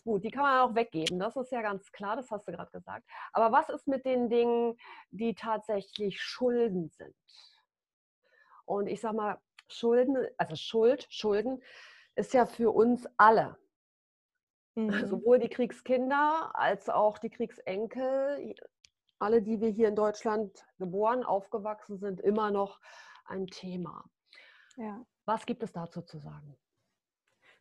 gut, 0.04 0.24
die 0.24 0.32
kann 0.32 0.44
man 0.44 0.60
auch 0.62 0.76
weggeben, 0.76 1.20
das 1.20 1.36
ist 1.36 1.52
ja 1.52 1.62
ganz 1.62 1.92
klar, 1.92 2.16
das 2.16 2.32
hast 2.32 2.48
du 2.48 2.52
gerade 2.52 2.72
gesagt. 2.72 3.06
Aber 3.34 3.52
was 3.52 3.70
ist 3.70 3.88
mit 3.88 4.06
den 4.06 4.30
Dingen, 4.30 4.78
die 5.12 5.36
tatsächlich 5.36 6.22
Schulden 6.22 6.90
sind? 6.90 7.16
Und 8.70 8.86
ich 8.86 9.02
sage 9.02 9.16
mal, 9.16 9.42
Schulden, 9.68 10.28
also 10.38 10.56
Schuld, 10.56 11.08
Schulden 11.10 11.62
ist 12.16 12.36
ja 12.36 12.46
für 12.46 12.72
uns 12.72 13.08
alle. 13.18 13.58
Mhm. 14.76 15.08
Sowohl 15.08 15.40
die 15.40 15.50
Kriegskinder 15.50 16.52
als 16.54 16.88
auch 16.88 17.18
die 17.18 17.32
Kriegsenkel, 17.32 18.54
alle, 19.18 19.42
die 19.42 19.60
wir 19.60 19.70
hier 19.70 19.88
in 19.88 19.96
Deutschland 19.96 20.64
geboren, 20.78 21.24
aufgewachsen 21.24 21.98
sind, 21.98 22.22
immer 22.22 22.52
noch 22.52 22.80
ein 23.26 23.48
Thema. 23.48 24.06
Ja. 24.78 25.04
Was 25.26 25.48
gibt 25.48 25.64
es 25.64 25.72
dazu 25.72 26.04
zu 26.04 26.20
sagen? 26.20 26.56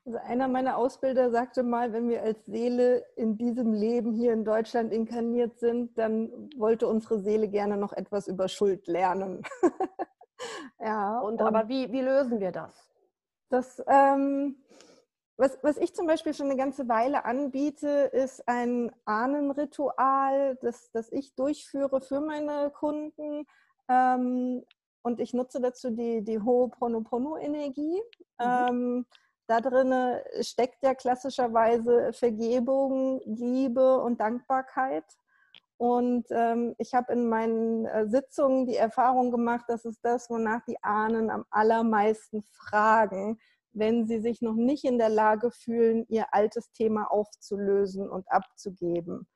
Also 0.04 0.18
einer 0.18 0.46
meiner 0.46 0.76
Ausbilder 0.76 1.30
sagte 1.30 1.62
mal, 1.62 1.94
wenn 1.94 2.10
wir 2.10 2.22
als 2.22 2.44
Seele 2.44 3.06
in 3.16 3.38
diesem 3.38 3.72
Leben 3.72 4.12
hier 4.12 4.34
in 4.34 4.44
Deutschland 4.44 4.92
inkarniert 4.92 5.58
sind, 5.58 5.96
dann 5.96 6.50
wollte 6.58 6.86
unsere 6.86 7.18
Seele 7.18 7.48
gerne 7.48 7.78
noch 7.78 7.94
etwas 7.94 8.28
über 8.28 8.48
Schuld 8.48 8.86
lernen. 8.86 9.42
Ja. 10.80 11.18
Und, 11.20 11.40
und 11.40 11.46
aber 11.46 11.68
wie, 11.68 11.90
wie 11.92 12.00
lösen 12.00 12.40
wir 12.40 12.52
das? 12.52 12.88
Das, 13.48 13.82
ähm, 13.88 14.56
was, 15.36 15.58
was 15.62 15.76
ich 15.76 15.94
zum 15.94 16.06
Beispiel 16.06 16.34
schon 16.34 16.46
eine 16.46 16.56
ganze 16.56 16.88
Weile 16.88 17.24
anbiete, 17.24 18.10
ist 18.12 18.46
ein 18.48 18.92
Ahnenritual, 19.04 20.56
das, 20.60 20.90
das 20.92 21.10
ich 21.12 21.34
durchführe 21.34 22.00
für 22.00 22.20
meine 22.20 22.70
Kunden. 22.70 23.46
Ähm, 23.88 24.64
und 25.02 25.20
ich 25.20 25.32
nutze 25.32 25.60
dazu 25.60 25.90
die, 25.90 26.22
die 26.22 26.40
Ho'oponopono-Energie. 26.40 28.02
Mhm. 28.40 28.44
Ähm, 28.44 29.06
da 29.46 29.60
drin 29.60 30.20
steckt 30.42 30.82
ja 30.82 30.94
klassischerweise 30.94 32.12
Vergebung, 32.12 33.20
Liebe 33.24 34.00
und 34.02 34.20
Dankbarkeit. 34.20 35.04
Und 35.78 36.26
ähm, 36.30 36.74
ich 36.78 36.92
habe 36.92 37.12
in 37.12 37.28
meinen 37.28 37.86
äh, 37.86 38.08
Sitzungen 38.08 38.66
die 38.66 38.76
Erfahrung 38.76 39.30
gemacht, 39.30 39.64
dass 39.68 39.84
es 39.84 40.00
das, 40.00 40.28
wonach 40.28 40.64
die 40.66 40.82
Ahnen 40.82 41.30
am 41.30 41.44
allermeisten 41.50 42.42
fragen, 42.42 43.38
wenn 43.72 44.04
sie 44.06 44.20
sich 44.20 44.42
noch 44.42 44.56
nicht 44.56 44.84
in 44.84 44.98
der 44.98 45.08
Lage 45.08 45.52
fühlen, 45.52 46.04
ihr 46.08 46.34
altes 46.34 46.72
Thema 46.72 47.04
aufzulösen 47.10 48.10
und 48.10 48.30
abzugeben. 48.30 49.28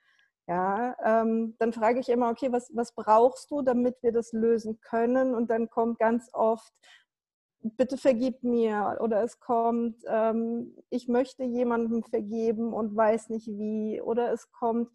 Ja, 0.49 0.97
ähm, 1.05 1.55
dann 1.61 1.73
frage 1.73 2.01
ich 2.01 2.09
immer, 2.09 2.29
okay, 2.29 2.51
was, 2.51 2.71
was 2.75 2.93
brauchst 2.93 3.51
du, 3.53 3.63
damit 3.63 4.03
wir 4.03 4.11
das 4.11 4.33
lösen 4.33 4.81
können? 4.81 5.37
Und 5.37 5.49
dann 5.51 5.71
kommt 5.71 6.01
ganz 6.01 6.29
oft, 6.33 6.73
bitte 7.63 7.97
vergib 7.97 8.43
mir. 8.43 8.99
Oder 9.01 9.23
es 9.23 9.39
kommt, 9.39 10.03
ähm, 10.09 10.77
ich 10.91 11.07
möchte 11.07 11.45
jemandem 11.45 12.03
vergeben 12.03 12.73
und 12.73 12.97
weiß 12.97 13.29
nicht 13.29 13.47
wie. 13.47 14.01
Oder 14.01 14.33
es 14.33 14.51
kommt, 14.51 14.91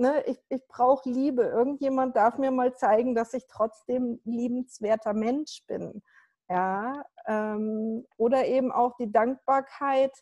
ne, 0.00 0.24
ich, 0.26 0.38
ich 0.48 0.66
brauche 0.66 1.08
Liebe. 1.08 1.42
Irgendjemand 1.42 2.16
darf 2.16 2.38
mir 2.38 2.50
mal 2.50 2.74
zeigen, 2.74 3.14
dass 3.14 3.34
ich 3.34 3.46
trotzdem 3.46 4.20
liebenswerter 4.24 5.12
Mensch 5.12 5.64
bin. 5.66 6.02
Ja, 6.48 7.04
ähm, 7.26 8.06
oder 8.16 8.46
eben 8.46 8.72
auch 8.72 8.96
die 8.96 9.12
Dankbarkeit, 9.12 10.12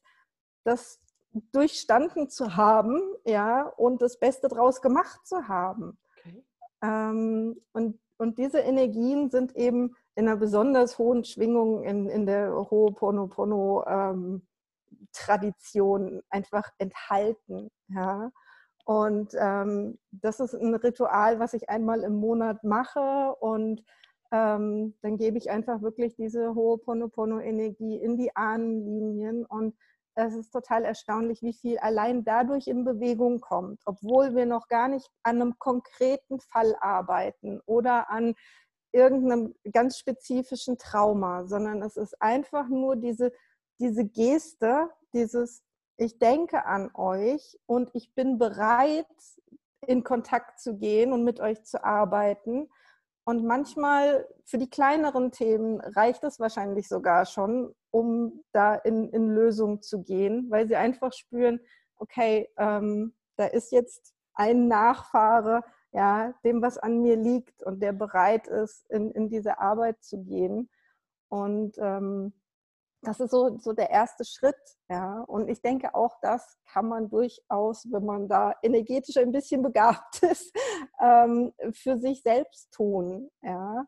das 0.64 1.00
durchstanden 1.52 2.28
zu 2.28 2.56
haben, 2.56 3.00
ja, 3.24 3.62
und 3.62 4.02
das 4.02 4.18
Beste 4.18 4.48
draus 4.48 4.82
gemacht 4.82 5.26
zu 5.26 5.48
haben. 5.48 5.98
Okay. 6.18 6.44
Ähm, 6.82 7.60
und, 7.72 7.98
und 8.18 8.36
diese 8.36 8.58
Energien 8.58 9.30
sind 9.30 9.56
eben 9.56 9.94
in 10.16 10.28
einer 10.28 10.36
besonders 10.36 10.98
hohen 10.98 11.24
Schwingung 11.24 11.82
in, 11.84 12.10
in 12.10 12.26
der 12.26 12.50
Ho'oponopono 12.50 13.86
ähm, 13.86 14.46
Tradition 15.12 16.22
einfach 16.28 16.68
enthalten. 16.78 17.70
Ja. 17.88 18.30
Und 18.88 19.34
ähm, 19.38 19.98
das 20.12 20.40
ist 20.40 20.54
ein 20.54 20.74
Ritual, 20.74 21.38
was 21.38 21.52
ich 21.52 21.68
einmal 21.68 22.04
im 22.04 22.14
Monat 22.14 22.64
mache. 22.64 23.34
Und 23.38 23.84
ähm, 24.32 24.94
dann 25.02 25.18
gebe 25.18 25.36
ich 25.36 25.50
einfach 25.50 25.82
wirklich 25.82 26.16
diese 26.16 26.54
hohe 26.54 26.78
Ponopono-Energie 26.78 27.96
in 27.96 28.16
die 28.16 28.34
Ahnenlinien. 28.34 29.44
Und 29.44 29.76
es 30.14 30.34
ist 30.34 30.52
total 30.52 30.86
erstaunlich, 30.86 31.42
wie 31.42 31.52
viel 31.52 31.76
allein 31.80 32.24
dadurch 32.24 32.66
in 32.66 32.86
Bewegung 32.86 33.40
kommt, 33.40 33.82
obwohl 33.84 34.34
wir 34.34 34.46
noch 34.46 34.68
gar 34.68 34.88
nicht 34.88 35.06
an 35.22 35.42
einem 35.42 35.58
konkreten 35.58 36.40
Fall 36.40 36.74
arbeiten 36.80 37.60
oder 37.66 38.08
an 38.08 38.36
irgendeinem 38.92 39.54
ganz 39.70 39.98
spezifischen 39.98 40.78
Trauma, 40.78 41.44
sondern 41.44 41.82
es 41.82 41.98
ist 41.98 42.22
einfach 42.22 42.70
nur 42.70 42.96
diese, 42.96 43.32
diese 43.80 44.06
Geste, 44.06 44.88
dieses 45.12 45.62
ich 45.98 46.18
denke 46.18 46.64
an 46.64 46.90
euch 46.94 47.58
und 47.66 47.90
ich 47.92 48.14
bin 48.14 48.38
bereit, 48.38 49.06
in 49.86 50.04
Kontakt 50.04 50.60
zu 50.60 50.76
gehen 50.76 51.12
und 51.12 51.24
mit 51.24 51.40
euch 51.40 51.64
zu 51.64 51.84
arbeiten. 51.84 52.68
Und 53.24 53.44
manchmal 53.44 54.26
für 54.44 54.58
die 54.58 54.70
kleineren 54.70 55.32
Themen 55.32 55.80
reicht 55.80 56.24
es 56.24 56.40
wahrscheinlich 56.40 56.88
sogar 56.88 57.26
schon, 57.26 57.74
um 57.90 58.44
da 58.52 58.74
in, 58.74 59.10
in 59.10 59.28
Lösung 59.28 59.82
zu 59.82 60.02
gehen, 60.02 60.46
weil 60.50 60.68
sie 60.68 60.76
einfach 60.76 61.12
spüren, 61.12 61.60
okay, 61.96 62.48
ähm, 62.56 63.14
da 63.36 63.46
ist 63.46 63.72
jetzt 63.72 64.14
ein 64.34 64.68
Nachfahre, 64.68 65.62
ja, 65.92 66.32
dem 66.44 66.62
was 66.62 66.78
an 66.78 67.02
mir 67.02 67.16
liegt 67.16 67.62
und 67.64 67.82
der 67.82 67.92
bereit 67.92 68.46
ist, 68.46 68.88
in, 68.90 69.10
in 69.10 69.28
diese 69.28 69.58
Arbeit 69.58 70.02
zu 70.02 70.22
gehen. 70.22 70.70
Und 71.28 71.76
ähm, 71.78 72.32
das 73.02 73.20
ist 73.20 73.30
so, 73.30 73.58
so 73.58 73.72
der 73.72 73.90
erste 73.90 74.24
Schritt. 74.24 74.56
Ja. 74.88 75.20
Und 75.26 75.48
ich 75.48 75.62
denke, 75.62 75.94
auch 75.94 76.16
das 76.20 76.58
kann 76.72 76.88
man 76.88 77.08
durchaus, 77.08 77.86
wenn 77.90 78.04
man 78.04 78.28
da 78.28 78.54
energetisch 78.62 79.16
ein 79.16 79.32
bisschen 79.32 79.62
begabt 79.62 80.22
ist, 80.22 80.54
ähm, 81.00 81.52
für 81.72 81.98
sich 81.98 82.22
selbst 82.22 82.72
tun. 82.72 83.30
Ja. 83.42 83.86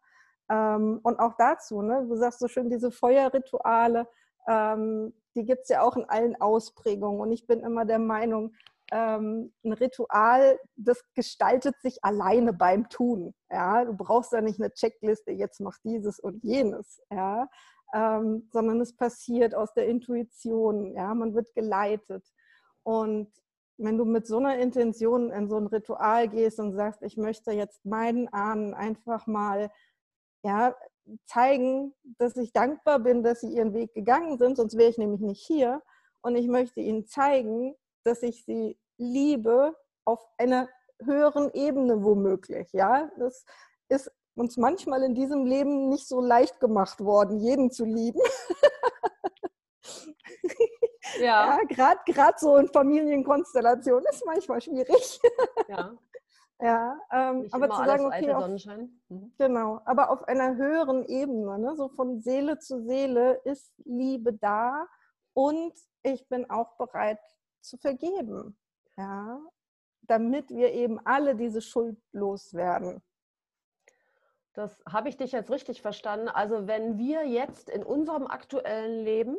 Ähm, 0.50 1.00
und 1.02 1.18
auch 1.18 1.34
dazu, 1.36 1.82
ne, 1.82 2.06
du 2.08 2.16
sagst 2.16 2.40
so 2.40 2.48
schön, 2.48 2.70
diese 2.70 2.90
Feuerrituale, 2.90 4.08
ähm, 4.48 5.14
die 5.36 5.44
gibt 5.44 5.62
es 5.62 5.68
ja 5.68 5.82
auch 5.82 5.96
in 5.96 6.04
allen 6.08 6.40
Ausprägungen. 6.40 7.20
Und 7.20 7.32
ich 7.32 7.46
bin 7.46 7.60
immer 7.60 7.84
der 7.84 8.00
Meinung, 8.00 8.54
ähm, 8.92 9.52
ein 9.64 9.72
Ritual, 9.72 10.58
das 10.76 11.02
gestaltet 11.14 11.76
sich 11.80 12.02
alleine 12.02 12.52
beim 12.52 12.88
Tun. 12.88 13.34
Ja? 13.50 13.84
Du 13.84 13.96
brauchst 13.96 14.32
da 14.32 14.40
nicht 14.40 14.60
eine 14.60 14.72
Checkliste, 14.72 15.30
jetzt 15.30 15.60
mach 15.60 15.78
dieses 15.84 16.18
und 16.18 16.42
jenes. 16.42 17.00
Ja? 17.10 17.48
Ähm, 17.92 18.48
sondern 18.52 18.80
es 18.80 18.94
passiert 18.96 19.54
aus 19.54 19.72
der 19.74 19.86
Intuition. 19.86 20.94
Ja, 20.94 21.14
man 21.14 21.34
wird 21.34 21.54
geleitet. 21.54 22.24
Und 22.82 23.30
wenn 23.78 23.96
du 23.96 24.04
mit 24.04 24.26
so 24.26 24.38
einer 24.38 24.58
Intention 24.58 25.30
in 25.30 25.48
so 25.48 25.56
ein 25.56 25.66
Ritual 25.66 26.28
gehst 26.28 26.60
und 26.60 26.74
sagst, 26.74 27.02
ich 27.02 27.16
möchte 27.16 27.52
jetzt 27.52 27.84
meinen 27.84 28.28
Ahnen 28.28 28.74
einfach 28.74 29.26
mal 29.26 29.70
ja, 30.42 30.74
zeigen, 31.26 31.94
dass 32.18 32.36
ich 32.36 32.52
dankbar 32.52 32.98
bin, 32.98 33.22
dass 33.22 33.40
sie 33.40 33.54
ihren 33.54 33.74
Weg 33.74 33.94
gegangen 33.94 34.38
sind, 34.38 34.56
sonst 34.56 34.76
wäre 34.76 34.90
ich 34.90 34.98
nämlich 34.98 35.20
nicht 35.20 35.44
hier. 35.44 35.82
Und 36.22 36.36
ich 36.36 36.48
möchte 36.48 36.80
ihnen 36.80 37.06
zeigen, 37.06 37.74
dass 38.04 38.22
ich 38.22 38.44
sie 38.44 38.78
liebe 38.98 39.74
auf 40.04 40.26
einer 40.38 40.68
höheren 41.02 41.50
Ebene 41.54 42.04
womöglich. 42.04 42.72
Ja, 42.72 43.10
das 43.18 43.44
ist 43.88 44.10
uns 44.40 44.56
manchmal 44.56 45.02
in 45.02 45.14
diesem 45.14 45.44
Leben 45.44 45.90
nicht 45.90 46.08
so 46.08 46.20
leicht 46.20 46.58
gemacht 46.60 47.00
worden, 47.00 47.38
jeden 47.38 47.70
zu 47.70 47.84
lieben. 47.84 48.20
Ja. 51.20 51.58
ja 51.70 51.94
Gerade 52.06 52.34
so 52.38 52.56
in 52.56 52.68
Familienkonstellationen 52.68 54.06
ist 54.10 54.24
manchmal 54.24 54.60
schwierig. 54.60 55.20
Ja. 55.68 55.92
Ja, 56.62 56.94
ähm, 57.10 57.48
aber 57.52 57.70
zu 57.70 57.76
sagen, 57.76 58.04
okay, 58.04 58.34
auf. 58.34 58.46
Mhm. 59.08 59.32
genau, 59.38 59.80
aber 59.86 60.10
auf 60.10 60.22
einer 60.24 60.56
höheren 60.56 61.06
Ebene, 61.06 61.58
ne, 61.58 61.74
so 61.74 61.88
von 61.88 62.20
Seele 62.20 62.58
zu 62.58 62.82
Seele 62.84 63.40
ist 63.44 63.72
Liebe 63.86 64.34
da 64.34 64.86
und 65.32 65.72
ich 66.02 66.28
bin 66.28 66.50
auch 66.50 66.76
bereit 66.76 67.18
zu 67.62 67.78
vergeben, 67.78 68.58
ja, 68.98 69.40
damit 70.02 70.50
wir 70.50 70.70
eben 70.74 71.00
alle 71.06 71.34
diese 71.34 71.62
Schuld 71.62 71.96
loswerden. 72.12 73.02
Das 74.52 74.82
habe 74.90 75.08
ich 75.08 75.16
dich 75.16 75.32
jetzt 75.32 75.50
richtig 75.50 75.80
verstanden. 75.80 76.28
Also 76.28 76.66
wenn 76.66 76.98
wir 76.98 77.26
jetzt 77.26 77.68
in 77.68 77.84
unserem 77.84 78.26
aktuellen 78.26 79.04
Leben, 79.04 79.36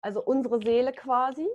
also 0.00 0.22
unsere 0.22 0.60
Seele 0.60 0.92
quasi, 0.92 1.48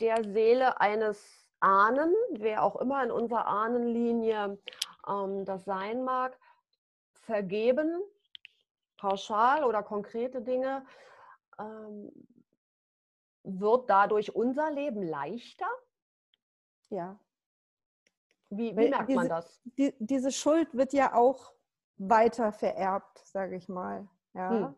der 0.00 0.22
Seele 0.24 0.80
eines 0.80 1.48
Ahnen, 1.60 2.14
wer 2.32 2.62
auch 2.62 2.76
immer 2.76 3.02
in 3.02 3.10
unserer 3.10 3.46
Ahnenlinie 3.46 4.58
ähm, 5.08 5.44
das 5.44 5.64
sein 5.64 6.04
mag, 6.04 6.38
vergeben, 7.12 8.00
pauschal 8.96 9.64
oder 9.64 9.82
konkrete 9.82 10.42
Dinge, 10.42 10.84
ähm, 11.58 12.10
wird 13.44 13.90
dadurch 13.90 14.34
unser 14.34 14.70
Leben 14.70 15.02
leichter? 15.02 15.68
Ja. 16.90 17.18
Wie, 18.54 18.76
wie 18.76 18.90
merkt 18.90 19.08
diese, 19.08 19.18
man 19.18 19.28
das? 19.28 19.60
Die, 19.78 19.94
diese 19.98 20.30
Schuld 20.30 20.74
wird 20.74 20.92
ja 20.92 21.14
auch 21.14 21.54
weiter 21.96 22.52
vererbt, 22.52 23.22
sage 23.24 23.56
ich 23.56 23.68
mal. 23.68 24.06
Ja. 24.34 24.50
Hm. 24.50 24.74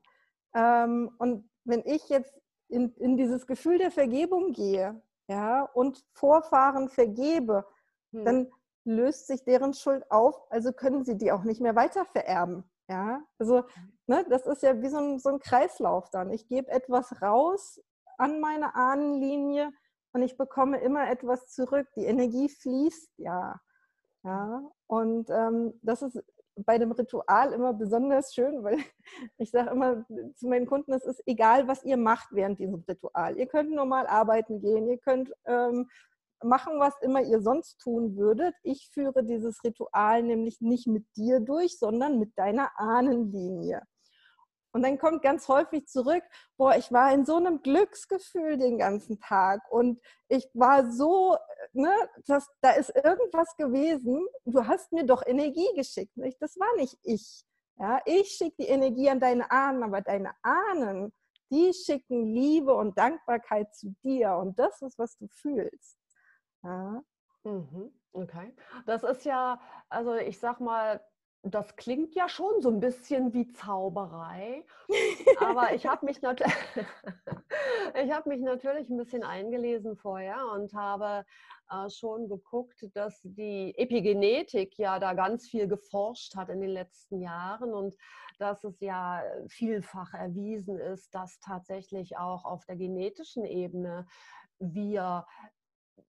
Ähm, 0.55 1.15
und 1.19 1.51
wenn 1.65 1.83
ich 1.85 2.09
jetzt 2.09 2.33
in, 2.69 2.95
in 2.97 3.17
dieses 3.17 3.47
Gefühl 3.47 3.79
der 3.79 3.91
Vergebung 3.91 4.53
gehe, 4.53 5.03
ja, 5.27 5.63
und 5.63 6.05
Vorfahren 6.13 6.89
vergebe, 6.89 7.67
hm. 8.13 8.25
dann 8.25 8.51
löst 8.85 9.27
sich 9.27 9.43
deren 9.43 9.75
Schuld 9.75 10.09
auf, 10.11 10.41
also 10.51 10.73
können 10.73 11.05
sie 11.05 11.17
die 11.17 11.33
auch 11.33 11.43
nicht 11.43 11.61
mehr 11.61 11.75
weiter 11.75 12.05
vererben. 12.05 12.65
Ja, 12.89 13.23
also 13.39 13.65
ne, 14.07 14.25
das 14.29 14.47
ist 14.47 14.63
ja 14.63 14.81
wie 14.83 14.89
so 14.89 14.99
ein, 14.99 15.19
so 15.19 15.31
ein 15.31 15.39
Kreislauf 15.41 16.11
dann. 16.11 16.31
Ich 16.31 16.47
gebe 16.47 16.71
etwas 16.71 17.23
raus 17.23 17.81
an 18.19 18.41
meine 18.41 18.75
Ahnenlinie 18.75 19.73
und 20.15 20.23
ich 20.23 20.37
bekomme 20.37 20.79
immer 20.81 21.11
etwas 21.11 21.49
zurück. 21.49 21.89
Die 21.97 22.05
Energie 22.05 22.49
fließt 22.49 23.19
ja. 23.19 23.61
Ja, 24.23 24.63
und 24.87 25.29
ähm, 25.29 25.79
das 25.83 26.01
ist 26.01 26.19
bei 26.57 26.79
dem 26.79 26.93
Ritual 26.93 27.53
immer 27.53 27.75
besonders 27.75 28.33
schön, 28.33 28.63
weil 28.63 28.79
ich 29.39 29.51
sage 29.51 29.71
immer 29.71 30.07
zu 30.37 30.49
meinen 30.49 30.67
Kunden, 30.67 30.93
es 30.93 31.05
ist 31.05 31.23
egal, 31.27 31.69
was 31.69 31.85
ihr 31.85 31.97
macht 31.99 32.29
während 32.31 32.59
diesem 32.59 32.85
Ritual. 32.89 33.37
Ihr 33.37 33.47
könnt 33.47 33.73
normal 33.73 34.07
arbeiten 34.07 34.61
gehen, 34.61 34.89
ihr 34.89 34.99
könnt 34.99 35.31
ähm, 35.45 35.91
machen, 36.43 36.79
was 36.79 36.95
immer 37.03 37.23
ihr 37.23 37.41
sonst 37.43 37.81
tun 37.81 38.17
würdet. 38.17 38.55
Ich 38.63 38.89
führe 38.93 39.25
dieses 39.25 39.63
Ritual 39.65 40.23
nämlich 40.23 40.61
nicht 40.61 40.87
mit 40.87 41.05
dir 41.17 41.41
durch, 41.41 41.79
sondern 41.79 42.19
mit 42.19 42.39
deiner 42.39 42.71
Ahnenlinie. 42.79 43.83
Und 44.75 44.83
dann 44.83 44.99
kommt 44.99 45.23
ganz 45.23 45.47
häufig 45.47 45.87
zurück, 45.87 46.25
boah, 46.57 46.75
ich 46.75 46.91
war 46.91 47.15
in 47.15 47.25
so 47.25 47.37
einem 47.37 47.63
Glücksgefühl 47.63 48.59
den 48.59 48.77
ganzen 48.77 49.21
Tag 49.21 49.63
und 49.71 50.01
ich 50.27 50.51
war 50.53 50.91
so, 50.91 51.37
ne, 51.73 51.93
das, 52.27 52.49
da 52.61 52.71
ist 52.73 52.93
irgendwas 52.97 53.57
gewesen. 53.57 54.27
Du 54.45 54.67
hast 54.67 54.91
mir 54.91 55.07
doch 55.07 55.25
Energie 55.25 55.73
geschickt. 55.77 56.17
Nicht? 56.17 56.43
Das 56.43 56.59
war 56.59 56.75
nicht 56.77 56.99
ich. 57.05 57.45
Ja, 57.79 58.01
ich 58.05 58.31
schicke 58.31 58.57
die 58.59 58.69
Energie 58.69 59.09
an 59.09 59.21
deine 59.21 59.49
Ahnen, 59.49 59.85
aber 59.85 60.01
deine 60.01 60.33
Ahnen, 60.43 61.13
die 61.53 61.73
schicken 61.73 62.35
Liebe 62.35 62.75
und 62.75 62.99
Dankbarkeit 62.99 63.73
zu 63.77 63.95
dir 64.03 64.35
und 64.35 64.59
das 64.59 64.83
ist, 64.83 64.99
was 64.99 65.17
du 65.19 65.29
fühlst. 65.29 65.99
Ja. 66.65 67.01
Mhm, 67.45 67.93
okay. 68.13 68.57
Das 68.87 69.05
ist 69.05 69.25
ja, 69.25 69.61
also 69.89 70.17
ich 70.17 70.41
sag 70.41 70.59
mal, 70.59 71.01
das 71.45 71.77
klingt 71.77 72.15
ja 72.15 72.29
schon 72.29 72.61
so 72.61 72.71
ein 72.71 72.81
bisschen 72.81 73.33
wie 73.35 73.53
Zauberei, 73.53 74.65
aber 75.41 75.75
ich 75.75 75.87
habe 75.87 76.07
mich, 76.07 76.23
nat 76.23 76.41
hab 78.11 78.27
mich 78.27 78.41
natürlich 78.41 78.89
ein 78.89 78.97
bisschen 78.97 79.23
eingelesen 79.23 79.97
vorher 79.97 80.47
und 80.55 80.73
habe 80.73 81.25
äh, 81.71 81.91
schon 81.91 82.29
geguckt, 82.29 82.89
dass 82.95 83.21
die 83.23 83.75
Epigenetik 83.77 84.79
ja 84.79 84.99
da 84.99 85.13
ganz 85.13 85.49
viel 85.49 85.69
geforscht 85.69 86.35
hat 86.35 86.49
in 86.49 86.61
den 86.61 86.71
letzten 86.71 87.21
Jahren 87.21 87.75
und 87.75 87.95
dass 88.39 88.65
es 88.65 88.81
ja 88.81 89.23
vielfach 89.47 90.15
erwiesen 90.15 90.79
ist, 90.79 91.15
dass 91.15 91.39
tatsächlich 91.41 92.17
auch 92.17 92.45
auf 92.45 92.65
der 92.65 92.77
genetischen 92.77 93.45
Ebene 93.45 94.07
wir 94.59 95.27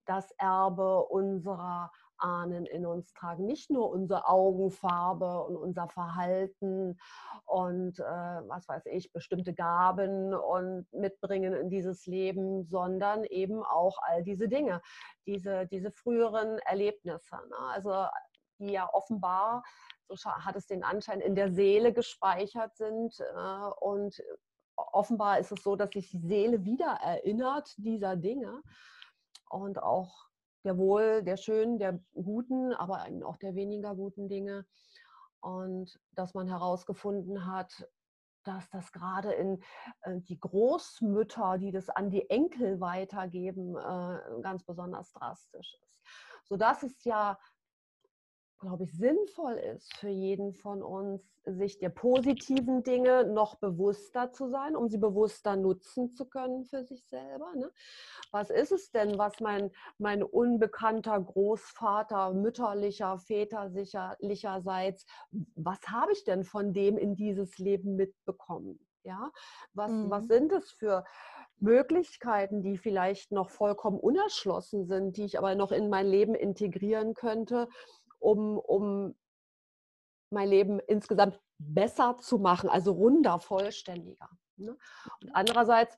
das 0.06 0.32
Erbe 0.38 1.04
unserer 1.06 1.92
Ahnen 2.18 2.66
in 2.66 2.86
uns 2.86 3.14
tragen. 3.14 3.46
Nicht 3.46 3.70
nur 3.70 3.90
unsere 3.90 4.28
Augenfarbe 4.28 5.44
und 5.44 5.56
unser 5.56 5.88
Verhalten 5.90 6.98
und 7.46 8.00
äh, 8.00 8.04
was 8.04 8.68
weiß 8.68 8.86
ich, 8.88 9.12
bestimmte 9.12 9.54
Gaben 9.54 10.34
und 10.34 10.92
mitbringen 10.94 11.54
in 11.54 11.70
dieses 11.70 12.06
Leben, 12.06 12.66
sondern 12.66 13.24
eben 13.26 13.64
auch 13.64 13.98
all 14.02 14.24
diese 14.24 14.48
Dinge, 14.48 14.82
diese, 15.26 15.68
diese 15.68 15.92
früheren 15.92 16.60
Erlebnisse. 16.60 17.36
Ne? 17.50 17.58
Also 17.74 18.08
die 18.60 18.72
ja 18.72 18.90
offenbar, 18.94 19.64
so 20.08 20.30
hat 20.30 20.56
es 20.56 20.68
den 20.68 20.84
Anschein, 20.84 21.20
in 21.20 21.36
der 21.36 21.52
Seele 21.52 21.94
gespeichert 21.94 22.76
sind 22.76 23.20
äh, 23.20 23.70
und 23.80 24.22
offenbar 24.76 25.40
ist 25.40 25.52
es 25.52 25.64
so, 25.64 25.76
dass 25.76 25.92
sich 25.92 26.10
die 26.10 26.20
Seele 26.20 26.64
wieder 26.64 27.00
erinnert 27.04 27.74
dieser 27.78 28.16
Dinge 28.16 28.62
und 29.50 29.82
auch 29.82 30.28
der 30.66 30.78
wohl, 30.78 31.24
der 31.24 31.38
schönen, 31.38 31.80
der 31.80 32.00
guten, 32.14 32.74
aber 32.74 33.08
auch 33.24 33.38
der 33.38 33.56
weniger 33.56 33.96
guten 33.96 34.28
Dinge. 34.28 34.66
Und 35.40 36.00
dass 36.12 36.34
man 36.34 36.48
herausgefunden 36.48 37.46
hat, 37.46 37.88
dass 38.44 38.70
das 38.70 38.92
gerade 38.92 39.32
in 39.34 39.62
äh, 40.02 40.20
die 40.22 40.40
Großmütter, 40.40 41.58
die 41.58 41.72
das 41.72 41.90
an 41.90 42.10
die 42.10 42.30
Enkel 42.30 42.80
weitergeben, 42.80 43.76
äh, 43.76 44.42
ganz 44.42 44.64
besonders 44.64 45.12
drastisch 45.14 45.78
ist. 45.88 46.02
Sodass 46.44 46.84
es 46.84 47.04
ja 47.04 47.38
glaube 48.60 48.86
ich, 48.86 48.94
sinnvoll 48.94 49.54
ist 49.54 49.96
für 49.98 50.10
jeden 50.10 50.54
von 50.54 50.82
uns, 50.82 51.22
sich 51.46 51.78
der 51.78 51.90
positiven 51.90 52.84
Dinge 52.84 53.26
noch 53.26 53.56
bewusster 53.56 54.32
zu 54.32 54.50
sein, 54.50 54.76
um 54.76 54.90
sie 54.90 54.98
bewusster 54.98 55.56
nutzen 55.56 56.14
zu 56.16 56.26
können 56.26 56.66
für 56.66 56.84
sich 56.84 57.06
selber. 57.06 57.54
Ne? 57.56 57.72
Was 58.32 58.50
ist 58.50 58.72
es 58.72 58.92
denn, 58.92 59.18
was 59.18 59.40
mein, 59.40 59.72
mein 59.98 60.24
unbekannter 60.24 61.20
Großvater, 61.20 62.34
mütterlicher, 62.34 63.20
väterlicherseits, 63.20 65.06
was 65.56 65.80
habe 65.88 66.14
ich 66.14 66.24
denn 66.24 66.44
von 66.44 66.74
dem 66.74 66.98
in 66.98 67.16
dieses 67.16 67.58
Leben 67.58 67.96
mitbekommen? 67.96 68.80
Ja, 69.04 69.32
was, 69.74 69.92
mhm. 69.92 70.10
was 70.10 70.26
sind 70.26 70.52
es 70.52 70.72
für 70.72 71.06
Möglichkeiten, 71.60 72.64
die 72.64 72.78
vielleicht 72.78 73.32
noch 73.32 73.52
vollkommen 73.52 74.00
unerschlossen 74.00 74.86
sind, 74.86 75.18
die 75.18 75.26
ich 75.26 75.38
aber 75.38 75.54
noch 75.54 75.72
in 75.72 75.90
mein 75.90 76.08
Leben 76.08 76.34
integrieren 76.34 77.14
könnte, 77.14 77.70
um, 78.26 78.58
um 78.58 79.16
mein 80.32 80.50
Leben 80.50 80.80
insgesamt 80.80 81.40
besser 81.60 82.18
zu 82.18 82.40
machen, 82.40 82.70
also 82.70 82.92
runder, 82.92 83.40
vollständiger. 83.40 84.30
Ne? 84.58 84.76
Und 85.22 85.30
andererseits 85.34 85.98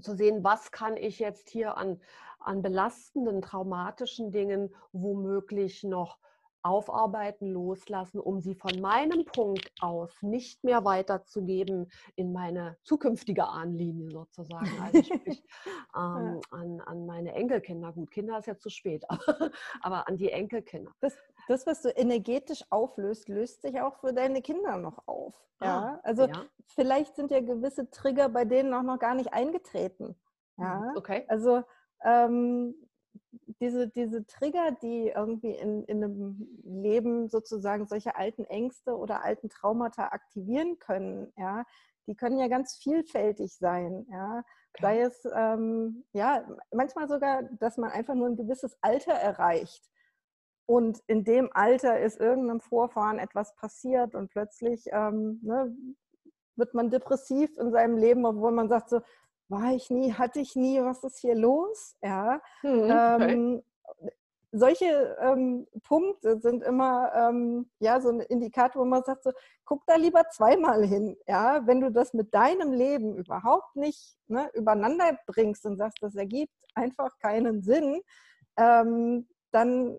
zu 0.00 0.14
sehen, 0.14 0.44
was 0.44 0.70
kann 0.70 0.96
ich 0.96 1.18
jetzt 1.18 1.50
hier 1.50 1.76
an, 1.76 2.00
an 2.38 2.62
belastenden, 2.62 3.42
traumatischen 3.42 4.30
Dingen 4.30 4.74
womöglich 4.92 5.82
noch 5.82 6.18
aufarbeiten, 6.64 7.52
loslassen, 7.52 8.18
um 8.18 8.40
sie 8.40 8.54
von 8.54 8.80
meinem 8.80 9.24
Punkt 9.26 9.70
aus 9.80 10.10
nicht 10.22 10.64
mehr 10.64 10.84
weiterzugeben 10.84 11.90
in 12.16 12.32
meine 12.32 12.78
zukünftige 12.84 13.46
Ahnenlinie 13.46 14.10
sozusagen. 14.10 14.70
Also 14.82 15.02
sprich 15.02 15.44
ähm, 15.96 16.40
an, 16.50 16.80
an 16.80 17.06
meine 17.06 17.34
Enkelkinder. 17.34 17.92
Gut, 17.92 18.10
Kinder 18.10 18.38
ist 18.38 18.46
ja 18.46 18.58
zu 18.58 18.70
spät, 18.70 19.04
aber 19.82 20.08
an 20.08 20.16
die 20.16 20.30
Enkelkinder. 20.30 20.90
Das, 21.00 21.14
das, 21.48 21.66
was 21.66 21.82
du 21.82 21.90
energetisch 21.90 22.64
auflöst, 22.70 23.28
löst 23.28 23.60
sich 23.60 23.80
auch 23.82 23.96
für 24.00 24.14
deine 24.14 24.40
Kinder 24.40 24.78
noch 24.78 25.06
auf. 25.06 25.34
Ja? 25.60 25.78
Ah, 25.78 26.00
also 26.02 26.24
ja. 26.24 26.46
vielleicht 26.66 27.14
sind 27.14 27.30
ja 27.30 27.40
gewisse 27.40 27.90
Trigger 27.90 28.30
bei 28.30 28.46
denen 28.46 28.72
auch 28.72 28.82
noch 28.82 28.98
gar 28.98 29.14
nicht 29.14 29.34
eingetreten. 29.34 30.16
Ja, 30.56 30.76
mhm, 30.76 30.96
okay. 30.96 31.24
Also 31.28 31.62
ähm, 32.02 32.74
diese, 33.60 33.88
diese 33.88 34.26
Trigger, 34.26 34.72
die 34.82 35.12
irgendwie 35.14 35.52
in, 35.52 35.84
in 35.84 36.04
einem 36.04 36.48
Leben 36.64 37.28
sozusagen 37.28 37.86
solche 37.86 38.16
alten 38.16 38.44
Ängste 38.44 38.96
oder 38.96 39.24
alten 39.24 39.48
Traumata 39.48 40.08
aktivieren 40.08 40.78
können, 40.78 41.32
ja, 41.36 41.64
die 42.06 42.14
können 42.14 42.38
ja 42.38 42.48
ganz 42.48 42.76
vielfältig 42.76 43.54
sein, 43.54 44.06
ja. 44.10 44.44
Sei 44.80 45.02
es, 45.02 45.24
ähm, 45.32 46.04
ja, 46.12 46.44
manchmal 46.72 47.08
sogar, 47.08 47.44
dass 47.60 47.76
man 47.76 47.90
einfach 47.90 48.14
nur 48.14 48.26
ein 48.26 48.36
gewisses 48.36 48.76
Alter 48.80 49.12
erreicht. 49.12 49.88
Und 50.66 51.00
in 51.06 51.24
dem 51.24 51.48
Alter 51.52 52.00
ist 52.00 52.18
irgendeinem 52.18 52.60
Vorfahren 52.60 53.18
etwas 53.18 53.54
passiert 53.54 54.14
und 54.14 54.30
plötzlich 54.30 54.86
ähm, 54.90 55.38
ne, 55.42 55.76
wird 56.56 56.74
man 56.74 56.90
depressiv 56.90 57.56
in 57.58 57.70
seinem 57.70 57.98
Leben, 57.98 58.24
obwohl 58.24 58.52
man 58.52 58.68
sagt 58.68 58.88
so, 58.88 59.00
war 59.48 59.72
ich 59.72 59.90
nie, 59.90 60.12
hatte 60.12 60.40
ich 60.40 60.56
nie, 60.56 60.80
was 60.80 61.04
ist 61.04 61.18
hier 61.18 61.34
los? 61.34 61.96
Ja. 62.02 62.40
Mhm, 62.62 62.82
okay. 62.84 63.32
ähm, 63.32 63.62
solche 64.54 65.16
ähm, 65.20 65.66
Punkte 65.82 66.38
sind 66.38 66.62
immer 66.62 67.12
ähm, 67.14 67.68
ja 67.80 68.00
so 68.00 68.10
ein 68.10 68.20
Indikator, 68.20 68.82
wo 68.82 68.86
man 68.86 69.02
sagt 69.02 69.24
so, 69.24 69.32
guck 69.64 69.84
da 69.86 69.96
lieber 69.96 70.28
zweimal 70.30 70.84
hin, 70.86 71.16
ja, 71.26 71.66
wenn 71.66 71.80
du 71.80 71.90
das 71.90 72.14
mit 72.14 72.32
deinem 72.32 72.72
Leben 72.72 73.16
überhaupt 73.16 73.74
nicht 73.74 74.16
ne, 74.28 74.48
übereinander 74.54 75.18
bringst 75.26 75.66
und 75.66 75.76
sagst, 75.76 75.98
das 76.00 76.14
ergibt 76.14 76.54
einfach 76.74 77.18
keinen 77.18 77.62
Sinn, 77.62 78.00
ähm, 78.56 79.28
dann 79.50 79.98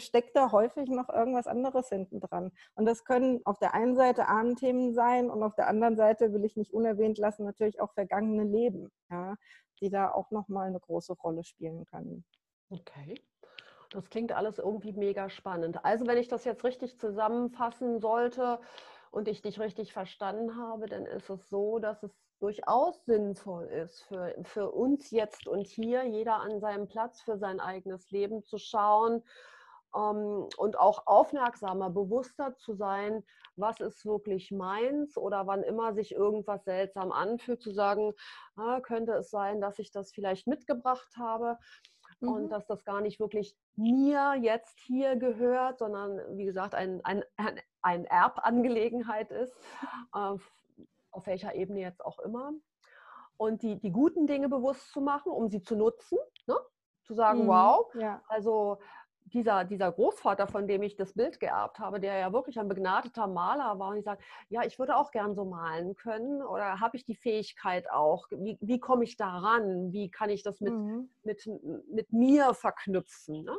steckt 0.00 0.36
da 0.36 0.52
häufig 0.52 0.88
noch 0.88 1.08
irgendwas 1.08 1.46
anderes 1.46 1.88
hinten 1.88 2.20
dran. 2.20 2.52
Und 2.74 2.86
das 2.86 3.04
können 3.04 3.40
auf 3.44 3.58
der 3.58 3.74
einen 3.74 3.96
Seite 3.96 4.28
Ahnenthemen 4.28 4.94
sein 4.94 5.30
und 5.30 5.42
auf 5.42 5.54
der 5.54 5.68
anderen 5.68 5.96
Seite 5.96 6.32
will 6.32 6.44
ich 6.44 6.56
nicht 6.56 6.72
unerwähnt 6.72 7.18
lassen, 7.18 7.44
natürlich 7.44 7.80
auch 7.80 7.92
vergangene 7.92 8.44
Leben, 8.44 8.90
ja, 9.10 9.34
die 9.80 9.90
da 9.90 10.10
auch 10.10 10.30
nochmal 10.30 10.68
eine 10.68 10.80
große 10.80 11.14
Rolle 11.14 11.44
spielen 11.44 11.84
können. 11.86 12.24
Okay. 12.70 13.14
Das 13.90 14.10
klingt 14.10 14.32
alles 14.32 14.58
irgendwie 14.58 14.92
mega 14.92 15.30
spannend. 15.30 15.84
Also 15.84 16.06
wenn 16.06 16.18
ich 16.18 16.28
das 16.28 16.44
jetzt 16.44 16.64
richtig 16.64 16.98
zusammenfassen 16.98 18.00
sollte 18.00 18.60
und 19.10 19.28
ich 19.28 19.42
dich 19.42 19.60
richtig 19.60 19.92
verstanden 19.92 20.56
habe, 20.56 20.86
dann 20.86 21.06
ist 21.06 21.30
es 21.30 21.48
so, 21.48 21.78
dass 21.78 22.02
es 22.02 22.12
durchaus 22.38 23.04
sinnvoll 23.04 23.66
ist 23.66 24.02
für, 24.02 24.34
für 24.42 24.70
uns 24.70 25.10
jetzt 25.10 25.46
und 25.46 25.66
hier, 25.66 26.04
jeder 26.04 26.40
an 26.40 26.60
seinem 26.60 26.86
Platz 26.86 27.22
für 27.22 27.38
sein 27.38 27.60
eigenes 27.60 28.10
Leben 28.10 28.42
zu 28.44 28.58
schauen, 28.58 29.22
und 29.96 30.78
auch 30.78 31.06
aufmerksamer, 31.06 31.88
bewusster 31.88 32.54
zu 32.56 32.74
sein, 32.74 33.24
was 33.56 33.80
ist 33.80 34.04
wirklich 34.04 34.50
meins 34.50 35.16
oder 35.16 35.46
wann 35.46 35.62
immer 35.62 35.94
sich 35.94 36.12
irgendwas 36.12 36.64
seltsam 36.64 37.12
anfühlt, 37.12 37.62
zu 37.62 37.72
sagen, 37.72 38.12
ah, 38.56 38.80
könnte 38.80 39.12
es 39.12 39.30
sein, 39.30 39.60
dass 39.60 39.78
ich 39.78 39.90
das 39.92 40.12
vielleicht 40.12 40.46
mitgebracht 40.46 41.16
habe 41.16 41.58
mhm. 42.20 42.28
und 42.28 42.48
dass 42.50 42.66
das 42.66 42.84
gar 42.84 43.00
nicht 43.00 43.20
wirklich 43.20 43.56
mir 43.76 44.34
jetzt 44.34 44.78
hier 44.80 45.16
gehört, 45.16 45.78
sondern 45.78 46.20
wie 46.36 46.44
gesagt 46.44 46.74
ein, 46.74 47.02
ein, 47.04 47.24
ein 47.80 48.04
Erbangelegenheit 48.04 49.30
ist, 49.30 49.56
auf 50.12 50.42
welcher 51.24 51.54
Ebene 51.54 51.80
jetzt 51.80 52.04
auch 52.04 52.18
immer. 52.18 52.52
Und 53.38 53.62
die, 53.62 53.78
die 53.80 53.92
guten 53.92 54.26
Dinge 54.26 54.50
bewusst 54.50 54.92
zu 54.92 55.00
machen, 55.00 55.32
um 55.32 55.48
sie 55.48 55.62
zu 55.62 55.74
nutzen. 55.74 56.18
Ne? 56.46 56.56
zu 57.06 57.14
sagen, 57.14 57.44
mhm, 57.44 57.48
wow, 57.48 57.94
ja. 57.94 58.20
also 58.28 58.78
dieser, 59.32 59.64
dieser 59.64 59.92
Großvater, 59.92 60.46
von 60.46 60.66
dem 60.66 60.82
ich 60.82 60.96
das 60.96 61.14
Bild 61.14 61.40
geerbt 61.40 61.78
habe, 61.78 62.00
der 62.00 62.16
ja 62.16 62.32
wirklich 62.32 62.58
ein 62.58 62.68
begnadeter 62.68 63.26
Maler 63.26 63.78
war, 63.78 63.90
und 63.90 63.96
ich 63.96 64.04
sage, 64.04 64.22
ja, 64.48 64.62
ich 64.62 64.78
würde 64.78 64.96
auch 64.96 65.10
gern 65.10 65.34
so 65.34 65.44
malen 65.44 65.96
können 65.96 66.42
oder 66.42 66.80
habe 66.80 66.96
ich 66.96 67.04
die 67.04 67.16
Fähigkeit 67.16 67.90
auch? 67.90 68.26
Wie, 68.30 68.56
wie 68.60 68.78
komme 68.80 69.04
ich 69.04 69.16
daran? 69.16 69.92
Wie 69.92 70.10
kann 70.10 70.30
ich 70.30 70.42
das 70.42 70.60
mit, 70.60 70.72
mhm. 70.72 71.10
mit, 71.24 71.48
mit 71.90 72.12
mir 72.12 72.54
verknüpfen? 72.54 73.42
Ne? 73.42 73.58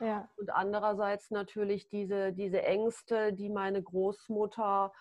Ja. 0.00 0.28
Und 0.36 0.50
andererseits 0.50 1.30
natürlich 1.30 1.88
diese, 1.88 2.32
diese 2.32 2.62
Ängste, 2.62 3.32
die 3.32 3.50
meine 3.50 3.82
Großmutter, 3.82 4.92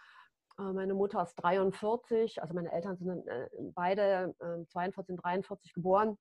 äh, 0.60 0.62
meine 0.62 0.94
Mutter 0.94 1.24
ist 1.24 1.36
43, 1.36 2.42
also 2.42 2.54
meine 2.54 2.72
Eltern 2.72 2.98
sind 2.98 3.28
äh, 3.28 3.48
beide 3.74 4.36
42 4.68 5.16
und 5.16 5.24
43 5.24 5.74
geboren 5.74 6.18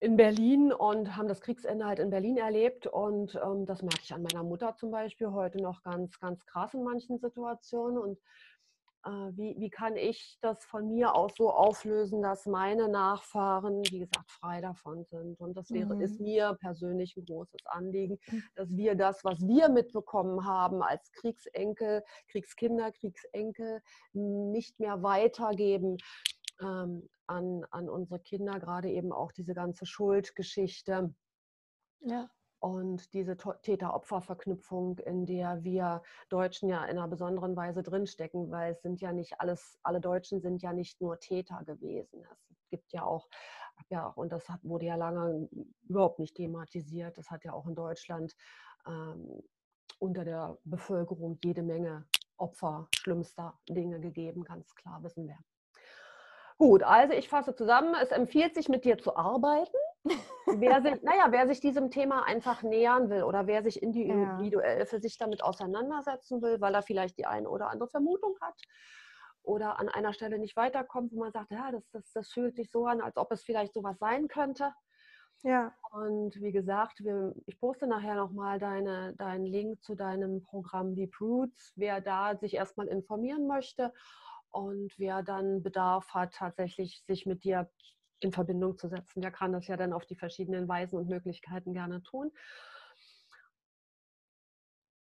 in 0.00 0.16
Berlin 0.16 0.72
und 0.72 1.16
haben 1.16 1.28
das 1.28 1.42
Kriegsende 1.42 1.84
halt 1.84 1.98
in 1.98 2.10
Berlin 2.10 2.38
erlebt. 2.38 2.86
Und 2.86 3.38
ähm, 3.44 3.66
das 3.66 3.82
merke 3.82 4.00
ich 4.02 4.14
an 4.14 4.22
meiner 4.22 4.42
Mutter 4.42 4.74
zum 4.76 4.90
Beispiel 4.90 5.30
heute 5.30 5.62
noch 5.62 5.82
ganz, 5.82 6.18
ganz 6.18 6.44
krass 6.46 6.72
in 6.72 6.82
manchen 6.82 7.18
Situationen. 7.18 7.98
Und 7.98 8.18
äh, 9.04 9.10
wie, 9.36 9.56
wie 9.58 9.68
kann 9.68 9.96
ich 9.96 10.38
das 10.40 10.64
von 10.64 10.88
mir 10.88 11.14
aus 11.14 11.34
so 11.36 11.50
auflösen, 11.50 12.22
dass 12.22 12.46
meine 12.46 12.88
Nachfahren, 12.88 13.82
wie 13.90 13.98
gesagt, 13.98 14.30
frei 14.30 14.62
davon 14.62 15.04
sind? 15.04 15.38
Und 15.38 15.54
das 15.54 15.70
wäre, 15.70 15.94
mhm. 15.94 16.00
ist 16.00 16.18
mir 16.18 16.56
persönlich 16.60 17.14
ein 17.18 17.26
großes 17.26 17.66
Anliegen, 17.66 18.18
hm. 18.24 18.42
dass 18.54 18.74
wir 18.74 18.94
das, 18.94 19.22
was 19.22 19.46
wir 19.46 19.68
mitbekommen 19.68 20.46
haben 20.46 20.82
als 20.82 21.12
Kriegsenkel, 21.12 22.02
Kriegskinder, 22.28 22.90
Kriegsenkel, 22.92 23.82
nicht 24.14 24.80
mehr 24.80 25.02
weitergeben 25.02 25.98
ähm, 26.60 27.08
an, 27.26 27.64
an 27.70 27.88
unsere 27.88 28.20
Kinder, 28.20 28.58
gerade 28.58 28.90
eben 28.90 29.12
auch 29.12 29.32
diese 29.32 29.54
ganze 29.54 29.86
Schuldgeschichte. 29.86 31.14
Ja. 32.00 32.28
Und 32.62 33.14
diese 33.14 33.36
Täter-Opfer-Verknüpfung, 33.36 34.98
in 34.98 35.24
der 35.24 35.64
wir 35.64 36.02
Deutschen 36.28 36.68
ja 36.68 36.84
in 36.84 36.98
einer 36.98 37.08
besonderen 37.08 37.56
Weise 37.56 37.82
drinstecken, 37.82 38.50
weil 38.50 38.72
es 38.72 38.82
sind 38.82 39.00
ja 39.00 39.12
nicht 39.12 39.40
alles, 39.40 39.78
alle 39.82 40.00
Deutschen 40.00 40.42
sind 40.42 40.60
ja 40.60 40.74
nicht 40.74 41.00
nur 41.00 41.18
Täter 41.18 41.64
gewesen. 41.64 42.22
Es 42.50 42.68
gibt 42.68 42.92
ja 42.92 43.04
auch, 43.04 43.28
ja, 43.88 44.08
und 44.08 44.30
das 44.30 44.46
hat, 44.50 44.62
wurde 44.62 44.86
ja 44.86 44.96
lange 44.96 45.48
überhaupt 45.88 46.18
nicht 46.18 46.36
thematisiert. 46.36 47.16
Es 47.16 47.30
hat 47.30 47.44
ja 47.44 47.54
auch 47.54 47.66
in 47.66 47.74
Deutschland 47.74 48.36
ähm, 48.86 49.42
unter 49.98 50.24
der 50.24 50.58
Bevölkerung 50.64 51.38
jede 51.42 51.62
Menge 51.62 52.06
Opfer 52.36 52.88
schlimmster 52.94 53.58
Dinge 53.68 54.00
gegeben, 54.00 54.44
ganz 54.44 54.74
klar 54.74 55.02
wissen 55.02 55.26
wir. 55.26 55.38
Gut, 56.60 56.82
also 56.82 57.14
ich 57.14 57.30
fasse 57.30 57.54
zusammen. 57.54 57.94
Es 58.02 58.10
empfiehlt 58.10 58.54
sich, 58.54 58.68
mit 58.68 58.84
dir 58.84 58.98
zu 58.98 59.16
arbeiten. 59.16 59.78
wer, 60.44 60.82
sich, 60.82 60.92
naja, 61.02 61.28
wer 61.30 61.48
sich 61.48 61.60
diesem 61.60 61.90
Thema 61.90 62.26
einfach 62.26 62.62
nähern 62.62 63.08
will 63.08 63.22
oder 63.22 63.46
wer 63.46 63.62
sich 63.62 63.82
individuell 63.82 64.84
für 64.84 65.00
sich 65.00 65.16
damit 65.16 65.42
auseinandersetzen 65.42 66.42
will, 66.42 66.60
weil 66.60 66.74
er 66.74 66.82
vielleicht 66.82 67.16
die 67.16 67.24
eine 67.24 67.48
oder 67.48 67.70
andere 67.70 67.88
Vermutung 67.88 68.36
hat 68.42 68.60
oder 69.42 69.80
an 69.80 69.88
einer 69.88 70.12
Stelle 70.12 70.38
nicht 70.38 70.54
weiterkommt, 70.54 71.12
wo 71.12 71.20
man 71.20 71.32
sagt, 71.32 71.50
ja, 71.50 71.72
das, 71.72 71.88
das, 71.92 72.12
das 72.12 72.30
fühlt 72.30 72.56
sich 72.56 72.70
so 72.70 72.84
an, 72.84 73.00
als 73.00 73.16
ob 73.16 73.32
es 73.32 73.42
vielleicht 73.42 73.72
sowas 73.72 73.98
sein 73.98 74.28
könnte. 74.28 74.74
Ja. 75.42 75.72
Und 75.92 76.42
wie 76.42 76.52
gesagt, 76.52 77.02
wir, 77.02 77.32
ich 77.46 77.58
poste 77.58 77.86
nachher 77.86 78.16
nochmal 78.16 78.58
deine, 78.58 79.14
deinen 79.16 79.46
Link 79.46 79.82
zu 79.82 79.94
deinem 79.94 80.42
Programm 80.42 80.94
Deep 80.94 81.18
Roots, 81.22 81.72
wer 81.76 82.02
da 82.02 82.36
sich 82.36 82.52
erstmal 82.52 82.88
informieren 82.88 83.46
möchte 83.46 83.94
und 84.52 84.92
wer 84.98 85.22
dann 85.22 85.62
Bedarf 85.62 86.08
hat, 86.14 86.34
tatsächlich 86.34 87.02
sich 87.06 87.26
mit 87.26 87.44
dir 87.44 87.70
in 88.20 88.32
Verbindung 88.32 88.76
zu 88.78 88.88
setzen, 88.88 89.22
der 89.22 89.30
kann 89.30 89.52
das 89.52 89.66
ja 89.66 89.76
dann 89.76 89.92
auf 89.94 90.04
die 90.06 90.16
verschiedenen 90.16 90.68
Weisen 90.68 90.98
und 90.98 91.08
Möglichkeiten 91.08 91.72
gerne 91.72 92.02
tun. 92.02 92.30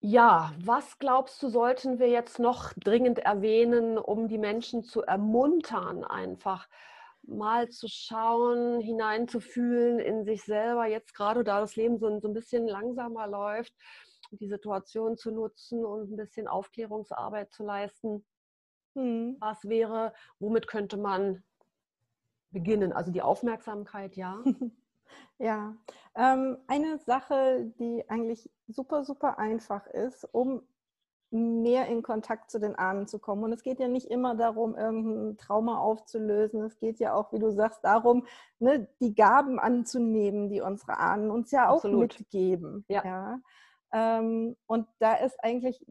Ja, 0.06 0.52
was 0.60 1.00
glaubst 1.00 1.42
du, 1.42 1.48
sollten 1.50 1.98
wir 1.98 2.10
jetzt 2.10 2.38
noch 2.38 2.74
dringend 2.74 3.20
erwähnen, 3.20 3.98
um 3.98 4.28
die 4.28 4.38
Menschen 4.38 4.84
zu 4.84 5.02
ermuntern, 5.02 6.04
einfach 6.04 6.68
mal 7.22 7.70
zu 7.70 7.88
schauen, 7.88 8.82
hineinzufühlen 8.82 10.00
in 10.00 10.26
sich 10.26 10.44
selber, 10.44 10.88
jetzt 10.88 11.14
gerade 11.16 11.46
da 11.46 11.62
das 11.62 11.78
Leben 11.78 11.98
so, 12.00 12.08
ein 12.08 12.34
bisschen 12.34 12.68
langsamer 12.68 13.28
läuft, 13.28 13.74
die 14.32 14.48
Situation 14.50 15.16
zu 15.16 15.32
nutzen 15.32 15.86
und 15.86 16.12
ein 16.12 16.18
bisschen 16.18 16.50
Aufklärungsarbeit 16.50 17.54
zu 17.54 17.64
leisten? 17.64 18.26
Mhm. 18.96 19.38
Was 19.40 19.64
wäre, 19.68 20.14
womit 20.40 20.68
könnte 20.68 20.98
man 20.98 21.44
beginnen? 22.52 22.94
Also 22.94 23.12
die 23.12 23.22
Aufmerksamkeit, 23.22 24.16
ja. 24.16 24.44
ja, 25.40 25.76
ähm, 26.16 26.58
eine 26.68 26.98
Sache, 27.00 27.72
die 27.80 28.08
eigentlich 28.10 28.50
super, 28.68 29.04
super 29.04 29.40
einfach 29.40 29.88
ist, 29.88 30.28
um 30.32 30.62
mehr 31.34 31.88
in 31.88 32.04
Kontakt 32.04 32.52
zu 32.52 32.60
den 32.60 32.76
Ahnen 32.76 33.08
zu 33.08 33.18
kommen. 33.18 33.44
Und 33.44 33.54
es 33.54 33.64
geht 33.64 33.80
ja 33.80 33.88
nicht 33.88 34.08
immer 34.12 34.36
darum, 34.36 34.76
irgendein 34.76 35.38
Trauma 35.38 35.80
aufzulösen. 35.80 36.62
Es 36.62 36.78
geht 36.78 37.00
ja 37.00 37.16
auch, 37.16 37.34
wie 37.34 37.40
du 37.40 37.52
sagst, 37.52 37.84
darum, 37.84 38.28
ne, 38.60 38.88
die 39.02 39.16
Gaben 39.16 39.60
anzunehmen, 39.60 40.50
die 40.50 40.62
unsere 40.62 41.00
Ahnen 41.00 41.32
uns 41.32 41.50
ja 41.50 41.70
auch 41.70 41.78
Absolut. 41.78 42.20
mitgeben. 42.20 42.86
Ja. 42.88 43.04
ja. 43.04 43.40
Ähm, 43.94 44.56
und 44.66 44.88
da 45.00 45.14
ist 45.16 45.38
eigentlich 45.44 45.86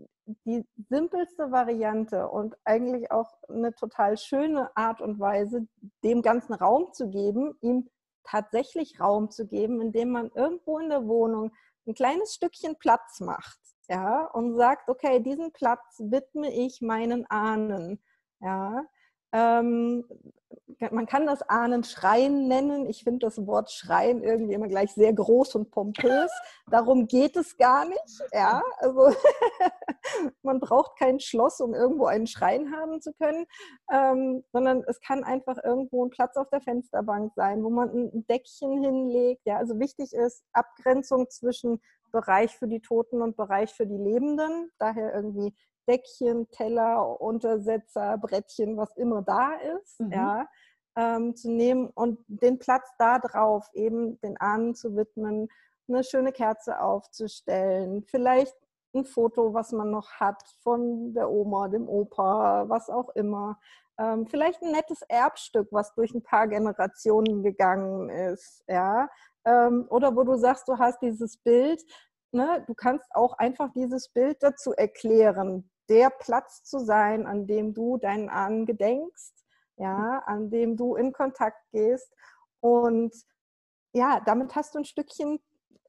die 0.45 0.65
simpelste 0.89 1.53
Variante 1.53 2.29
und 2.29 2.57
eigentlich 2.65 3.11
auch 3.13 3.31
eine 3.49 3.73
total 3.75 4.19
schöne 4.19 4.77
Art 4.77 5.01
und 5.01 5.21
Weise, 5.21 5.67
dem 6.03 6.21
ganzen 6.21 6.55
Raum 6.55 6.93
zu 6.93 7.09
geben, 7.09 7.57
ihm 7.61 7.89
tatsächlich 8.25 9.01
Raum 9.01 9.31
zu 9.31 9.47
geben, 9.47 9.81
indem 9.81 10.11
man 10.11 10.31
irgendwo 10.35 10.79
in 10.79 10.89
der 10.89 11.07
Wohnung 11.07 11.53
ein 11.87 11.95
kleines 11.95 12.35
Stückchen 12.35 12.77
Platz 12.77 13.21
macht, 13.21 13.59
ja, 13.89 14.27
und 14.33 14.57
sagt, 14.57 14.89
okay, 14.89 15.21
diesen 15.21 15.53
Platz 15.53 15.99
widme 15.99 16.53
ich 16.53 16.81
meinen 16.81 17.25
Ahnen, 17.31 18.03
ja. 18.41 18.85
Ähm, 19.33 20.05
man 20.91 21.07
kann 21.07 21.27
das 21.27 21.43
Ahnenschreien 21.43 22.49
nennen. 22.49 22.89
Ich 22.89 23.05
finde 23.05 23.27
das 23.27 23.47
Wort 23.47 23.71
Schreien 23.71 24.23
irgendwie 24.23 24.55
immer 24.55 24.69
gleich 24.69 24.93
sehr 24.93 25.13
groß 25.13 25.55
und 25.55 25.71
pompös. 25.71 26.31
Darum 26.71 27.07
geht 27.07 27.37
es 27.37 27.57
gar 27.57 27.85
nicht. 27.87 28.23
Ja, 28.33 28.63
also 28.79 29.11
man 30.43 30.61
braucht 30.61 30.99
kein 30.99 31.21
Schloss, 31.21 31.61
um 31.61 31.75
irgendwo 31.75 32.07
einen 32.07 32.27
Schrein 32.27 32.75
haben 32.75 33.01
zu 33.01 33.13
können, 33.13 33.47
ähm, 33.93 34.45
sondern 34.53 34.83
es 34.87 35.01
kann 35.01 35.25
einfach 35.25 35.59
irgendwo 35.63 36.05
ein 36.05 36.11
Platz 36.11 36.37
auf 36.37 36.49
der 36.51 36.61
Fensterbank 36.61 37.33
sein, 37.35 37.63
wo 37.63 37.71
man 37.71 37.91
ein 37.91 38.27
Deckchen 38.27 38.83
hinlegt. 38.83 39.43
Ja, 39.45 39.59
also 39.59 39.79
wichtig 39.79 40.13
ist 40.13 40.45
Abgrenzung 40.53 41.29
zwischen 41.31 41.81
Bereich 42.11 42.57
für 42.57 42.69
die 42.69 42.81
Toten 42.81 43.23
und 43.23 43.37
Bereich 43.37 43.73
für 43.73 43.87
die 43.87 43.97
Lebenden. 43.97 44.71
Daher 44.79 45.15
irgendwie 45.15 45.55
Deckchen, 45.89 46.51
Teller, 46.51 47.21
Untersetzer, 47.21 48.19
Brettchen, 48.19 48.77
was 48.77 48.97
immer 48.97 49.23
da 49.23 49.55
ist, 49.79 50.01
mhm. 50.01 50.13
ja, 50.13 50.49
ähm, 50.97 51.35
zu 51.35 51.51
nehmen 51.51 51.89
und 51.89 52.19
den 52.27 52.59
Platz 52.59 52.89
da 52.99 53.19
drauf 53.19 53.69
eben 53.75 54.21
den 54.21 54.37
Ahnen 54.41 54.75
zu 54.75 54.97
widmen, 54.97 55.49
eine 55.89 56.05
schöne 56.05 56.33
Kerze 56.33 56.81
aufzustellen, 56.81 58.05
vielleicht 58.05 58.57
ein 58.95 59.05
Foto, 59.05 59.55
was 59.55 59.73
man 59.73 59.91
noch 59.91 60.11
hat 60.13 60.43
von 60.63 61.15
der 61.15 61.31
Oma, 61.31 61.69
dem 61.69 61.89
Opa, 61.89 62.69
was 62.69 62.91
auch 62.91 63.09
immer. 63.11 63.59
Ähm, 63.99 64.27
vielleicht 64.27 64.63
ein 64.63 64.73
nettes 64.73 65.03
Erbstück, 65.09 65.69
was 65.71 65.95
durch 65.95 66.15
ein 66.15 66.23
paar 66.23 66.49
Generationen 66.49 67.43
gegangen 67.43 68.11
ist, 68.11 68.65
ja. 68.69 69.09
Ähm, 69.45 69.87
oder 69.89 70.15
wo 70.15 70.25
du 70.25 70.37
sagst, 70.37 70.69
du 70.69 70.79
hast 70.79 71.01
dieses 71.03 71.37
Bild, 71.39 71.83
ne? 72.33 72.65
du 72.67 72.75
kannst 72.75 73.07
auch 73.15 73.39
einfach 73.39 73.71
dieses 73.73 74.09
Bild 74.09 74.43
dazu 74.43 74.73
erklären, 74.73 75.71
der 75.89 76.11
Platz 76.11 76.65
zu 76.65 76.79
sein, 76.79 77.27
an 77.27 77.47
dem 77.47 77.75
du 77.75 77.99
deinen 77.99 78.29
Ahnen 78.29 78.67
gedenkst, 78.67 79.35
ja, 79.77 80.23
an 80.27 80.51
dem 80.51 80.77
du 80.77 80.95
in 80.95 81.13
Kontakt 81.13 81.59
gehst. 81.73 82.13
Und 82.61 83.15
ja, 83.93 84.21
damit 84.21 84.55
hast 84.55 84.75
du 84.75 84.79
ein 84.79 84.85
Stückchen, 84.85 85.41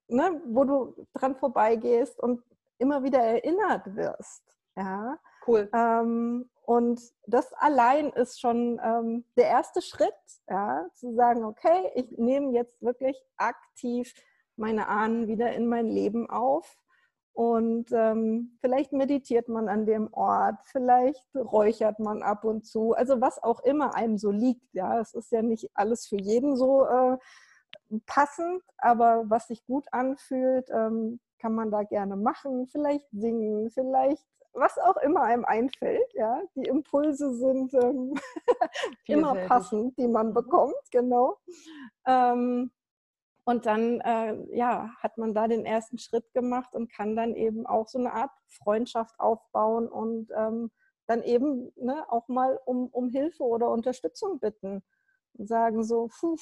ne, 0.07 0.41
wo 0.45 0.63
du 0.63 1.07
dran 1.13 1.35
vorbeigehst 1.35 2.19
und 2.19 2.43
immer 2.77 3.03
wieder 3.03 3.19
erinnert 3.19 3.95
wirst. 3.95 4.43
Ja. 4.75 5.17
Cool. 5.45 5.69
Ähm, 5.73 6.49
und 6.65 7.01
das 7.27 7.51
allein 7.53 8.09
ist 8.11 8.39
schon 8.39 8.79
ähm, 8.81 9.25
der 9.35 9.47
erste 9.47 9.81
Schritt, 9.81 10.13
ja, 10.49 10.85
zu 10.93 11.13
sagen, 11.13 11.43
okay, 11.43 11.91
ich 11.95 12.09
nehme 12.17 12.53
jetzt 12.53 12.81
wirklich 12.81 13.21
aktiv 13.35 14.13
meine 14.55 14.87
Ahnen 14.87 15.27
wieder 15.27 15.51
in 15.53 15.67
mein 15.67 15.87
Leben 15.87 16.29
auf. 16.29 16.77
Und 17.34 17.91
ähm, 17.91 18.57
vielleicht 18.61 18.93
meditiert 18.93 19.49
man 19.49 19.67
an 19.67 19.88
dem 19.88 20.13
Ort, 20.13 20.59
vielleicht 20.65 21.36
räuchert 21.36 21.99
man 21.99 22.21
ab 22.21 22.45
und 22.45 22.65
zu, 22.65 22.93
also 22.93 23.21
was 23.21 23.41
auch 23.41 23.59
immer 23.61 23.95
einem 23.95 24.19
so 24.19 24.29
liegt. 24.29 24.71
Ja, 24.73 24.99
es 24.99 25.15
ist 25.15 25.31
ja 25.31 25.41
nicht 25.41 25.69
alles 25.73 26.05
für 26.05 26.19
jeden 26.21 26.55
so 26.55 26.86
äh, 26.86 27.17
passend, 28.05 28.61
aber 28.77 29.23
was 29.27 29.47
sich 29.47 29.65
gut 29.65 29.88
anfühlt, 29.91 30.69
ähm, 30.69 31.19
kann 31.39 31.55
man 31.55 31.71
da 31.71 31.84
gerne 31.84 32.15
machen. 32.15 32.67
Vielleicht 32.67 33.09
singen, 33.11 33.71
vielleicht 33.71 34.25
was 34.53 34.77
auch 34.77 34.97
immer 34.97 35.23
einem 35.23 35.45
einfällt. 35.45 36.13
Ja, 36.13 36.39
die 36.55 36.67
Impulse 36.67 37.34
sind 37.36 37.73
ähm, 37.73 38.13
immer 39.07 39.34
passend, 39.47 39.97
die 39.97 40.07
man 40.07 40.29
mhm. 40.29 40.34
bekommt, 40.34 40.91
genau. 40.91 41.38
Ähm, 42.05 42.71
und 43.45 43.65
dann 43.65 43.99
äh, 44.01 44.37
ja, 44.55 44.89
hat 44.99 45.17
man 45.17 45.33
da 45.33 45.47
den 45.47 45.65
ersten 45.65 45.97
Schritt 45.97 46.31
gemacht 46.33 46.73
und 46.75 46.91
kann 46.91 47.15
dann 47.15 47.35
eben 47.35 47.65
auch 47.65 47.87
so 47.87 47.99
eine 47.99 48.13
Art 48.13 48.31
Freundschaft 48.47 49.19
aufbauen 49.19 49.87
und 49.89 50.31
ähm, 50.35 50.71
dann 51.07 51.23
eben 51.23 51.71
ne, 51.75 52.05
auch 52.09 52.27
mal 52.29 52.57
um, 52.65 52.87
um 52.87 53.09
Hilfe 53.09 53.43
oder 53.43 53.69
Unterstützung 53.69 54.39
bitten. 54.39 54.81
Und 55.33 55.47
sagen 55.47 55.83
so, 55.83 56.09
puh, 56.19 56.37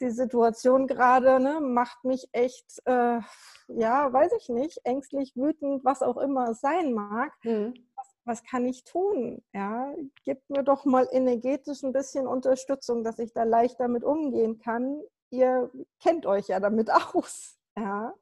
die 0.00 0.10
Situation 0.10 0.86
gerade 0.86 1.40
ne, 1.40 1.60
macht 1.60 2.04
mich 2.04 2.28
echt, 2.30 2.82
äh, 2.84 3.20
ja, 3.68 4.12
weiß 4.12 4.32
ich 4.38 4.48
nicht, 4.48 4.78
ängstlich, 4.84 5.34
wütend, 5.34 5.84
was 5.84 6.02
auch 6.02 6.18
immer 6.18 6.50
es 6.50 6.60
sein 6.60 6.92
mag. 6.92 7.32
Mhm. 7.42 7.74
Was, 7.96 8.06
was, 8.24 8.44
kann 8.44 8.64
ich 8.66 8.84
tun? 8.84 9.42
Ja, 9.52 9.92
gib 10.24 10.48
mir 10.48 10.62
doch 10.62 10.84
mal 10.84 11.08
energetisch 11.10 11.82
ein 11.82 11.92
bisschen 11.92 12.28
Unterstützung, 12.28 13.02
dass 13.02 13.18
ich 13.18 13.32
da 13.32 13.42
leicht 13.42 13.80
damit 13.80 14.04
umgehen 14.04 14.60
kann 14.60 15.02
ihr 15.30 15.70
kennt 16.00 16.26
euch 16.26 16.48
ja 16.48 16.60
damit 16.60 16.90
aus. 17.14 17.58
Ja. 17.76 18.14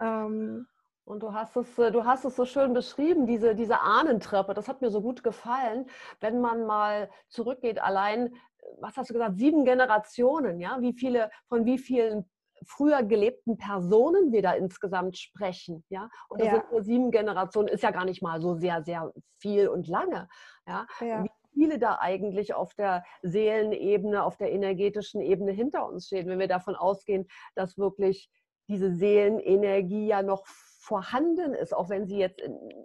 Ähm, 0.00 0.66
und 1.04 1.20
du 1.20 1.32
hast 1.32 1.56
es, 1.56 1.78
äh, 1.78 1.90
du 1.90 2.04
hast 2.04 2.24
es 2.24 2.36
so 2.36 2.44
schön 2.44 2.74
beschrieben, 2.74 3.26
diese, 3.26 3.54
diese 3.54 3.80
Ahnentreppe. 3.80 4.54
Das 4.54 4.68
hat 4.68 4.80
mir 4.80 4.90
so 4.90 5.00
gut 5.02 5.22
gefallen, 5.22 5.86
wenn 6.20 6.40
man 6.40 6.64
mal 6.64 7.10
zurückgeht, 7.28 7.80
allein, 7.80 8.34
was 8.80 8.96
hast 8.96 9.10
du 9.10 9.14
gesagt, 9.14 9.38
sieben 9.38 9.64
Generationen, 9.64 10.60
ja, 10.60 10.80
wie 10.80 10.92
viele, 10.92 11.30
von 11.48 11.64
wie 11.64 11.78
vielen 11.78 12.30
früher 12.64 13.02
gelebten 13.02 13.56
Personen 13.56 14.30
wir 14.30 14.42
da 14.42 14.52
insgesamt 14.52 15.18
sprechen, 15.18 15.84
ja. 15.88 16.08
Und 16.28 16.40
das 16.40 16.46
ja. 16.46 16.54
sind 16.54 16.70
nur 16.70 16.82
sieben 16.82 17.10
Generationen, 17.10 17.68
ist 17.68 17.82
ja 17.82 17.90
gar 17.90 18.04
nicht 18.04 18.22
mal 18.22 18.40
so 18.40 18.54
sehr, 18.54 18.84
sehr 18.84 19.12
viel 19.40 19.66
und 19.66 19.88
lange, 19.88 20.28
ja. 20.68 20.86
ja. 21.00 21.24
Wie 21.24 21.30
viele 21.52 21.78
da 21.78 21.98
eigentlich 22.00 22.54
auf 22.54 22.74
der 22.74 23.04
Seelenebene, 23.22 24.24
auf 24.24 24.36
der 24.36 24.52
energetischen 24.52 25.20
Ebene 25.20 25.52
hinter 25.52 25.86
uns 25.86 26.06
stehen, 26.06 26.28
wenn 26.28 26.38
wir 26.38 26.48
davon 26.48 26.74
ausgehen, 26.74 27.26
dass 27.54 27.78
wirklich 27.78 28.30
diese 28.68 28.94
Seelenenergie 28.94 30.06
ja 30.06 30.22
noch 30.22 30.46
vorhanden 30.82 31.54
ist, 31.54 31.72
auch 31.74 31.88
wenn 31.88 32.08
sie 32.08 32.18
jetzt 32.18 32.40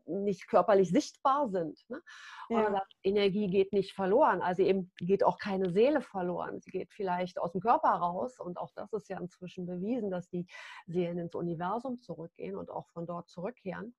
nicht 0.06 0.48
körperlich 0.48 0.92
sichtbar 0.92 1.50
sind. 1.50 1.84
Ne? 1.90 2.02
Ja. 2.50 2.84
Energie 3.02 3.48
geht 3.48 3.74
nicht 3.74 3.94
verloren, 3.94 4.42
also 4.42 4.62
eben 4.62 4.92
geht 4.98 5.24
auch 5.24 5.40
keine 5.40 5.72
Seele 5.72 6.02
verloren. 6.02 6.62
Sie 6.62 6.70
geht 6.70 6.94
vielleicht 6.94 7.40
aus 7.40 7.54
dem 7.54 7.62
Körper 7.62 7.90
raus 7.90 8.40
und 8.40 8.58
auch 8.58 8.72
das 8.76 8.94
ist 8.94 9.10
ja 9.10 9.20
inzwischen 9.20 9.66
bewiesen, 9.66 10.12
dass 10.12 10.30
die 10.30 10.46
Seelen 10.86 11.18
ins 11.18 11.34
Universum 11.34 12.00
zurückgehen 12.00 12.56
und 12.56 12.70
auch 12.70 12.88
von 12.90 13.08
dort 13.08 13.30
zurückkehren. 13.30 13.96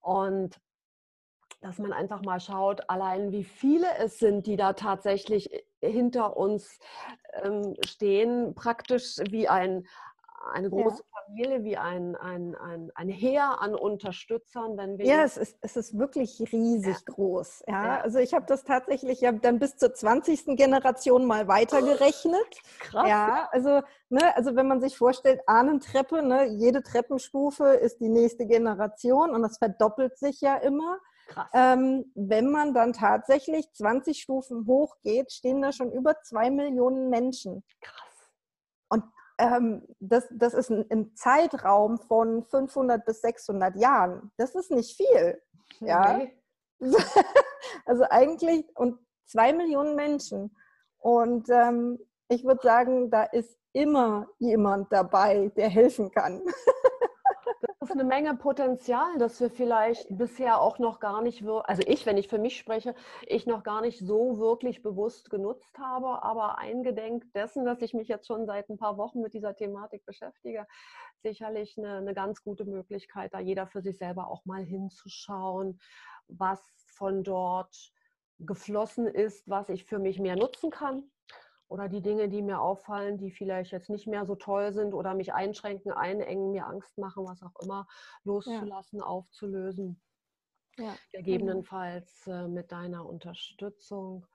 Und 0.00 0.60
dass 1.60 1.78
man 1.78 1.92
einfach 1.92 2.22
mal 2.22 2.40
schaut, 2.40 2.88
allein 2.88 3.32
wie 3.32 3.44
viele 3.44 3.86
es 3.98 4.18
sind, 4.18 4.46
die 4.46 4.56
da 4.56 4.72
tatsächlich 4.72 5.50
hinter 5.82 6.36
uns 6.36 6.78
ähm, 7.42 7.76
stehen, 7.84 8.54
praktisch 8.54 9.16
wie 9.30 9.48
ein, 9.48 9.86
eine 10.52 10.70
große 10.70 11.02
ja. 11.02 11.20
Familie, 11.26 11.64
wie 11.64 11.76
ein, 11.76 12.16
ein, 12.16 12.54
ein, 12.56 12.90
ein 12.94 13.08
Heer 13.08 13.60
an 13.60 13.74
Unterstützern. 13.74 14.78
Wenn 14.78 14.96
wir 14.96 15.04
ja, 15.04 15.22
es 15.22 15.36
ist, 15.36 15.58
es 15.60 15.76
ist 15.76 15.98
wirklich 15.98 16.40
riesig 16.52 16.96
ja. 16.96 17.14
groß. 17.14 17.64
Ja? 17.66 17.84
ja. 17.84 18.00
Also 18.00 18.18
ich 18.18 18.32
habe 18.32 18.46
das 18.46 18.64
tatsächlich 18.64 19.20
ja 19.20 19.32
dann 19.32 19.58
bis 19.58 19.76
zur 19.76 19.92
20. 19.92 20.56
Generation 20.56 21.26
mal 21.26 21.46
weitergerechnet. 21.46 22.62
Krass. 22.78 23.06
Ja, 23.06 23.48
also, 23.52 23.82
ne, 24.08 24.34
also 24.34 24.56
wenn 24.56 24.66
man 24.66 24.80
sich 24.80 24.96
vorstellt, 24.96 25.40
Ahnentreppe, 25.46 26.22
ne, 26.22 26.46
jede 26.46 26.82
Treppenstufe 26.82 27.64
ist 27.74 28.00
die 28.00 28.08
nächste 28.08 28.46
Generation 28.46 29.30
und 29.34 29.42
das 29.42 29.58
verdoppelt 29.58 30.18
sich 30.18 30.40
ja 30.40 30.56
immer. 30.56 30.98
Krass. 31.30 31.48
Ähm, 31.54 32.10
wenn 32.16 32.50
man 32.50 32.74
dann 32.74 32.92
tatsächlich 32.92 33.72
20 33.72 34.20
Stufen 34.20 34.66
hochgeht, 34.66 35.30
stehen 35.30 35.62
da 35.62 35.70
schon 35.70 35.92
über 35.92 36.20
zwei 36.22 36.50
Millionen 36.50 37.08
Menschen. 37.08 37.62
Krass. 37.80 38.32
Und 38.88 39.04
ähm, 39.38 39.86
das, 40.00 40.26
das 40.32 40.54
ist 40.54 40.70
ein, 40.70 40.84
ein, 40.90 41.14
Zeitraum 41.14 41.98
von 41.98 42.42
500 42.42 43.04
bis 43.04 43.20
600 43.20 43.76
Jahren. 43.76 44.32
Das 44.38 44.56
ist 44.56 44.72
nicht 44.72 44.96
viel. 44.96 45.40
Ja. 45.78 46.20
also 47.86 48.04
eigentlich, 48.10 48.66
und 48.76 48.98
zwei 49.24 49.52
Millionen 49.52 49.94
Menschen. 49.94 50.56
Und 50.98 51.48
ähm, 51.48 52.00
ich 52.26 52.44
würde 52.44 52.62
sagen, 52.62 53.08
da 53.08 53.22
ist 53.22 53.56
immer 53.72 54.26
jemand 54.38 54.92
dabei, 54.92 55.52
der 55.56 55.68
helfen 55.68 56.10
kann. 56.10 56.42
ist 57.90 57.98
eine 57.98 58.08
Menge 58.08 58.36
Potenzial, 58.36 59.18
das 59.18 59.40
wir 59.40 59.50
vielleicht 59.50 60.06
bisher 60.10 60.60
auch 60.60 60.78
noch 60.78 61.00
gar 61.00 61.22
nicht, 61.22 61.44
also 61.44 61.82
ich, 61.88 62.06
wenn 62.06 62.18
ich 62.18 62.28
für 62.28 62.38
mich 62.38 62.56
spreche, 62.56 62.94
ich 63.26 63.46
noch 63.46 63.64
gar 63.64 63.80
nicht 63.80 63.98
so 63.98 64.38
wirklich 64.38 64.80
bewusst 64.80 65.28
genutzt 65.28 65.76
habe, 65.76 66.22
aber 66.22 66.58
eingedenk 66.58 67.32
dessen, 67.32 67.64
dass 67.64 67.82
ich 67.82 67.92
mich 67.92 68.06
jetzt 68.06 68.28
schon 68.28 68.46
seit 68.46 68.68
ein 68.68 68.76
paar 68.76 68.96
Wochen 68.96 69.20
mit 69.20 69.34
dieser 69.34 69.56
Thematik 69.56 70.06
beschäftige, 70.06 70.68
sicherlich 71.16 71.76
eine, 71.78 71.96
eine 71.96 72.14
ganz 72.14 72.44
gute 72.44 72.64
Möglichkeit, 72.64 73.34
da 73.34 73.40
jeder 73.40 73.66
für 73.66 73.82
sich 73.82 73.98
selber 73.98 74.28
auch 74.28 74.44
mal 74.44 74.62
hinzuschauen, 74.62 75.80
was 76.28 76.60
von 76.94 77.24
dort 77.24 77.74
geflossen 78.38 79.08
ist, 79.08 79.48
was 79.48 79.68
ich 79.68 79.84
für 79.84 79.98
mich 79.98 80.20
mehr 80.20 80.36
nutzen 80.36 80.70
kann 80.70 81.10
oder 81.70 81.88
die 81.88 82.02
Dinge, 82.02 82.28
die 82.28 82.42
mir 82.42 82.60
auffallen, 82.60 83.16
die 83.16 83.30
vielleicht 83.30 83.70
jetzt 83.70 83.90
nicht 83.90 84.08
mehr 84.08 84.26
so 84.26 84.34
toll 84.34 84.72
sind 84.72 84.92
oder 84.92 85.14
mich 85.14 85.32
einschränken, 85.32 85.92
einengen, 85.92 86.50
mir 86.50 86.66
Angst 86.66 86.98
machen, 86.98 87.24
was 87.24 87.42
auch 87.44 87.54
immer, 87.62 87.86
loszulassen, 88.24 88.98
ja. 88.98 89.04
aufzulösen. 89.04 90.02
Ja. 90.76 90.96
Gegebenenfalls 91.12 92.26
äh, 92.26 92.48
mit 92.48 92.72
deiner 92.72 93.06
Unterstützung 93.06 94.26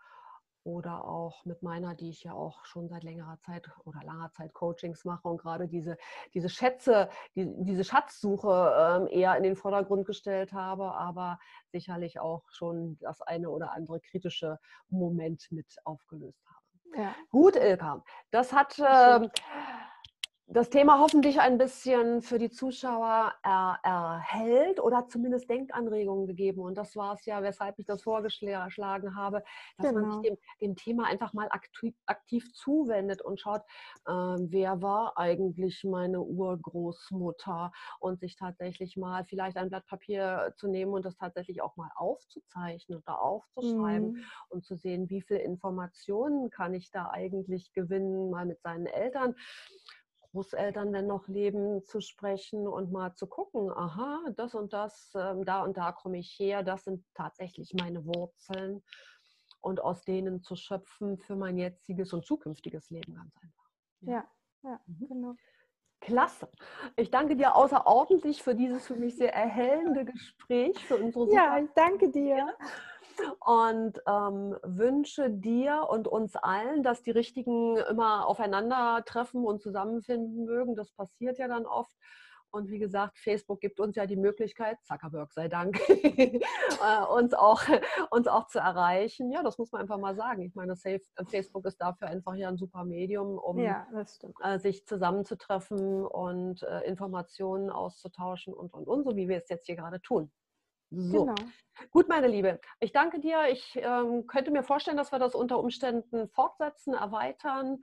oder 0.64 1.06
auch 1.06 1.44
mit 1.44 1.62
meiner, 1.62 1.94
die 1.94 2.10
ich 2.10 2.24
ja 2.24 2.34
auch 2.34 2.66
schon 2.66 2.88
seit 2.88 3.04
längerer 3.04 3.38
Zeit 3.40 3.70
oder 3.84 4.00
langer 4.04 4.32
Zeit 4.32 4.54
Coachings 4.54 5.04
mache 5.04 5.28
und 5.28 5.38
gerade 5.38 5.68
diese, 5.68 5.98
diese 6.34 6.48
Schätze, 6.50 7.10
die, 7.36 7.48
diese 7.66 7.84
Schatzsuche 7.84 8.74
ähm, 8.78 9.08
eher 9.08 9.36
in 9.36 9.44
den 9.44 9.58
Vordergrund 9.58 10.06
gestellt 10.06 10.54
habe, 10.54 10.94
aber 10.94 11.38
sicherlich 11.68 12.20
auch 12.20 12.50
schon 12.50 12.98
das 13.00 13.22
eine 13.22 13.50
oder 13.50 13.74
andere 13.74 14.00
kritische 14.00 14.58
Moment 14.88 15.48
mit 15.52 15.68
aufgelöst 15.84 16.42
habe. 16.48 16.65
Ja. 16.94 17.16
Gut, 17.32 17.56
Ilka. 17.56 18.04
Das 18.32 18.54
hat, 18.54 18.78
äh, 18.80 19.28
das 20.48 20.70
Thema 20.70 21.00
hoffentlich 21.00 21.40
ein 21.40 21.58
bisschen 21.58 22.22
für 22.22 22.38
die 22.38 22.52
Zuschauer 22.52 23.34
er, 23.42 23.80
erhält 23.84 24.80
oder 24.80 25.08
zumindest 25.08 25.50
Denkanregungen 25.50 26.28
gegeben. 26.28 26.62
Und 26.62 26.78
das 26.78 26.96
war 26.96 27.14
es 27.14 27.26
ja, 27.26 27.42
weshalb 27.42 27.80
ich 27.80 27.88
das 27.88 28.04
vorgeschlagen 28.04 29.16
habe, 29.16 29.44
dass 29.78 29.90
genau. 29.90 30.02
man 30.02 30.12
sich 30.12 30.22
genau. 30.22 30.40
dem, 30.62 30.70
dem, 30.70 30.76
Thema 30.76 31.08
einfach 31.08 31.34
mal 31.34 31.48
aktiv, 31.50 31.96
aktiv 32.06 32.54
zuwendet 32.54 33.24
und 33.24 33.40
schaut, 33.40 33.62
äh, 34.06 34.12
wer 34.12 34.84
war 34.84 35.18
eigentlich 35.18 35.84
meine 35.84 36.22
Urgroßmutter 36.22 37.72
und 38.00 38.20
sich 38.20 38.36
tatsächlich 38.36 38.98
mal 38.98 39.26
vielleicht 39.26 39.58
ein 39.58 39.70
Blatt 39.70 39.88
Papier 39.88 40.54
zu 40.58 40.68
nehmen 40.68 40.94
und 40.94 41.06
das 41.06 41.16
tatsächlich 41.16 41.64
auch 41.64 41.76
mal 41.76 41.90
aufzuzeichnen 41.96 43.00
oder 43.00 43.20
aufzuschreiben 43.20 44.12
mhm. 44.12 44.24
und 44.50 44.64
zu 44.64 44.76
sehen, 44.76 45.10
wie 45.10 45.22
viele 45.22 45.40
Informationen 45.40 46.52
kann 46.52 46.76
ich 46.76 46.92
da 46.92 47.10
eigentlich 47.10 47.74
gewinnen, 47.74 48.30
mal 48.30 48.46
mit 48.46 48.62
seinen 48.62 48.86
Eltern 48.86 49.36
Großeltern, 50.36 50.92
wenn 50.92 51.08
noch 51.08 51.30
leben, 51.30 51.86
zu 51.86 52.02
sprechen 52.02 52.68
und 52.68 52.92
mal 52.92 53.16
zu 53.16 53.26
gucken, 53.26 53.72
aha, 53.72 54.20
das 54.36 54.54
und 54.54 54.74
das, 54.74 55.14
ähm, 55.16 55.46
da 55.46 55.64
und 55.64 55.78
da 55.78 55.94
komme 55.94 56.18
ich 56.18 56.38
her, 56.38 56.62
das 56.62 56.84
sind 56.84 57.06
tatsächlich 57.14 57.74
meine 57.74 58.06
Wurzeln 58.06 58.84
und 59.62 59.82
aus 59.82 60.04
denen 60.04 60.42
zu 60.42 60.58
schöpfen 60.58 61.18
für 61.18 61.38
mein 61.38 61.58
jetziges 61.58 62.12
und 62.12 62.26
zukünftiges 62.26 62.90
Leben 62.90 63.16
ganz 63.16 63.34
einfach. 63.42 63.70
Ja, 64.02 64.12
ja, 64.12 64.70
ja 64.72 64.80
mhm. 64.88 65.08
genau. 65.08 65.36
Klasse. 66.02 66.50
Ich 66.98 67.10
danke 67.10 67.38
dir 67.38 67.56
außerordentlich 67.56 68.44
für 68.44 68.56
dieses 68.56 68.86
für 68.86 68.98
mich 68.98 69.16
sehr 69.16 69.34
erhellende 69.34 70.04
Gespräch, 70.04 70.78
für 70.86 70.98
unsere 70.98 71.32
Ja, 71.32 71.58
ich 71.60 71.70
danke 71.76 72.12
dir 72.12 72.54
und 73.46 74.02
ähm, 74.08 74.58
wünsche 74.64 75.30
dir 75.30 75.88
und 75.90 76.08
uns 76.08 76.36
allen, 76.36 76.84
dass 76.84 77.02
die 77.02 77.12
Richtigen 77.12 77.78
immer 77.78 78.28
aufeinandertreffen 78.28 79.44
und 79.44 79.62
zusammenfinden 79.62 80.46
mögen. 80.46 80.76
Das 80.76 80.92
passiert 80.92 81.38
ja 81.38 81.48
dann 81.48 81.66
oft. 81.66 81.96
Und 82.56 82.70
wie 82.70 82.80
gesagt, 82.80 83.20
Facebook 83.20 83.60
gibt 83.60 83.82
uns 83.82 83.98
ja 83.98 84.06
die 84.06 84.16
Möglichkeit, 84.16 84.78
Zuckerberg 84.84 85.34
sei 85.34 85.50
Dank, 85.50 85.78
äh, 85.90 86.42
uns, 87.14 87.34
auch, 87.34 87.62
uns 88.12 88.28
auch 88.28 88.48
zu 88.48 88.60
erreichen. 88.60 89.30
Ja, 89.30 89.44
das 89.44 89.58
muss 89.58 89.74
man 89.74 89.82
einfach 89.82 89.98
mal 89.98 90.16
sagen. 90.16 90.42
Ich 90.44 90.56
meine, 90.56 90.78
Facebook 90.78 91.66
ist 91.66 91.82
dafür 91.82 92.08
einfach 92.08 92.36
ja 92.36 92.48
ein 92.48 92.56
super 92.56 92.86
Medium, 92.86 93.38
um 93.38 93.60
ja, 93.60 93.86
äh, 94.42 94.58
sich 94.58 94.86
zusammenzutreffen 94.86 96.06
und 96.06 96.64
äh, 96.64 96.88
Informationen 96.88 97.70
auszutauschen 97.70 98.54
und, 98.54 98.74
und, 98.74 98.88
und, 98.88 99.04
so 99.04 99.18
wie 99.18 99.28
wir 99.28 99.38
es 99.38 99.50
jetzt 99.50 99.66
hier 99.66 99.76
gerade 99.76 100.02
tun. 100.02 100.32
So. 100.92 101.26
Genau. 101.26 101.36
Gut, 101.92 102.08
meine 102.08 102.28
Liebe, 102.28 102.60
ich 102.80 102.94
danke 102.94 103.20
dir. 103.20 103.50
Ich 103.50 103.76
ähm, 103.76 104.28
könnte 104.28 104.52
mir 104.52 104.64
vorstellen, 104.64 104.98
dass 104.98 105.12
wir 105.12 105.20
das 105.20 105.36
unter 105.36 105.60
Umständen 105.60 106.30
fortsetzen, 106.30 106.94
erweitern. 106.94 107.82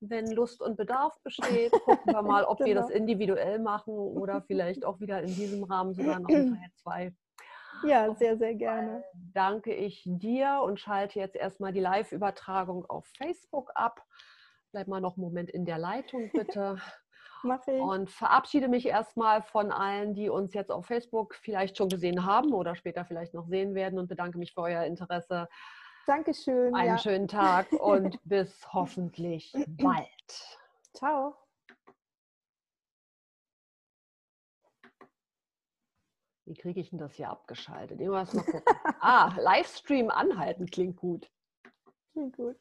Wenn 0.00 0.30
Lust 0.30 0.60
und 0.60 0.76
Bedarf 0.76 1.18
besteht, 1.22 1.72
gucken 1.72 2.12
wir 2.12 2.22
mal, 2.22 2.44
ob 2.48 2.58
genau. 2.58 2.68
wir 2.68 2.74
das 2.74 2.88
genau. 2.88 2.98
individuell 2.98 3.58
machen 3.58 3.94
oder 3.94 4.42
vielleicht 4.42 4.84
auch 4.84 5.00
wieder 5.00 5.20
in 5.22 5.34
diesem 5.34 5.64
Rahmen 5.64 5.94
sogar 5.94 6.20
noch 6.20 6.28
ein 6.28 6.58
Teil 6.60 6.70
2. 6.82 7.14
Ja, 7.84 8.14
sehr, 8.14 8.36
sehr 8.38 8.54
gerne. 8.54 9.04
Danke 9.34 9.74
ich 9.74 10.02
dir 10.06 10.62
und 10.64 10.80
schalte 10.80 11.18
jetzt 11.18 11.36
erstmal 11.36 11.72
die 11.72 11.80
Live-Übertragung 11.80 12.86
auf 12.86 13.06
Facebook 13.18 13.70
ab. 13.74 14.02
Bleib 14.72 14.88
mal 14.88 15.00
noch 15.00 15.16
einen 15.16 15.24
Moment 15.24 15.50
in 15.50 15.64
der 15.64 15.78
Leitung, 15.78 16.30
bitte. 16.32 16.76
Und 17.80 18.10
verabschiede 18.10 18.68
mich 18.68 18.86
erstmal 18.86 19.42
von 19.42 19.70
allen, 19.70 20.14
die 20.14 20.28
uns 20.28 20.54
jetzt 20.54 20.70
auf 20.70 20.86
Facebook 20.86 21.34
vielleicht 21.34 21.76
schon 21.76 21.88
gesehen 21.88 22.24
haben 22.24 22.52
oder 22.52 22.74
später 22.74 23.04
vielleicht 23.04 23.34
noch 23.34 23.46
sehen 23.46 23.74
werden 23.74 23.98
und 23.98 24.08
bedanke 24.08 24.38
mich 24.38 24.52
für 24.52 24.62
euer 24.62 24.84
Interesse. 24.84 25.48
Dankeschön. 26.06 26.74
Einen 26.74 26.88
ja. 26.88 26.98
schönen 26.98 27.28
Tag 27.28 27.72
und 27.72 28.18
bis 28.24 28.72
hoffentlich 28.72 29.52
bald. 29.66 30.58
Ciao. 30.94 31.36
Wie 36.46 36.54
kriege 36.54 36.80
ich 36.80 36.90
denn 36.90 37.00
das 37.00 37.14
hier 37.14 37.28
abgeschaltet? 37.28 38.00
Irgendwas 38.00 38.32
mal 38.32 38.44
gucken. 38.44 38.76
ah, 39.00 39.34
Livestream 39.36 40.10
anhalten 40.10 40.66
klingt 40.66 40.96
gut. 40.96 41.28
Klingt 42.12 42.36
gut. 42.36 42.56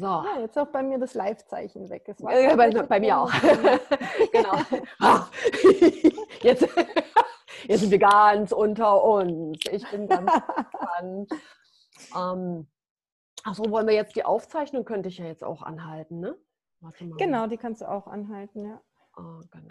So. 0.00 0.06
Ja, 0.06 0.40
jetzt 0.40 0.58
auch 0.58 0.68
bei 0.68 0.82
mir 0.82 0.98
das 0.98 1.12
Live-Zeichen 1.12 1.90
weg. 1.90 2.04
Es 2.06 2.22
war 2.22 2.32
ja, 2.32 2.56
bei, 2.56 2.70
bei 2.70 3.00
mir 3.00 3.18
auch. 3.18 3.30
genau. 4.32 4.56
jetzt, 6.40 6.66
jetzt 7.68 7.80
sind 7.80 7.90
wir 7.90 7.98
ganz 7.98 8.52
unter 8.52 9.04
uns. 9.04 9.58
Ich 9.70 9.86
bin 9.90 10.08
ganz 10.08 10.32
gespannt. 10.32 11.30
Ähm, 12.16 12.66
Achso, 13.44 13.70
wollen 13.70 13.86
wir 13.86 13.94
jetzt 13.94 14.16
die 14.16 14.24
Aufzeichnung? 14.24 14.86
Könnte 14.86 15.10
ich 15.10 15.18
ja 15.18 15.26
jetzt 15.26 15.44
auch 15.44 15.60
anhalten, 15.60 16.20
ne? 16.20 16.34
Genau, 17.18 17.46
die 17.46 17.58
kannst 17.58 17.82
du 17.82 17.90
auch 17.90 18.06
anhalten, 18.06 18.64
ja. 18.64 18.80
Oh, 19.18 19.42
ganz 19.50 19.68